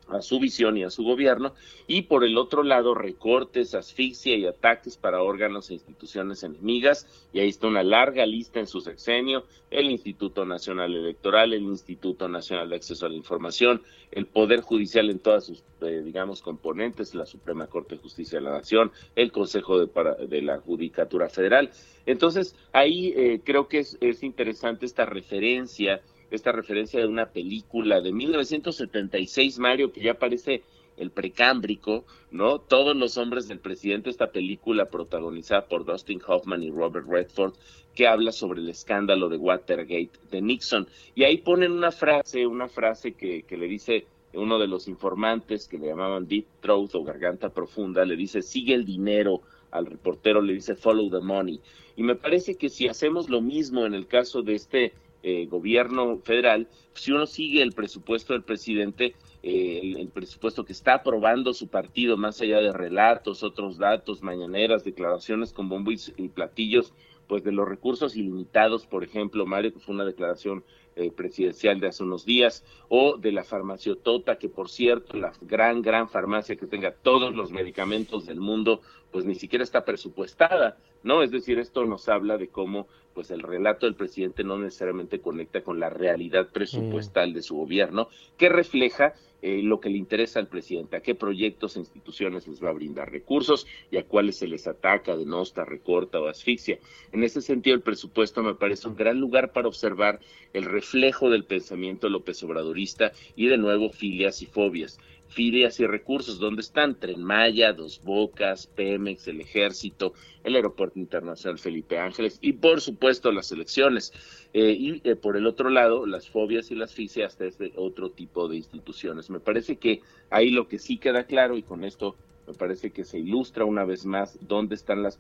a 0.09 0.23
su 0.23 0.39
visión 0.39 0.77
y 0.77 0.85
a 0.85 0.91
su 0.91 1.03
gobierno, 1.03 1.55
y 1.87 2.03
por 2.03 2.25
el 2.25 2.37
otro 2.39 2.63
lado 2.63 2.95
recortes, 2.95 3.75
asfixia 3.75 4.37
y 4.37 4.47
ataques 4.47 4.97
para 4.97 5.23
órganos 5.23 5.71
e 5.71 5.75
instituciones 5.75 6.43
enemigas, 6.43 7.29
y 7.33 7.41
ahí 7.41 7.49
está 7.49 7.67
una 7.67 7.83
larga 7.83 8.27
lista 8.27 8.61
en 8.61 8.67
su 8.67 8.81
sexenio, 8.81 9.45
el 9.71 9.91
Instituto 9.91 10.45
Nacional 10.45 10.95
Electoral, 10.95 11.53
el 11.53 11.63
Instituto 11.63 12.29
Nacional 12.29 12.69
de 12.69 12.77
Acceso 12.77 13.07
a 13.07 13.09
la 13.09 13.17
Información, 13.17 13.83
el 14.13 14.27
Poder 14.27 14.61
Judicial 14.61 15.11
en 15.11 15.19
todas 15.19 15.47
sus, 15.47 15.65
eh, 15.81 16.03
digamos, 16.05 16.43
componentes, 16.43 17.15
la 17.15 17.27
Suprema 17.27 17.67
Corte 17.67 17.97
de 17.97 18.01
Justicia 18.03 18.39
de 18.39 18.45
la 18.45 18.53
Nación, 18.53 18.93
el 19.17 19.33
Consejo 19.33 19.85
de, 19.85 20.27
de 20.29 20.43
la 20.43 20.59
Judicatura 20.59 21.29
Federal. 21.29 21.71
Entonces, 22.07 22.55
ahí 22.73 23.13
eh, 23.17 23.41
creo 23.43 23.67
que 23.67 23.81
es, 23.81 23.99
es 24.01 24.23
interesante 24.23 24.87
esta 24.87 25.07
referencia 25.07 26.03
esta 26.35 26.53
referencia 26.53 27.01
de 27.01 27.07
una 27.07 27.27
película 27.27 28.01
de 28.01 28.13
1976, 28.13 29.59
Mario, 29.59 29.93
que 29.93 30.03
ya 30.03 30.15
parece 30.15 30.63
el 30.97 31.11
precámbrico, 31.11 32.05
¿no? 32.31 32.59
Todos 32.61 32.97
los 32.97 33.17
hombres 33.17 33.49
del 33.49 33.59
presidente, 33.59 34.11
esta 34.11 34.31
película 34.31 34.87
protagonizada 34.87 35.67
por 35.67 35.85
Dustin 35.85 36.21
Hoffman 36.27 36.63
y 36.63 36.71
Robert 36.71 37.07
Redford, 37.09 37.55
que 37.95 38.07
habla 38.07 38.33
sobre 38.33 38.61
el 38.61 38.69
escándalo 38.69 39.29
de 39.29 39.37
Watergate 39.37 40.11
de 40.31 40.43
Nixon. 40.43 40.87
Y 41.15 41.25
ahí 41.25 41.39
ponen 41.39 41.73
una 41.73 41.91
frase, 41.91 42.47
una 42.47 42.69
frase 42.69 43.13
que, 43.13 43.43
que 43.43 43.57
le 43.57 43.67
dice 43.67 44.07
uno 44.35 44.59
de 44.59 44.67
los 44.67 44.89
informantes 44.89 45.69
que 45.69 45.79
le 45.79 45.87
llamaban 45.87 46.27
Deep 46.27 46.47
Throat 46.61 46.95
o 46.95 47.05
Garganta 47.05 47.51
Profunda, 47.51 48.05
le 48.05 48.17
dice, 48.17 48.43
sigue 48.43 48.75
el 48.75 48.85
dinero, 48.85 49.43
al 49.71 49.87
reportero 49.87 50.41
le 50.41 50.55
dice, 50.55 50.75
follow 50.75 51.11
the 51.11 51.21
money. 51.21 51.61
Y 51.97 52.03
me 52.03 52.17
parece 52.17 52.57
que 52.57 52.69
si 52.69 52.89
hacemos 52.89 53.29
lo 53.29 53.41
mismo 53.41 53.87
en 53.87 53.95
el 53.95 54.07
caso 54.07 54.43
de 54.43 54.55
este 54.55 54.93
eh, 55.27 55.47
gobierno 55.47 56.19
federal, 56.19 56.69
si 56.93 57.11
uno 57.11 57.25
sigue 57.25 57.63
el 57.63 57.73
presupuesto 57.73 58.35
del 58.35 58.43
presidente, 58.43 59.15
eh, 59.43 59.95
el, 59.97 60.09
presupuesto 60.09 60.67
que 60.67 60.75
está 60.75 60.97
aprobando 60.97 61.55
su 61.55 61.69
partido, 61.69 62.19
más 62.19 62.43
allá 62.43 62.61
de 62.61 62.75
relatos, 62.75 63.43
otros 63.43 63.79
datos, 63.79 64.23
mañaneras, 64.23 64.85
declaraciones 64.85 65.55
con 65.55 65.71
bombo 65.71 65.93
y, 65.93 66.29
platillos, 66.29 66.93
pues 67.27 67.43
de 67.43 67.53
los 67.53 67.67
recursos 67.67 68.17
ilimitados, 68.17 68.85
por 68.85 69.03
ejemplo, 69.03 69.47
Mario, 69.47 69.73
que 69.73 69.81
fue 69.81 69.95
una 69.95 70.05
declaración 70.05 70.63
eh, 70.95 71.11
presidencial 71.11 71.81
de 71.81 71.87
hace 71.87 72.03
unos 72.03 72.27
días, 72.27 72.63
o 72.91 73.17
de 73.17 73.33
la 73.33 73.45
farmaciotota, 73.45 74.37
que 74.37 74.51
por 74.51 74.69
cierto, 74.69 75.17
la 75.17 75.33
gran, 75.41 75.81
gran 75.81 76.11
farmacia 76.11 76.57
que 76.57 76.67
tenga 76.67 76.93
todos 76.93 77.35
los 77.35 77.51
medicamentos 77.51 78.27
del 78.27 78.41
mundo, 78.41 78.83
pues 79.15 79.27
ni 79.27 79.37
siquiera 79.37 79.63
está 79.63 79.85
presupuestada, 79.85 80.77
¿no? 81.05 81.23
Es 81.23 81.31
decir, 81.31 81.61
esto 81.61 81.85
nos 81.85 82.09
habla 82.09 82.37
de 82.37 82.49
cómo 82.49 82.89
pues 83.15 83.31
el 83.31 83.43
relato 83.43 83.87
del 83.87 83.95
presidente 83.95 84.43
no 84.43 84.59
necesariamente 84.59 85.21
conecta 85.21 85.63
con 85.63 85.79
la 85.79 85.89
realidad 85.89 86.49
presupuestal 86.53 87.33
de 87.33 87.43
su 87.43 87.55
gobierno, 87.55 88.09
que 88.37 88.49
refleja 88.49 89.15
eh, 89.41 89.61
lo 89.63 89.79
que 89.79 89.89
le 89.89 89.99
interesa 89.99 90.41
al 90.41 90.49
presidente, 90.49 90.97
a 90.97 91.01
qué 91.01 91.15
proyectos 91.15 91.77
e 91.77 91.79
instituciones 91.79 92.49
les 92.49 92.61
va 92.61 92.71
a 92.71 92.73
brindar 92.73 93.13
recursos 93.13 93.69
y 93.89 93.99
a 93.99 94.05
cuáles 94.05 94.39
se 94.39 94.49
les 94.49 94.67
ataca, 94.67 95.17
denosta, 95.17 95.65
recorta 95.65 96.19
o 96.19 96.27
asfixia. 96.27 96.81
En 97.13 97.23
ese 97.23 97.41
sentido, 97.41 97.77
el 97.77 97.83
presupuesto 97.83 98.43
me 98.43 98.57
parece 98.57 98.89
un 98.89 98.97
gran 98.97 99.21
lugar 99.21 99.53
para 99.53 99.69
observar 99.69 100.19
el 100.53 100.65
reflejo 100.65 101.31
del 101.31 101.45
pensamiento 101.45 102.09
López 102.09 102.43
Obradorista 102.43 103.13
y 103.37 103.47
de 103.47 103.59
nuevo 103.59 103.91
filias 103.91 104.43
y 104.43 104.47
fobias 104.47 104.99
filias 105.29 105.81
y 105.81 105.87
recursos. 105.87 106.39
¿Dónde 106.39 106.63
están? 106.63 106.99
Tren 106.99 107.23
Maya, 107.23 107.73
Dos 107.73 108.01
Bocas, 108.03 108.67
Pemex, 108.67 109.29
el 109.29 109.41
Ejército, 109.41 110.15
el 110.43 110.57
Aeropuerto 110.57 110.99
Internacional 110.99 111.59
Felipe 111.59 111.99
Ángeles 111.99 112.39
y, 112.41 112.53
por 112.53 112.81
supuesto, 112.81 113.33
las 113.33 113.51
elecciones. 113.53 114.13
Eh, 114.53 114.77
y 114.79 115.01
eh, 115.05 115.17
por 115.17 115.37
el 115.37 115.47
otro 115.47 115.71
lado, 115.71 116.07
las 116.07 116.29
fobias 116.29 116.71
y 116.71 116.75
las 116.75 116.95
fisias 116.95 117.39
de 117.39 117.73
otro 117.77 118.11
tipo 118.11 118.49
de 118.49 118.57
instituciones. 118.57 119.31
Me 119.31 119.41
parece 119.41 119.77
que 119.77 120.01
ahí 120.31 120.51
lo 120.51 120.69
que 120.69 120.79
sí 120.79 120.99
queda 120.99 121.25
claro, 121.25 121.57
y 121.57 121.63
con 121.63 121.85
esto 121.85 122.17
me 122.47 122.55
parece 122.55 122.91
que 122.91 123.05
se 123.05 123.19
ilustra 123.19 123.65
una 123.65 123.85
vez 123.85 124.05
más 124.05 124.39
dónde 124.43 124.75
están 124.75 125.03
las, 125.03 125.19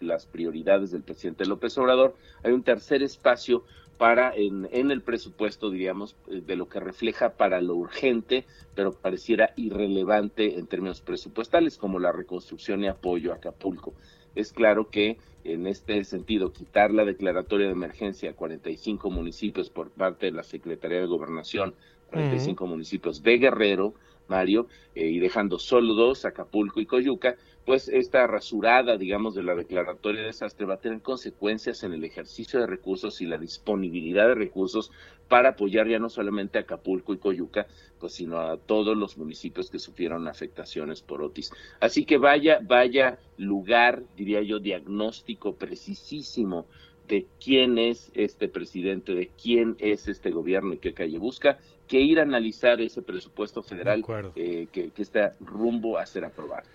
las 0.00 0.26
prioridades 0.26 0.90
del 0.90 1.02
presidente 1.02 1.46
López 1.46 1.78
Obrador. 1.78 2.16
Hay 2.42 2.52
un 2.52 2.62
tercer 2.62 3.02
espacio 3.02 3.64
para 3.96 4.34
en, 4.34 4.68
en, 4.72 4.90
el 4.90 5.02
presupuesto, 5.02 5.70
diríamos, 5.70 6.16
eh, 6.28 6.42
de 6.44 6.56
lo 6.56 6.68
que 6.68 6.80
refleja 6.80 7.30
para 7.36 7.60
lo 7.60 7.74
urgente, 7.74 8.44
pero 8.74 8.92
pareciera 8.92 9.52
irrelevante 9.56 10.58
en 10.58 10.66
términos 10.66 11.00
presupuestales, 11.00 11.78
como 11.78 11.98
la 11.98 12.12
reconstrucción 12.12 12.84
y 12.84 12.88
apoyo 12.88 13.32
a 13.32 13.36
Acapulco. 13.36 13.94
Es 14.34 14.52
claro 14.52 14.90
que 14.90 15.18
en 15.44 15.66
este 15.66 16.02
sentido, 16.04 16.52
quitar 16.52 16.90
la 16.90 17.04
declaratoria 17.04 17.66
de 17.66 17.72
emergencia 17.72 18.30
a 18.30 18.34
45 18.34 19.10
municipios 19.10 19.68
por 19.68 19.90
parte 19.90 20.26
de 20.26 20.32
la 20.32 20.42
Secretaría 20.42 21.00
de 21.00 21.06
Gobernación, 21.06 21.74
45 22.10 22.66
municipios 22.66 23.22
de 23.22 23.38
Guerrero, 23.38 23.94
Mario, 24.26 24.68
eh, 24.94 25.06
y 25.06 25.18
dejando 25.18 25.58
solo 25.58 25.92
dos, 25.92 26.24
Acapulco 26.24 26.80
y 26.80 26.86
Coyuca, 26.86 27.36
pues 27.64 27.88
esta 27.88 28.26
rasurada, 28.26 28.98
digamos, 28.98 29.34
de 29.34 29.42
la 29.42 29.54
declaratoria 29.54 30.20
de 30.20 30.26
desastre 30.28 30.66
va 30.66 30.74
a 30.74 30.80
tener 30.80 31.00
consecuencias 31.00 31.82
en 31.82 31.92
el 31.92 32.04
ejercicio 32.04 32.60
de 32.60 32.66
recursos 32.66 33.20
y 33.20 33.26
la 33.26 33.38
disponibilidad 33.38 34.28
de 34.28 34.34
recursos 34.34 34.90
para 35.28 35.50
apoyar 35.50 35.88
ya 35.88 35.98
no 35.98 36.10
solamente 36.10 36.58
a 36.58 36.62
Acapulco 36.62 37.14
y 37.14 37.18
Coyuca, 37.18 37.66
pues 37.98 38.12
sino 38.12 38.38
a 38.38 38.58
todos 38.58 38.96
los 38.96 39.16
municipios 39.16 39.70
que 39.70 39.78
sufrieron 39.78 40.28
afectaciones 40.28 41.00
por 41.00 41.22
Otis. 41.22 41.52
Así 41.80 42.04
que 42.04 42.18
vaya, 42.18 42.60
vaya 42.62 43.18
lugar, 43.38 44.02
diría 44.16 44.42
yo, 44.42 44.58
diagnóstico 44.58 45.54
precisísimo 45.54 46.66
de 47.08 47.26
quién 47.42 47.78
es 47.78 48.10
este 48.14 48.48
presidente, 48.48 49.14
de 49.14 49.30
quién 49.42 49.76
es 49.78 50.08
este 50.08 50.30
gobierno 50.30 50.74
y 50.74 50.78
qué 50.78 50.92
calle 50.92 51.18
busca, 51.18 51.58
que 51.88 52.00
ir 52.00 52.18
a 52.18 52.22
analizar 52.22 52.80
ese 52.80 53.02
presupuesto 53.02 53.62
federal 53.62 54.04
eh, 54.36 54.68
que, 54.72 54.90
que 54.90 55.02
está 55.02 55.34
rumbo 55.40 55.98
a 55.98 56.06
ser 56.06 56.24
aprobado. 56.24 56.66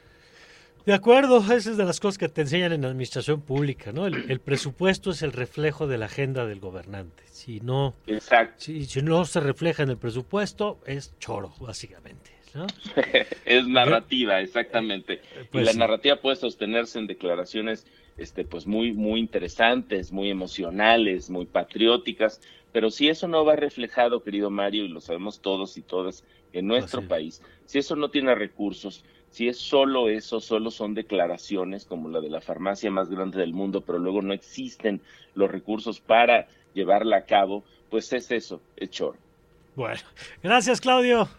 De 0.89 0.95
acuerdo, 0.95 1.37
esa 1.37 1.69
es 1.69 1.77
de 1.77 1.85
las 1.85 1.99
cosas 1.99 2.17
que 2.17 2.29
te 2.29 2.41
enseñan 2.41 2.73
en 2.73 2.83
administración 2.83 3.41
pública, 3.41 3.91
¿no? 3.91 4.07
El, 4.07 4.39
presupuesto 4.39 5.11
es 5.11 5.21
el 5.21 5.33
reflejo 5.33 5.85
de 5.85 5.99
la 5.99 6.07
agenda 6.07 6.47
del 6.47 6.59
gobernante. 6.59 7.21
Si 7.27 7.59
no, 7.59 7.93
Si, 8.57 8.87
no 9.03 9.23
se 9.25 9.39
refleja 9.39 9.83
en 9.83 9.89
el 9.89 9.97
presupuesto, 9.97 10.79
es 10.87 11.13
choro, 11.19 11.53
básicamente. 11.61 12.31
¿no? 12.55 12.65
es 13.45 13.67
narrativa, 13.67 14.41
exactamente. 14.41 15.21
y 15.39 15.43
pues 15.51 15.67
la 15.67 15.73
narrativa 15.73 16.15
puede 16.15 16.37
sostenerse 16.37 16.97
en 16.97 17.05
declaraciones 17.05 17.85
este, 18.17 18.43
pues 18.43 18.65
muy, 18.65 18.91
muy 18.91 19.19
interesantes, 19.19 20.11
muy 20.11 20.31
emocionales, 20.31 21.29
muy 21.29 21.45
patrióticas, 21.45 22.41
pero 22.71 22.89
si 22.89 23.09
eso 23.09 23.27
no 23.27 23.45
va 23.45 23.55
reflejado, 23.55 24.23
querido 24.23 24.49
Mario, 24.49 24.85
y 24.85 24.87
lo 24.87 25.01
sabemos 25.01 25.39
todos 25.39 25.77
y 25.77 25.83
todas 25.83 26.23
en 26.51 26.65
nuestro 26.65 27.07
país, 27.07 27.43
si 27.65 27.77
eso 27.77 27.95
no 27.95 28.09
tiene 28.09 28.33
recursos, 28.33 29.05
si 29.31 29.47
es 29.47 29.57
solo 29.57 30.09
eso, 30.09 30.39
solo 30.39 30.71
son 30.71 30.93
declaraciones 30.93 31.85
como 31.85 32.09
la 32.09 32.19
de 32.19 32.29
la 32.29 32.41
farmacia 32.41 32.89
más 32.89 33.09
grande 33.09 33.39
del 33.39 33.53
mundo, 33.53 33.81
pero 33.81 33.99
luego 33.99 34.21
no 34.21 34.33
existen 34.33 35.01
los 35.35 35.49
recursos 35.51 35.99
para 35.99 36.47
llevarla 36.73 37.17
a 37.17 37.25
cabo, 37.25 37.63
pues 37.89 38.11
es 38.13 38.31
eso, 38.31 38.61
es 38.75 38.89
choro. 38.89 39.17
Bueno, 39.75 40.01
gracias 40.41 40.81
Claudio. 40.81 41.29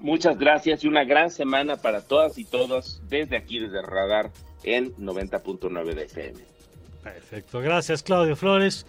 Muchas 0.00 0.38
gracias 0.38 0.84
y 0.84 0.88
una 0.88 1.04
gran 1.04 1.30
semana 1.30 1.76
para 1.76 2.02
todas 2.06 2.36
y 2.36 2.44
todos 2.44 3.00
desde 3.08 3.36
aquí, 3.36 3.58
desde 3.58 3.80
Radar 3.80 4.30
en 4.62 4.94
90.9 4.96 5.94
de 5.94 6.02
FM. 6.02 6.40
Perfecto, 7.02 7.60
gracias 7.60 8.02
Claudio 8.02 8.36
Flores 8.36 8.84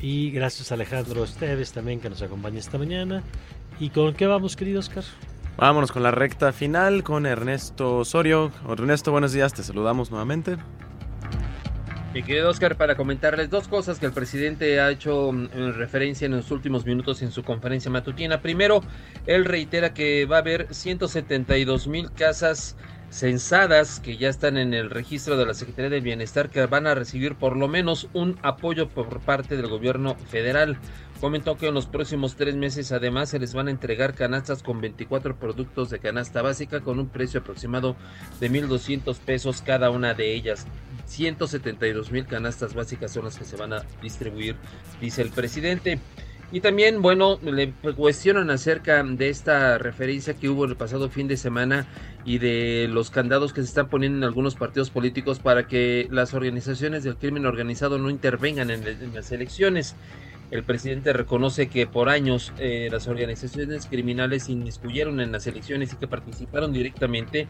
y 0.00 0.30
gracias 0.30 0.72
Alejandro 0.72 1.24
Esteves 1.24 1.72
también 1.72 2.00
que 2.00 2.08
nos 2.08 2.22
acompaña 2.22 2.58
esta 2.58 2.78
mañana. 2.78 3.22
¿Y 3.78 3.90
con 3.90 4.14
qué 4.14 4.26
vamos, 4.26 4.56
querido 4.56 4.80
Oscar? 4.80 5.04
Vámonos 5.58 5.90
con 5.90 6.04
la 6.04 6.12
recta 6.12 6.52
final 6.52 7.02
con 7.02 7.26
Ernesto 7.26 7.96
Osorio. 7.96 8.52
Ernesto, 8.70 9.10
buenos 9.10 9.32
días, 9.32 9.52
te 9.52 9.64
saludamos 9.64 10.08
nuevamente. 10.08 10.56
Mi 12.14 12.22
querido 12.22 12.48
Oscar, 12.48 12.76
para 12.76 12.96
comentarles 12.96 13.50
dos 13.50 13.66
cosas 13.66 13.98
que 13.98 14.06
el 14.06 14.12
presidente 14.12 14.80
ha 14.80 14.88
hecho 14.88 15.32
mm, 15.32 15.48
en 15.52 15.74
referencia 15.74 16.26
en 16.26 16.36
los 16.36 16.52
últimos 16.52 16.86
minutos 16.86 17.22
en 17.22 17.32
su 17.32 17.42
conferencia 17.42 17.90
matutina. 17.90 18.40
Primero, 18.40 18.82
él 19.26 19.44
reitera 19.44 19.92
que 19.92 20.26
va 20.26 20.36
a 20.36 20.38
haber 20.38 20.72
172 20.72 21.88
mil 21.88 22.12
casas 22.12 22.76
censadas 23.10 23.98
que 24.00 24.16
ya 24.16 24.28
están 24.28 24.58
en 24.58 24.74
el 24.74 24.90
registro 24.90 25.36
de 25.36 25.46
la 25.46 25.54
Secretaría 25.54 25.90
del 25.90 26.02
Bienestar 26.02 26.50
que 26.50 26.64
van 26.66 26.86
a 26.86 26.94
recibir 26.94 27.34
por 27.34 27.56
lo 27.56 27.66
menos 27.66 28.08
un 28.12 28.38
apoyo 28.42 28.88
por 28.88 29.20
parte 29.20 29.56
del 29.56 29.66
gobierno 29.66 30.14
federal. 30.14 30.78
Comentó 31.20 31.56
que 31.56 31.66
en 31.66 31.74
los 31.74 31.86
próximos 31.86 32.36
tres 32.36 32.54
meses 32.54 32.92
además 32.92 33.30
se 33.30 33.40
les 33.40 33.52
van 33.52 33.66
a 33.66 33.72
entregar 33.72 34.14
canastas 34.14 34.62
con 34.62 34.80
24 34.80 35.36
productos 35.36 35.90
de 35.90 35.98
canasta 35.98 36.42
básica 36.42 36.80
con 36.80 37.00
un 37.00 37.08
precio 37.08 37.40
aproximado 37.40 37.96
de 38.38 38.50
1.200 38.50 39.18
pesos 39.18 39.60
cada 39.60 39.90
una 39.90 40.14
de 40.14 40.32
ellas. 40.32 40.66
172 41.06 42.12
mil 42.12 42.26
canastas 42.26 42.74
básicas 42.74 43.12
son 43.12 43.24
las 43.24 43.36
que 43.36 43.44
se 43.44 43.56
van 43.56 43.72
a 43.72 43.82
distribuir, 44.00 44.54
dice 45.00 45.22
el 45.22 45.30
presidente. 45.30 45.98
Y 46.50 46.60
también, 46.60 47.02
bueno, 47.02 47.38
le 47.42 47.72
cuestionan 47.94 48.48
acerca 48.48 49.02
de 49.02 49.28
esta 49.28 49.76
referencia 49.76 50.32
que 50.32 50.48
hubo 50.48 50.64
el 50.64 50.76
pasado 50.76 51.10
fin 51.10 51.28
de 51.28 51.36
semana 51.36 51.86
y 52.24 52.38
de 52.38 52.88
los 52.88 53.10
candados 53.10 53.52
que 53.52 53.60
se 53.60 53.68
están 53.68 53.90
poniendo 53.90 54.18
en 54.18 54.24
algunos 54.24 54.54
partidos 54.54 54.88
políticos 54.88 55.40
para 55.40 55.66
que 55.66 56.08
las 56.10 56.32
organizaciones 56.32 57.04
del 57.04 57.16
crimen 57.16 57.44
organizado 57.44 57.98
no 57.98 58.08
intervengan 58.08 58.70
en, 58.70 58.82
las 59.12 59.30
elecciones. 59.30 59.94
El 60.50 60.64
presidente 60.64 61.12
reconoce 61.12 61.68
que 61.68 61.86
por 61.86 62.08
años 62.08 62.54
eh, 62.58 62.88
las 62.90 63.06
organizaciones 63.06 63.84
criminales 63.84 64.44
se 64.44 64.52
inmiscuyeron 64.52 65.20
en 65.20 65.30
las 65.30 65.46
elecciones 65.46 65.92
y 65.92 65.96
que 65.96 66.08
participaron 66.08 66.72
directamente 66.72 67.46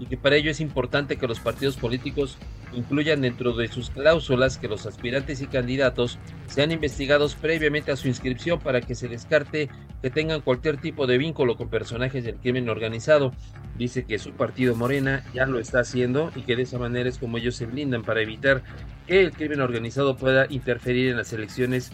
y 0.00 0.06
que 0.06 0.16
para 0.16 0.34
ello 0.34 0.50
es 0.50 0.60
importante 0.60 1.16
que 1.16 1.28
los 1.28 1.38
partidos 1.38 1.76
políticos 1.76 2.38
incluyan 2.74 3.20
dentro 3.20 3.52
de 3.52 3.68
sus 3.68 3.90
cláusulas 3.90 4.58
que 4.58 4.66
los 4.66 4.84
aspirantes 4.86 5.42
y 5.42 5.46
candidatos 5.46 6.18
sean 6.48 6.72
investigados 6.72 7.36
previamente 7.36 7.92
a 7.92 7.96
su 7.96 8.08
inscripción 8.08 8.58
para 8.58 8.80
que 8.80 8.96
se 8.96 9.06
descarte 9.06 9.68
que 10.02 10.10
tengan 10.10 10.40
cualquier 10.40 10.78
tipo 10.78 11.06
de 11.06 11.18
vínculo 11.18 11.56
con 11.56 11.68
personajes 11.68 12.24
del 12.24 12.36
crimen 12.36 12.68
organizado. 12.68 13.32
Dice 13.78 14.04
que 14.04 14.18
su 14.18 14.32
partido 14.32 14.74
Morena 14.74 15.24
ya 15.34 15.46
lo 15.46 15.60
está 15.60 15.80
haciendo 15.80 16.32
y 16.34 16.42
que 16.42 16.56
de 16.56 16.62
esa 16.62 16.78
manera 16.78 17.08
es 17.08 17.18
como 17.18 17.38
ellos 17.38 17.54
se 17.54 17.66
blindan 17.66 18.02
para 18.02 18.22
evitar 18.22 18.62
que 19.06 19.20
el 19.20 19.30
crimen 19.32 19.60
organizado 19.60 20.16
pueda 20.16 20.46
interferir 20.48 21.10
en 21.10 21.16
las 21.16 21.32
elecciones 21.32 21.92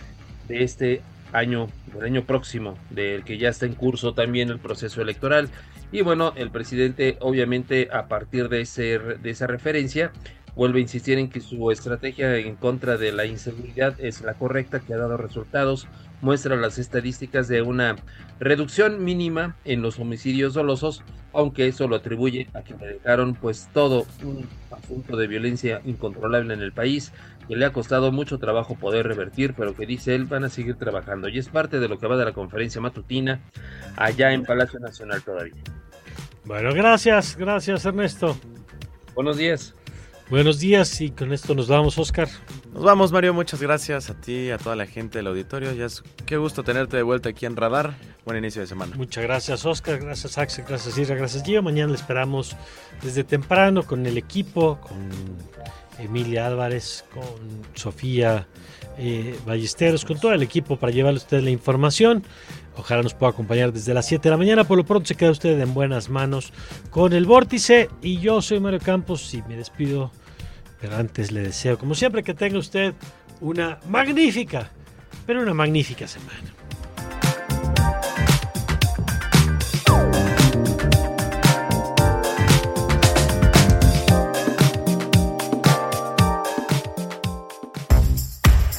de 0.48 0.62
este 0.62 1.02
año, 1.32 1.68
del 1.92 2.04
año 2.04 2.24
próximo, 2.24 2.78
del 2.90 3.24
que 3.24 3.38
ya 3.38 3.48
está 3.48 3.66
en 3.66 3.74
curso 3.74 4.14
también 4.14 4.48
el 4.50 4.58
proceso 4.58 5.02
electoral. 5.02 5.48
Y 5.92 6.02
bueno, 6.02 6.32
el 6.36 6.50
presidente 6.50 7.16
obviamente 7.20 7.88
a 7.92 8.08
partir 8.08 8.48
de, 8.48 8.62
ese, 8.62 8.98
de 8.98 9.30
esa 9.30 9.46
referencia 9.46 10.12
vuelve 10.56 10.78
a 10.78 10.82
insistir 10.82 11.18
en 11.18 11.28
que 11.28 11.40
su 11.40 11.70
estrategia 11.70 12.34
en 12.38 12.56
contra 12.56 12.96
de 12.96 13.12
la 13.12 13.26
inseguridad 13.26 13.94
es 14.00 14.22
la 14.22 14.34
correcta, 14.34 14.80
que 14.80 14.94
ha 14.94 14.96
dado 14.96 15.18
resultados, 15.18 15.86
muestra 16.22 16.56
las 16.56 16.78
estadísticas 16.78 17.46
de 17.46 17.60
una 17.60 17.96
reducción 18.40 19.04
mínima 19.04 19.54
en 19.66 19.82
los 19.82 19.98
homicidios 19.98 20.54
dolosos, 20.54 21.02
aunque 21.34 21.66
eso 21.66 21.86
lo 21.86 21.96
atribuye 21.96 22.48
a 22.54 22.62
que 22.62 22.72
dejaron 22.74 23.34
pues 23.34 23.68
todo 23.74 24.06
un 24.24 24.46
asunto 24.70 25.18
de 25.18 25.26
violencia 25.26 25.82
incontrolable 25.84 26.54
en 26.54 26.62
el 26.62 26.72
país, 26.72 27.12
que 27.48 27.56
le 27.56 27.64
ha 27.64 27.72
costado 27.72 28.12
mucho 28.12 28.38
trabajo 28.38 28.76
poder 28.76 29.06
revertir, 29.06 29.54
pero 29.54 29.74
que 29.74 29.86
dice 29.86 30.14
él 30.14 30.24
van 30.24 30.44
a 30.44 30.48
seguir 30.48 30.76
trabajando. 30.76 31.28
Y 31.28 31.38
es 31.38 31.48
parte 31.48 31.78
de 31.78 31.88
lo 31.88 31.98
que 31.98 32.06
va 32.06 32.16
de 32.16 32.24
la 32.24 32.32
conferencia 32.32 32.80
matutina 32.80 33.40
allá 33.96 34.32
en 34.32 34.44
Palacio 34.44 34.78
Nacional 34.78 35.22
todavía. 35.22 35.62
Bueno, 36.44 36.72
gracias, 36.74 37.36
gracias 37.36 37.84
Ernesto. 37.84 38.36
Buenos 39.14 39.36
días. 39.36 39.74
Buenos 40.28 40.58
días 40.58 41.00
y 41.00 41.10
con 41.10 41.32
esto 41.32 41.54
nos 41.54 41.68
vamos, 41.68 41.98
Oscar. 41.98 42.28
Nos 42.74 42.82
vamos, 42.82 43.12
Mario. 43.12 43.32
Muchas 43.32 43.62
gracias 43.62 44.10
a 44.10 44.20
ti, 44.20 44.50
a 44.50 44.58
toda 44.58 44.74
la 44.74 44.86
gente 44.86 45.18
del 45.18 45.28
auditorio. 45.28 45.72
Ya 45.72 45.84
es, 45.84 46.02
qué 46.26 46.36
gusto 46.36 46.64
tenerte 46.64 46.96
de 46.96 47.04
vuelta 47.04 47.28
aquí 47.28 47.46
en 47.46 47.54
Radar. 47.54 47.94
Buen 48.24 48.36
inicio 48.36 48.60
de 48.60 48.66
semana. 48.66 48.96
Muchas 48.96 49.22
gracias, 49.22 49.64
Oscar. 49.64 50.00
Gracias, 50.00 50.36
Axel. 50.36 50.64
Gracias, 50.66 50.98
Ira. 50.98 51.14
Gracias, 51.14 51.44
Gio. 51.44 51.62
Mañana 51.62 51.92
le 51.92 51.94
esperamos 51.96 52.56
desde 53.02 53.22
temprano 53.22 53.84
con 53.84 54.04
el 54.04 54.18
equipo, 54.18 54.80
con 54.80 55.10
Emilia 55.98 56.46
Álvarez, 56.46 57.04
con 57.12 57.24
Sofía 57.74 58.46
eh, 58.98 59.38
Ballesteros, 59.46 60.04
con 60.04 60.18
todo 60.18 60.32
el 60.32 60.42
equipo 60.42 60.76
para 60.76 60.92
llevarle 60.92 61.18
a 61.18 61.22
usted 61.22 61.42
la 61.42 61.50
información. 61.50 62.24
Ojalá 62.76 63.02
nos 63.02 63.14
pueda 63.14 63.30
acompañar 63.30 63.72
desde 63.72 63.94
las 63.94 64.06
7 64.06 64.22
de 64.22 64.30
la 64.30 64.36
mañana. 64.36 64.64
Por 64.64 64.76
lo 64.76 64.84
pronto 64.84 65.06
se 65.06 65.14
queda 65.14 65.30
usted 65.30 65.58
en 65.58 65.72
buenas 65.72 66.08
manos 66.10 66.52
con 66.90 67.12
el 67.12 67.24
vórtice. 67.24 67.88
Y 68.02 68.18
yo 68.18 68.42
soy 68.42 68.60
Mario 68.60 68.80
Campos 68.80 69.32
y 69.34 69.42
me 69.42 69.56
despido. 69.56 70.10
Pero 70.80 70.96
antes 70.96 71.32
le 71.32 71.40
deseo, 71.40 71.78
como 71.78 71.94
siempre, 71.94 72.22
que 72.22 72.34
tenga 72.34 72.58
usted 72.58 72.94
una 73.40 73.78
magnífica, 73.88 74.70
pero 75.26 75.40
una 75.40 75.54
magnífica 75.54 76.06
semana. 76.06 76.55